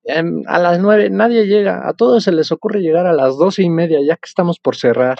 Em, 0.05 0.43
a 0.47 0.59
las 0.61 0.81
nueve 0.81 1.11
nadie 1.11 1.47
llega, 1.47 1.89
a 1.89 1.95
todos 1.95 2.25
se 2.25 2.33
les 2.33 2.53
ocurre 2.53 2.81
llegar 2.81 3.07
a 3.07 3.13
las 3.13 3.37
doce 3.39 3.63
y 3.63 3.71
media, 3.71 3.99
ya 4.07 4.17
que 4.17 4.29
estamos 4.29 4.61
por 4.61 4.77
cerrar. 4.77 5.19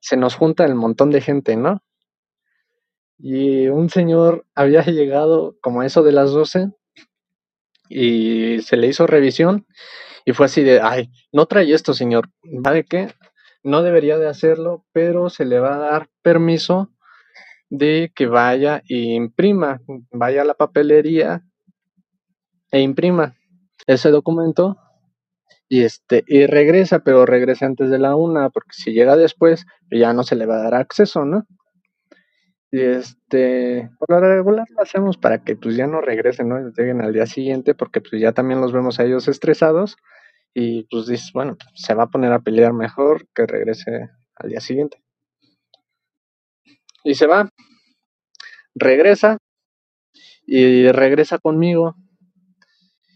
Se 0.00 0.16
nos 0.16 0.34
junta 0.34 0.64
el 0.64 0.74
montón 0.74 1.10
de 1.10 1.20
gente, 1.20 1.56
¿no? 1.56 1.82
Y 3.18 3.68
un 3.68 3.88
señor 3.88 4.46
había 4.54 4.82
llegado 4.82 5.56
como 5.60 5.82
eso 5.82 6.02
de 6.02 6.12
las 6.12 6.32
doce 6.32 6.70
y 7.88 8.60
se 8.62 8.76
le 8.76 8.88
hizo 8.88 9.06
revisión 9.06 9.66
y 10.24 10.32
fue 10.32 10.46
así 10.46 10.62
de, 10.62 10.80
ay, 10.80 11.10
no 11.32 11.46
trae 11.46 11.72
esto, 11.72 11.94
señor. 11.94 12.30
¿Sabe 12.64 12.84
qué? 12.84 13.14
No 13.62 13.82
debería 13.82 14.18
de 14.18 14.28
hacerlo, 14.28 14.84
pero 14.92 15.30
se 15.30 15.44
le 15.44 15.60
va 15.60 15.76
a 15.76 15.78
dar 15.78 16.08
permiso 16.22 16.90
de 17.70 18.12
que 18.14 18.26
vaya 18.26 18.82
e 18.88 18.96
imprima, 19.14 19.80
vaya 20.10 20.42
a 20.42 20.44
la 20.44 20.54
papelería 20.54 21.42
e 22.72 22.80
imprima 22.80 23.36
ese 23.86 24.10
documento 24.10 24.76
y 25.68 25.82
este 25.82 26.24
y 26.26 26.46
regresa, 26.46 27.00
pero 27.00 27.26
regresa 27.26 27.66
antes 27.66 27.90
de 27.90 27.98
la 27.98 28.16
una, 28.16 28.50
porque 28.50 28.72
si 28.72 28.92
llega 28.92 29.16
después 29.16 29.66
ya 29.90 30.12
no 30.12 30.22
se 30.22 30.36
le 30.36 30.46
va 30.46 30.56
a 30.56 30.62
dar 30.62 30.74
acceso, 30.74 31.24
¿no? 31.24 31.44
Y 32.70 32.80
este, 32.80 33.88
por 33.98 34.10
lo 34.10 34.20
regular 34.20 34.66
lo 34.76 34.82
hacemos 34.82 35.16
para 35.16 35.42
que 35.44 35.56
pues 35.56 35.76
ya 35.76 35.86
no 35.86 36.00
regresen, 36.00 36.48
¿no? 36.48 36.58
Lleguen 36.76 37.00
al 37.00 37.12
día 37.12 37.26
siguiente, 37.26 37.74
porque 37.74 38.00
pues 38.00 38.20
ya 38.20 38.32
también 38.32 38.60
los 38.60 38.72
vemos 38.72 38.98
a 38.98 39.04
ellos 39.04 39.28
estresados 39.28 39.96
y 40.52 40.84
pues 40.90 41.06
dices, 41.06 41.30
bueno, 41.32 41.56
se 41.74 41.94
va 41.94 42.04
a 42.04 42.10
poner 42.10 42.32
a 42.32 42.40
pelear 42.40 42.72
mejor 42.72 43.26
que 43.34 43.46
regrese 43.46 44.10
al 44.36 44.50
día 44.50 44.60
siguiente. 44.60 45.02
Y 47.04 47.14
se 47.14 47.26
va, 47.26 47.48
regresa 48.74 49.38
y 50.46 50.90
regresa 50.92 51.38
conmigo 51.38 51.94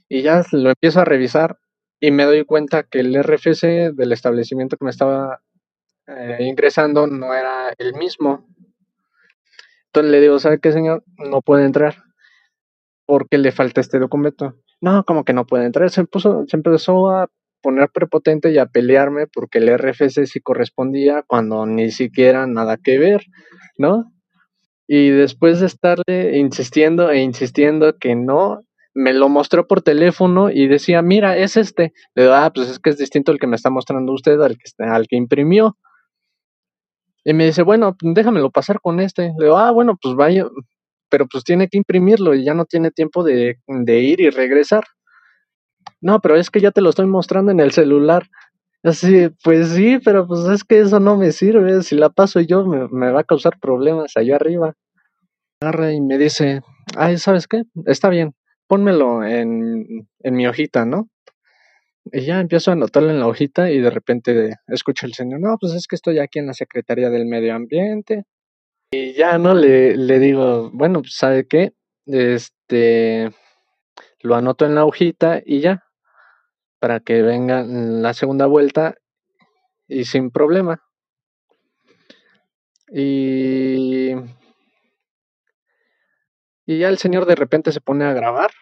y 0.08 0.22
ya 0.22 0.44
lo 0.52 0.70
empiezo 0.70 1.00
a 1.00 1.04
revisar 1.04 1.58
y 2.00 2.10
me 2.10 2.24
doy 2.24 2.44
cuenta 2.44 2.82
que 2.82 3.00
el 3.00 3.14
RFC 3.22 3.92
del 3.92 4.12
establecimiento 4.12 4.76
que 4.76 4.84
me 4.84 4.90
estaba 4.90 5.42
eh, 6.06 6.38
ingresando 6.40 7.06
no 7.06 7.34
era 7.34 7.74
el 7.78 7.94
mismo. 7.94 8.48
Entonces 9.86 10.10
le 10.10 10.20
digo, 10.20 10.38
¿sabe 10.38 10.60
qué, 10.60 10.72
señor? 10.72 11.04
No 11.18 11.42
puede 11.42 11.64
entrar 11.66 11.96
porque 13.04 13.38
le 13.38 13.52
falta 13.52 13.80
este 13.80 13.98
documento. 13.98 14.56
No, 14.80 15.04
como 15.04 15.24
que 15.24 15.32
no 15.32 15.44
puede 15.44 15.66
entrar. 15.66 15.90
Se, 15.90 16.04
se 16.46 16.56
empezó 16.56 17.10
a 17.10 17.28
poner 17.60 17.90
prepotente 17.90 18.50
y 18.50 18.58
a 18.58 18.66
pelearme 18.66 19.26
porque 19.26 19.58
el 19.58 19.76
RFC 19.76 20.26
sí 20.26 20.40
correspondía 20.40 21.22
cuando 21.26 21.66
ni 21.66 21.90
siquiera 21.90 22.46
nada 22.46 22.78
que 22.78 22.98
ver, 22.98 23.24
¿no? 23.76 24.12
Y 24.86 25.10
después 25.10 25.60
de 25.60 25.66
estarle 25.66 26.38
insistiendo 26.38 27.10
e 27.10 27.20
insistiendo 27.20 27.98
que 27.98 28.16
no, 28.16 28.62
me 28.94 29.12
lo 29.12 29.28
mostró 29.28 29.66
por 29.66 29.82
teléfono 29.82 30.50
y 30.50 30.66
decía, 30.66 31.02
mira, 31.02 31.36
es 31.36 31.56
este. 31.56 31.92
Le 32.14 32.24
digo, 32.24 32.34
ah, 32.34 32.50
pues 32.52 32.68
es 32.68 32.78
que 32.78 32.90
es 32.90 32.98
distinto 32.98 33.32
el 33.32 33.38
que 33.38 33.46
me 33.46 33.56
está 33.56 33.70
mostrando 33.70 34.12
usted 34.12 34.40
al 34.40 34.56
que, 34.56 34.84
al 34.84 35.06
que 35.06 35.16
imprimió. 35.16 35.76
Y 37.24 37.34
me 37.34 37.46
dice, 37.46 37.62
bueno, 37.62 37.96
déjamelo 38.00 38.50
pasar 38.50 38.80
con 38.80 39.00
este. 39.00 39.32
Le 39.38 39.44
digo, 39.44 39.58
ah, 39.58 39.70
bueno, 39.70 39.96
pues 40.00 40.14
vaya, 40.14 40.46
pero 41.08 41.26
pues 41.26 41.44
tiene 41.44 41.68
que 41.68 41.78
imprimirlo 41.78 42.34
y 42.34 42.44
ya 42.44 42.54
no 42.54 42.64
tiene 42.64 42.90
tiempo 42.90 43.22
de, 43.22 43.58
de 43.66 44.00
ir 44.00 44.20
y 44.20 44.30
regresar. 44.30 44.84
No, 46.00 46.20
pero 46.20 46.36
es 46.36 46.50
que 46.50 46.60
ya 46.60 46.70
te 46.70 46.80
lo 46.80 46.90
estoy 46.90 47.06
mostrando 47.06 47.52
en 47.52 47.60
el 47.60 47.72
celular. 47.72 48.26
Así, 48.82 49.28
pues 49.44 49.68
sí, 49.70 49.98
pero 50.02 50.26
pues 50.26 50.46
es 50.46 50.64
que 50.64 50.80
eso 50.80 51.00
no 51.00 51.16
me 51.16 51.32
sirve. 51.32 51.82
Si 51.82 51.94
la 51.96 52.08
paso 52.08 52.40
yo, 52.40 52.64
me, 52.64 52.88
me 52.88 53.12
va 53.12 53.20
a 53.20 53.24
causar 53.24 53.58
problemas 53.60 54.16
allá 54.16 54.36
arriba. 54.36 54.74
Agarra 55.60 55.92
y 55.92 56.00
me 56.00 56.16
dice, 56.16 56.62
ay, 56.96 57.18
¿sabes 57.18 57.46
qué? 57.46 57.64
Está 57.84 58.08
bien, 58.08 58.34
pónmelo 58.70 59.24
en, 59.24 60.08
en 60.20 60.34
mi 60.36 60.46
hojita, 60.46 60.84
¿no? 60.84 61.10
Y 62.04 62.20
ya 62.20 62.38
empiezo 62.38 62.70
a 62.70 62.74
anotarlo 62.74 63.10
en 63.10 63.18
la 63.18 63.26
hojita 63.26 63.68
y 63.68 63.80
de 63.80 63.90
repente 63.90 64.54
escucho 64.68 65.06
el 65.06 65.14
señor, 65.14 65.40
no, 65.40 65.58
pues 65.60 65.72
es 65.74 65.88
que 65.88 65.96
estoy 65.96 66.20
aquí 66.20 66.38
en 66.38 66.46
la 66.46 66.54
Secretaría 66.54 67.10
del 67.10 67.26
Medio 67.26 67.52
Ambiente. 67.56 68.26
Y 68.92 69.14
ya, 69.14 69.38
¿no? 69.38 69.54
Le, 69.54 69.96
le 69.96 70.20
digo, 70.20 70.70
bueno, 70.72 71.00
pues 71.00 71.16
¿sabe 71.16 71.48
qué? 71.48 71.72
Este, 72.06 73.32
lo 74.20 74.36
anoto 74.36 74.66
en 74.66 74.76
la 74.76 74.84
hojita 74.84 75.42
y 75.44 75.58
ya, 75.58 75.82
para 76.78 77.00
que 77.00 77.22
venga 77.22 77.64
la 77.64 78.14
segunda 78.14 78.46
vuelta 78.46 78.94
y 79.88 80.04
sin 80.04 80.30
problema. 80.30 80.80
Y 82.92 84.14
y 86.70 86.78
ya 86.78 86.88
el 86.88 86.98
señor 86.98 87.26
de 87.26 87.34
repente 87.34 87.72
se 87.72 87.80
pone 87.80 88.04
a 88.04 88.12
grabar. 88.12 88.52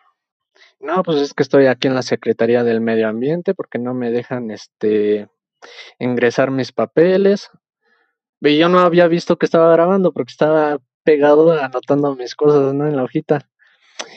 No, 0.80 1.02
pues 1.02 1.18
es 1.18 1.34
que 1.34 1.42
estoy 1.42 1.66
aquí 1.66 1.88
en 1.88 1.94
la 1.94 2.00
Secretaría 2.00 2.64
del 2.64 2.80
Medio 2.80 3.06
Ambiente 3.06 3.52
porque 3.52 3.78
no 3.78 3.92
me 3.92 4.10
dejan 4.10 4.50
este 4.50 5.28
ingresar 5.98 6.50
mis 6.50 6.72
papeles. 6.72 7.50
Y 8.40 8.56
yo 8.56 8.70
no 8.70 8.78
había 8.78 9.08
visto 9.08 9.36
que 9.36 9.44
estaba 9.44 9.70
grabando 9.70 10.12
porque 10.12 10.30
estaba 10.30 10.78
pegado 11.04 11.52
anotando 11.52 12.16
mis 12.16 12.34
cosas, 12.34 12.72
¿no? 12.72 12.86
En 12.86 12.96
la 12.96 13.04
hojita. 13.04 13.50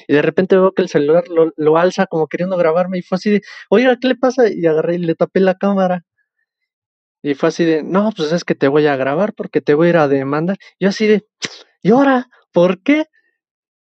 Y 0.08 0.14
de 0.14 0.22
repente 0.22 0.56
veo 0.56 0.72
que 0.72 0.84
el 0.84 0.88
celular 0.88 1.28
lo, 1.28 1.52
lo 1.58 1.78
alza 1.78 2.06
como 2.06 2.28
queriendo 2.28 2.56
grabarme 2.56 3.00
y 3.00 3.02
fue 3.02 3.18
así 3.18 3.30
de, 3.30 3.42
oiga, 3.70 3.98
¿qué 4.00 4.08
le 4.08 4.16
pasa? 4.16 4.48
Y 4.48 4.66
agarré 4.68 4.96
y 4.96 5.00
le 5.00 5.16
tapé 5.16 5.42
la 5.42 5.56
cámara. 5.56 6.06
Y 7.22 7.34
fue 7.34 7.50
así 7.50 7.66
de, 7.66 7.84
no, 7.84 8.10
pues 8.16 8.32
es 8.32 8.46
que 8.46 8.56
te 8.56 8.70
voy 8.70 8.88
a 8.88 8.96
grabar 8.96 9.34
porque 9.34 9.60
te 9.60 9.74
voy 9.74 9.88
a 9.88 9.90
ir 9.90 9.98
a 9.98 10.08
demandar. 10.08 10.56
Y 10.80 10.86
así 10.86 11.08
de, 11.08 11.28
¿y 11.82 11.92
ahora? 11.92 12.30
¿Por 12.54 12.82
qué? 12.84 13.08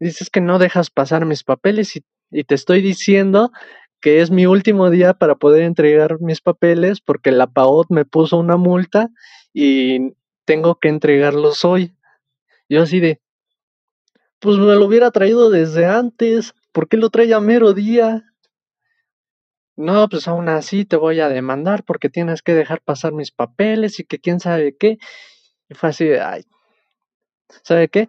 Dices 0.05 0.29
que 0.29 0.43
no 0.43 0.59
dejas 0.59 0.91
pasar 0.91 1.25
mis 1.25 1.45
papeles 1.45 1.97
y, 1.97 2.05
te 2.45 2.55
estoy 2.55 2.83
diciendo 2.83 3.53
que 4.01 4.21
es 4.21 4.31
mi 4.31 4.45
último 4.45 4.91
día 4.91 5.15
para 5.15 5.37
poder 5.37 5.63
entregar 5.63 6.21
mis 6.21 6.41
papeles 6.41 7.01
porque 7.01 7.31
la 7.31 7.47
PAOT 7.47 7.91
me 7.91 8.05
puso 8.05 8.39
una 8.39 8.57
multa 8.57 9.09
y 9.53 10.15
tengo 10.45 10.79
que 10.79 10.89
entregarlos 10.89 11.65
hoy. 11.65 11.95
Yo 12.69 12.83
así 12.83 13.01
de, 13.01 13.21
pues 14.41 14.59
me 14.59 14.75
lo 14.75 14.85
hubiera 14.85 15.11
traído 15.11 15.49
desde 15.49 15.87
antes, 15.87 16.55
¿por 16.73 16.89
qué 16.89 16.97
lo 16.97 17.09
trae 17.09 17.33
a 17.33 17.41
mero 17.41 17.73
día? 17.73 18.25
No, 19.77 20.09
pues 20.09 20.29
aún 20.29 20.49
así 20.49 20.85
te 20.85 20.97
voy 20.97 21.21
a 21.21 21.29
demandar 21.29 21.85
porque 21.85 22.11
tienes 22.11 22.43
que 22.43 22.53
dejar 22.53 22.83
pasar 22.83 23.13
mis 23.13 23.31
papeles 23.31 24.01
y 24.01 24.05
que 24.05 24.19
quién 24.19 24.41
sabe 24.41 24.77
qué. 24.77 24.99
Y 25.69 25.75
fue 25.75 25.91
así 25.91 26.05
de, 26.05 26.21
ay, 26.21 26.45
¿sabe 27.63 27.89
qué? 27.89 28.09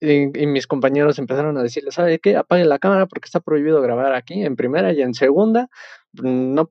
Y, 0.00 0.46
mis 0.46 0.66
compañeros 0.66 1.18
empezaron 1.18 1.58
a 1.58 1.62
decirle, 1.62 1.90
¿sabe 1.92 2.18
qué? 2.18 2.36
Apague 2.36 2.64
la 2.64 2.78
cámara 2.78 3.06
porque 3.06 3.26
está 3.26 3.40
prohibido 3.40 3.82
grabar 3.82 4.14
aquí 4.14 4.42
en 4.42 4.56
primera 4.56 4.92
y 4.92 5.02
en 5.02 5.14
segunda. 5.14 5.68
No 6.12 6.68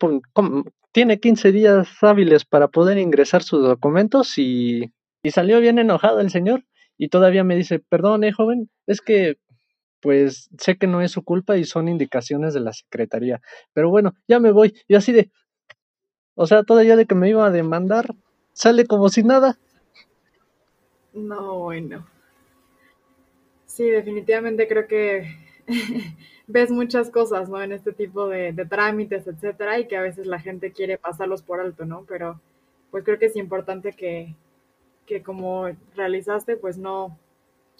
tiene 0.91 1.19
15 1.19 1.51
días 1.51 1.88
hábiles 2.01 2.45
para 2.45 2.67
poder 2.69 2.97
ingresar 2.97 3.43
sus 3.43 3.61
documentos 3.61 4.38
y, 4.38 4.91
y 5.21 5.32
salió 5.32 5.59
bien 5.59 5.77
enojado 5.77 6.19
el 6.21 6.32
señor 6.32 6.65
y 6.97 7.09
todavía 7.09 7.43
me 7.43 7.55
dice, 7.55 7.80
perdón, 7.80 8.23
eh, 8.23 8.32
joven, 8.32 8.69
es 8.88 9.01
que 9.01 9.38
pues 10.01 10.49
sé 10.57 10.77
que 10.77 10.88
no 10.88 11.01
es 11.01 11.11
su 11.11 11.23
culpa 11.23 11.57
y 11.57 11.65
son 11.65 11.88
indicaciones 11.88 12.53
de 12.53 12.61
la 12.61 12.73
secretaría. 12.73 13.41
Pero 13.73 13.89
bueno, 13.89 14.13
ya 14.27 14.39
me 14.39 14.51
voy. 14.51 14.73
Y 14.88 14.95
así 14.95 15.11
de, 15.11 15.30
o 16.36 16.47
sea, 16.47 16.63
todavía 16.63 16.95
de 16.95 17.05
que 17.05 17.15
me 17.15 17.30
iba 17.30 17.45
a 17.45 17.51
demandar, 17.51 18.15
sale 18.53 18.86
como 18.86 19.09
si 19.09 19.23
nada. 19.23 19.57
No, 21.13 21.59
bueno. 21.59 22.07
Sí, 23.80 23.89
definitivamente 23.89 24.67
creo 24.67 24.88
que 24.88 25.38
ves 26.47 26.69
muchas 26.69 27.09
cosas, 27.09 27.47
¿no? 27.47 27.61
En 27.63 27.71
este 27.71 27.93
tipo 27.93 28.27
de, 28.27 28.51
trámites, 28.69 29.25
etcétera, 29.25 29.80
y 29.80 29.88
que 29.88 29.95
a 29.95 30.01
veces 30.01 30.27
la 30.27 30.38
gente 30.41 30.73
quiere 30.73 30.97
pasarlos 30.97 31.43
por 31.43 31.61
alto, 31.61 31.86
¿no? 31.86 32.03
Pero 32.05 32.41
pues 32.91 33.05
creo 33.05 33.17
que 33.17 33.27
es 33.27 33.38
importante 33.38 33.93
que, 33.93 34.36
que 35.05 35.23
como 35.23 35.69
realizaste, 35.95 36.57
pues 36.57 36.77
no, 36.77 37.17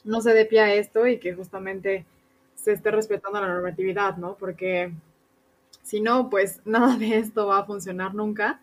no 0.06 0.22
se 0.22 0.34
dé 0.34 0.46
pie 0.46 0.62
a 0.62 0.74
esto 0.74 1.06
y 1.06 1.20
que 1.20 1.34
justamente 1.34 2.06
se 2.56 2.72
esté 2.72 2.92
respetando 2.92 3.42
la 3.42 3.50
normatividad, 3.50 4.16
¿no? 4.16 4.38
Porque 4.40 4.94
si 5.84 6.00
no, 6.00 6.30
pues 6.30 6.62
nada 6.66 6.96
de 6.96 7.18
esto 7.18 7.48
va 7.48 7.60
a 7.60 7.66
funcionar 7.66 8.16
nunca. 8.16 8.62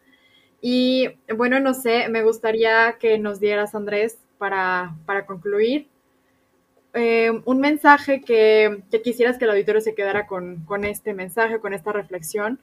Y 0.63 1.11
bueno, 1.37 1.61
no 1.61 1.75
sé, 1.75 2.09
me 2.09 2.23
gustaría 2.23 2.97
que 2.99 3.19
nos 3.19 3.41
dieras, 3.41 3.75
Andrés, 3.75 4.17
para, 4.39 4.97
para 5.05 5.27
concluir, 5.27 5.91
eh, 6.99 7.43
un 7.45 7.61
mensaje 7.61 8.23
que, 8.23 8.83
quisieras 9.05 9.37
que 9.37 9.45
el 9.45 9.51
auditorio 9.51 9.83
se 9.83 9.95
quedara 9.95 10.27
con, 10.27 10.65
este 10.87 11.13
mensaje, 11.13 11.61
con 11.61 11.75
esta 11.75 11.93
reflexión 11.93 12.59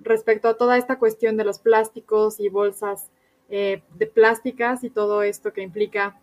respecto 0.00 0.48
a 0.48 0.56
toda 0.56 0.76
esta 0.76 0.98
cuestión 0.98 1.36
de 1.36 1.44
los 1.44 1.60
plásticos 1.60 2.40
y 2.40 2.48
bolsas 2.48 3.12
eh, 3.48 3.84
de 3.94 4.08
plásticas 4.08 4.82
y 4.82 4.90
todo 4.90 5.22
esto 5.22 5.52
que 5.52 5.62
implica 5.62 6.18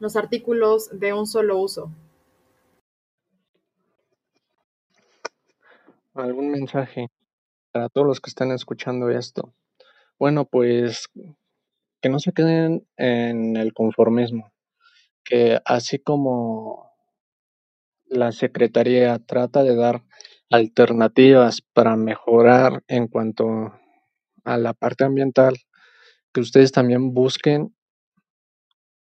los 0.00 0.16
artículos 0.16 0.90
de 0.90 1.12
un 1.12 1.28
solo 1.28 1.58
uso. 1.58 1.88
¿Algún 6.14 6.50
mensaje 6.50 7.06
para 7.70 7.88
todos 7.90 8.08
los 8.08 8.20
que 8.20 8.30
están 8.30 8.50
escuchando 8.50 9.08
esto? 9.08 9.54
Bueno, 10.18 10.46
pues 10.46 11.08
que 12.00 12.08
no 12.08 12.18
se 12.18 12.32
queden 12.32 12.88
en 12.96 13.56
el 13.56 13.72
conformismo, 13.72 14.50
que 15.24 15.60
así 15.64 16.00
como 16.00 16.87
la 18.10 18.32
Secretaría 18.32 19.18
trata 19.18 19.62
de 19.62 19.76
dar 19.76 20.02
alternativas 20.50 21.60
para 21.72 21.96
mejorar 21.96 22.82
en 22.88 23.08
cuanto 23.08 23.72
a 24.44 24.56
la 24.58 24.72
parte 24.72 25.04
ambiental, 25.04 25.56
que 26.32 26.40
ustedes 26.40 26.72
también 26.72 27.12
busquen 27.12 27.74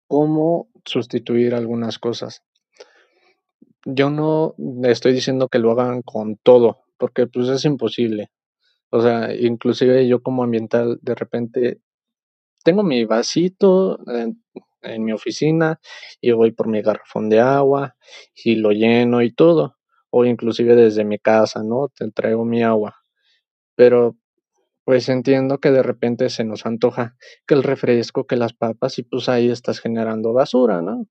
cómo 0.07 0.69
sustituir 0.85 1.53
algunas 1.53 1.99
cosas. 1.99 2.43
Yo 3.85 4.09
no 4.09 4.55
estoy 4.83 5.13
diciendo 5.13 5.47
que 5.47 5.59
lo 5.59 5.71
hagan 5.71 6.01
con 6.01 6.37
todo, 6.37 6.81
porque 6.97 7.27
pues 7.27 7.49
es 7.49 7.65
imposible. 7.65 8.31
O 8.89 9.01
sea, 9.01 9.35
inclusive 9.35 10.07
yo 10.07 10.21
como 10.21 10.43
ambiental 10.43 10.99
de 11.01 11.15
repente 11.15 11.81
tengo 12.63 12.83
mi 12.83 13.05
vasito 13.05 13.99
en, 14.07 14.43
en 14.85 15.03
mi 15.03 15.11
oficina 15.13 15.79
y 16.21 16.31
voy 16.31 16.51
por 16.51 16.67
mi 16.67 16.81
garrafón 16.81 17.29
de 17.29 17.39
agua 17.39 17.95
y 18.35 18.55
lo 18.55 18.71
lleno 18.71 19.21
y 19.21 19.33
todo. 19.33 19.77
O 20.09 20.25
inclusive 20.25 20.75
desde 20.75 21.03
mi 21.05 21.19
casa, 21.19 21.63
¿no? 21.63 21.89
Te 21.89 22.09
traigo 22.11 22.45
mi 22.45 22.63
agua. 22.63 22.95
Pero 23.75 24.15
pues 24.85 25.09
entiendo 25.09 25.59
que 25.59 25.71
de 25.71 25.83
repente 25.83 26.29
se 26.29 26.43
nos 26.43 26.65
antoja 26.65 27.17
que 27.47 27.55
el 27.55 27.63
refresco, 27.63 28.27
que 28.27 28.35
las 28.37 28.53
papas 28.53 28.99
y 28.99 29.03
pues 29.03 29.29
ahí 29.29 29.49
estás 29.49 29.79
generando 29.79 30.31
basura, 30.31 30.81
¿no? 30.81 31.07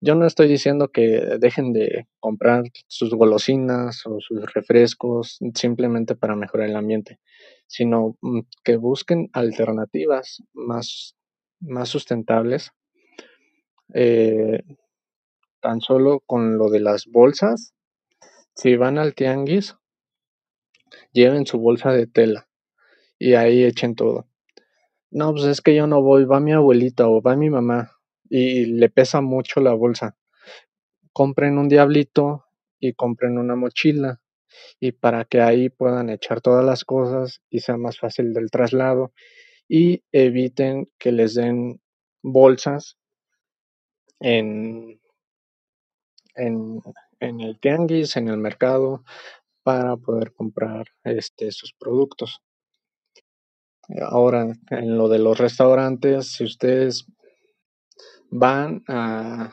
Yo 0.00 0.14
no 0.14 0.26
estoy 0.26 0.46
diciendo 0.46 0.88
que 0.88 1.36
dejen 1.40 1.72
de 1.72 2.06
comprar 2.20 2.64
sus 2.86 3.14
golosinas 3.14 4.06
o 4.06 4.18
sus 4.20 4.52
refrescos 4.52 5.38
simplemente 5.54 6.14
para 6.14 6.36
mejorar 6.36 6.68
el 6.68 6.76
ambiente, 6.76 7.18
sino 7.66 8.16
mm, 8.20 8.40
que 8.62 8.76
busquen 8.76 9.30
alternativas 9.32 10.42
más, 10.52 11.16
más 11.60 11.88
sustentables. 11.88 12.72
Eh, 13.94 14.62
tan 15.60 15.80
solo 15.80 16.20
con 16.26 16.58
lo 16.58 16.70
de 16.70 16.80
las 16.80 17.06
bolsas, 17.06 17.74
si 18.54 18.76
van 18.76 18.98
al 18.98 19.14
tianguis, 19.14 19.76
lleven 21.12 21.46
su 21.46 21.58
bolsa 21.58 21.92
de 21.92 22.06
tela 22.06 22.48
y 23.18 23.34
ahí 23.34 23.64
echen 23.64 23.94
todo. 23.94 24.28
No, 25.10 25.32
pues 25.32 25.44
es 25.44 25.60
que 25.60 25.74
yo 25.74 25.86
no 25.86 26.02
voy, 26.02 26.24
va 26.24 26.40
mi 26.40 26.52
abuelita 26.52 27.08
o 27.08 27.22
va 27.22 27.36
mi 27.36 27.50
mamá 27.50 27.92
y 28.28 28.66
le 28.66 28.88
pesa 28.88 29.20
mucho 29.20 29.60
la 29.60 29.72
bolsa. 29.72 30.16
Compren 31.12 31.58
un 31.58 31.68
diablito 31.68 32.44
y 32.78 32.92
compren 32.92 33.38
una 33.38 33.56
mochila 33.56 34.20
y 34.80 34.92
para 34.92 35.24
que 35.24 35.40
ahí 35.40 35.68
puedan 35.68 36.10
echar 36.10 36.40
todas 36.40 36.64
las 36.64 36.84
cosas 36.84 37.40
y 37.50 37.60
sea 37.60 37.76
más 37.76 37.98
fácil 37.98 38.32
del 38.32 38.50
traslado 38.50 39.12
y 39.68 40.02
eviten 40.12 40.90
que 40.98 41.12
les 41.12 41.34
den 41.34 41.80
bolsas 42.22 42.96
en, 44.20 45.00
en, 46.34 46.82
en 47.20 47.40
el 47.40 47.58
tianguis, 47.60 48.16
en 48.16 48.28
el 48.28 48.38
mercado, 48.38 49.04
para 49.62 49.96
poder 49.96 50.32
comprar 50.32 50.86
este, 51.02 51.50
sus 51.50 51.72
productos. 51.72 52.40
Ahora, 54.00 54.46
en 54.70 54.98
lo 54.98 55.08
de 55.08 55.18
los 55.18 55.38
restaurantes, 55.38 56.32
si 56.32 56.44
ustedes 56.44 57.06
van 58.30 58.82
a, 58.88 59.52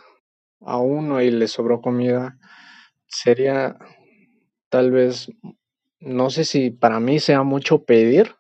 a 0.62 0.78
uno 0.78 1.22
y 1.22 1.32
les 1.32 1.52
sobró 1.52 1.82
comida, 1.82 2.38
sería 3.08 3.78
tal 4.70 4.92
vez, 4.92 5.30
no 6.00 6.30
sé 6.30 6.46
si 6.46 6.72
para 6.72 7.00
mí 7.00 7.20
sea 7.20 7.44
mucho 7.44 7.84
pedir, 7.86 8.36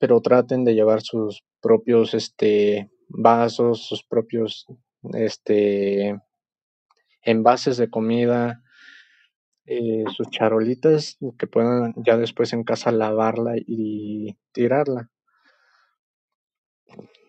pero 0.00 0.22
traten 0.22 0.64
de 0.64 0.74
llevar 0.74 1.02
sus 1.02 1.44
propios 1.60 2.14
este, 2.14 2.90
vasos, 3.08 3.86
sus 3.86 4.02
propios 4.02 4.66
este, 5.12 6.18
envases 7.22 7.76
de 7.76 7.90
comida, 7.90 8.62
eh, 9.66 10.04
sus 10.16 10.30
charolitas 10.30 11.18
que 11.38 11.46
puedan 11.46 11.92
ya 11.98 12.16
después 12.16 12.54
en 12.54 12.64
casa 12.64 12.90
lavarla 12.90 13.52
y 13.58 14.38
tirarla. 14.52 15.10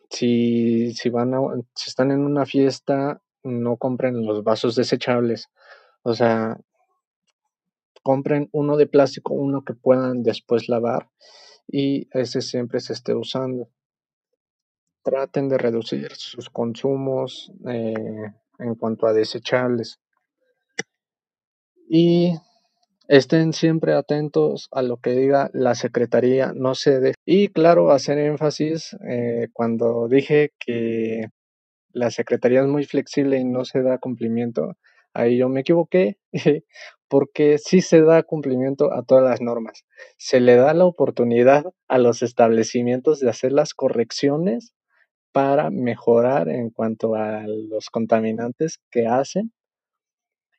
Si, 0.10 0.94
si 0.94 1.10
van 1.10 1.34
a, 1.34 1.40
si 1.76 1.90
están 1.90 2.12
en 2.12 2.22
una 2.22 2.46
fiesta, 2.46 3.22
no 3.44 3.76
compren 3.76 4.26
los 4.26 4.46
vasos 4.46 4.76
desechables. 4.76 5.50
O 6.04 6.14
sea, 6.14 6.58
compren 8.02 8.48
uno 8.54 8.78
de 8.78 8.88
plástico, 8.88 9.34
uno 9.34 9.64
que 9.66 9.74
puedan 9.74 10.24
después 10.24 10.70
lavar 10.70 11.10
y 11.72 12.08
ese 12.12 12.42
siempre 12.42 12.80
se 12.80 12.94
esté 12.94 13.16
usando. 13.16 13.70
Traten 15.04 15.48
de 15.50 15.58
reducir 15.58 16.12
sus 16.16 16.50
consumos 16.50 17.52
eh, 17.68 17.94
en 18.60 18.76
cuanto 18.76 19.08
a 19.08 19.14
desechables. 19.14 20.00
Y 21.90 22.34
estén 23.08 23.54
siempre 23.54 23.94
atentos 23.94 24.68
a 24.72 24.82
lo 24.82 24.98
que 24.98 25.12
diga 25.12 25.50
la 25.54 25.76
Secretaría, 25.76 26.54
no 26.56 26.76
se 26.76 27.00
de... 27.00 27.14
Y 27.26 27.50
claro, 27.50 27.92
hacer 27.92 28.20
énfasis 28.20 28.96
eh, 29.10 29.48
cuando 29.54 30.08
dije 30.08 30.54
que 30.60 31.26
la 31.94 32.12
Secretaría 32.12 32.62
es 32.62 32.68
muy 32.68 32.86
flexible 32.86 33.38
y 33.38 33.44
no 33.44 33.66
se 33.66 33.82
da 33.82 33.98
cumplimiento, 33.98 34.78
ahí 35.14 35.38
yo 35.38 35.50
me 35.50 35.62
equivoqué, 35.62 36.18
porque 37.08 37.58
sí 37.58 37.82
se 37.82 38.02
da 38.02 38.24
cumplimiento 38.24 38.94
a 38.94 39.04
todas 39.04 39.24
las 39.24 39.42
normas. 39.42 39.86
Se 40.18 40.40
le 40.40 40.56
da 40.56 40.74
la 40.74 40.86
oportunidad 40.86 41.66
a 41.88 41.98
los 41.98 42.22
establecimientos 42.22 43.20
de 43.20 43.30
hacer 43.30 43.52
las 43.52 43.74
correcciones 43.74 44.74
para 45.32 45.70
mejorar 45.70 46.50
en 46.50 46.70
cuanto 46.70 47.16
a 47.16 47.44
los 47.48 47.90
contaminantes 47.90 48.80
que 48.90 49.08
hacen 49.08 49.52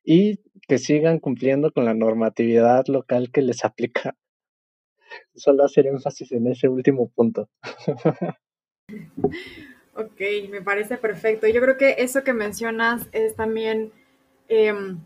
y 0.05 0.41
que 0.69 0.79
sigan 0.79 1.19
cumpliendo 1.19 1.73
con 1.73 1.85
la 1.85 1.95
normatividad 1.95 2.87
local 2.87 3.31
que 3.33 3.43
les 3.43 3.65
aplica. 3.65 4.17
Solo 5.35 5.65
hacer 5.65 5.87
énfasis 5.87 6.33
en 6.33 6.47
ese 6.47 6.69
último 6.69 7.11
punto. 7.11 7.51
ok, 9.95 10.21
me 10.51 10.63
parece 10.63 10.97
perfecto. 10.97 11.47
Yo 11.47 11.61
creo 11.61 11.77
que 11.77 11.97
eso 11.99 12.25
que 12.25 12.33
mencionas 12.33 13.09
es 13.13 13.37
también, 13.37 13.93
em, 14.49 15.01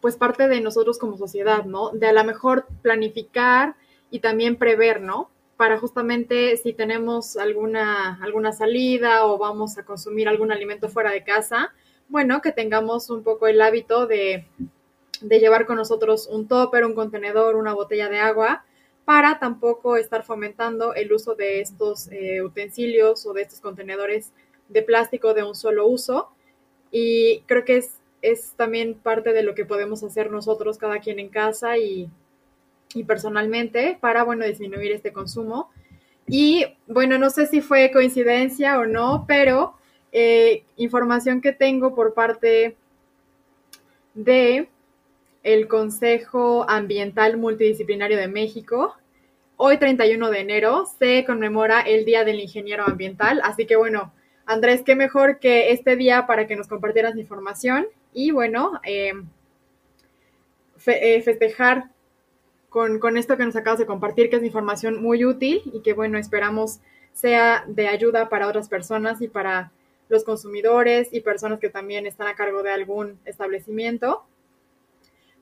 pues, 0.00 0.16
parte 0.16 0.48
de 0.48 0.60
nosotros 0.60 0.98
como 0.98 1.16
sociedad, 1.16 1.64
¿no? 1.64 1.90
De 1.90 2.06
a 2.06 2.12
lo 2.12 2.24
mejor 2.24 2.66
planificar 2.82 3.76
y 4.10 4.20
también 4.20 4.56
prever, 4.56 5.00
¿no? 5.00 5.30
Para 5.56 5.78
justamente 5.78 6.56
si 6.56 6.72
tenemos 6.72 7.36
alguna, 7.36 8.18
alguna 8.22 8.52
salida 8.52 9.26
o 9.26 9.38
vamos 9.38 9.76
a 9.78 9.84
consumir 9.84 10.28
algún 10.28 10.52
alimento 10.52 10.88
fuera 10.88 11.10
de 11.10 11.22
casa, 11.22 11.72
bueno, 12.10 12.42
que 12.42 12.50
tengamos 12.50 13.08
un 13.08 13.22
poco 13.22 13.46
el 13.46 13.62
hábito 13.62 14.08
de, 14.08 14.44
llevar 15.22 15.64
con 15.64 15.76
nosotros 15.76 16.26
un 16.26 16.48
topper, 16.48 16.84
un 16.84 16.94
contenedor, 16.94 17.54
una 17.54 17.72
botella 17.72 18.08
de 18.08 18.18
agua, 18.18 18.64
para 19.04 19.38
tampoco 19.38 19.96
estar 19.96 20.24
fomentando 20.24 20.92
el 20.94 21.12
uso 21.12 21.36
de 21.36 21.60
estos 21.60 22.08
eh, 22.10 22.42
utensilios 22.42 23.26
o 23.26 23.32
de 23.32 23.42
estos 23.42 23.60
contenedores 23.60 24.32
de 24.68 24.82
plástico 24.82 25.32
de 25.32 25.44
un 25.44 25.54
solo 25.54 25.86
uso. 25.86 26.30
Y 26.90 27.42
creo 27.42 27.64
que 27.64 27.76
es, 27.76 27.99
es 28.22 28.52
también 28.56 28.94
parte 28.94 29.32
de 29.32 29.42
lo 29.42 29.54
que 29.54 29.64
podemos 29.64 30.02
hacer 30.02 30.30
nosotros, 30.30 30.78
cada 30.78 31.00
quien 31.00 31.18
en 31.18 31.28
casa 31.28 31.78
y, 31.78 32.08
y 32.94 33.04
personalmente, 33.04 33.98
para, 34.00 34.24
bueno, 34.24 34.44
disminuir 34.44 34.92
este 34.92 35.12
consumo. 35.12 35.70
Y 36.26 36.64
bueno, 36.86 37.18
no 37.18 37.30
sé 37.30 37.46
si 37.46 37.60
fue 37.60 37.90
coincidencia 37.92 38.78
o 38.78 38.86
no, 38.86 39.24
pero 39.26 39.74
eh, 40.12 40.64
información 40.76 41.40
que 41.40 41.52
tengo 41.52 41.94
por 41.94 42.14
parte 42.14 42.76
de 44.14 44.68
el 45.42 45.68
Consejo 45.68 46.68
Ambiental 46.68 47.36
Multidisciplinario 47.36 48.18
de 48.18 48.28
México. 48.28 48.94
Hoy, 49.56 49.78
31 49.78 50.30
de 50.30 50.40
enero, 50.40 50.86
se 50.98 51.24
conmemora 51.24 51.80
el 51.80 52.04
Día 52.04 52.24
del 52.24 52.40
Ingeniero 52.40 52.84
Ambiental. 52.84 53.40
Así 53.42 53.66
que 53.66 53.76
bueno, 53.76 54.12
Andrés, 54.46 54.82
qué 54.84 54.94
mejor 54.94 55.38
que 55.38 55.72
este 55.72 55.96
día 55.96 56.26
para 56.26 56.46
que 56.46 56.56
nos 56.56 56.68
compartieras 56.68 57.16
información 57.16 57.86
y 58.12 58.30
bueno, 58.30 58.80
eh, 58.84 59.12
eh, 60.86 61.22
festejar 61.22 61.90
con, 62.68 62.98
con, 62.98 63.16
esto 63.16 63.36
que 63.36 63.44
nos 63.44 63.56
acabas 63.56 63.78
de 63.78 63.86
compartir, 63.86 64.30
que 64.30 64.36
es 64.36 64.44
información 64.44 65.02
muy 65.02 65.24
útil 65.24 65.62
y 65.72 65.80
que 65.80 65.92
bueno, 65.92 66.18
esperamos 66.18 66.80
sea 67.12 67.64
de 67.66 67.88
ayuda 67.88 68.28
para 68.28 68.48
otras 68.48 68.68
personas 68.68 69.20
y 69.20 69.28
para 69.28 69.72
los 70.08 70.24
consumidores 70.24 71.08
y 71.12 71.20
personas 71.20 71.60
que 71.60 71.70
también 71.70 72.06
están 72.06 72.28
a 72.28 72.34
cargo 72.34 72.62
de 72.62 72.70
algún 72.70 73.18
establecimiento. 73.24 74.24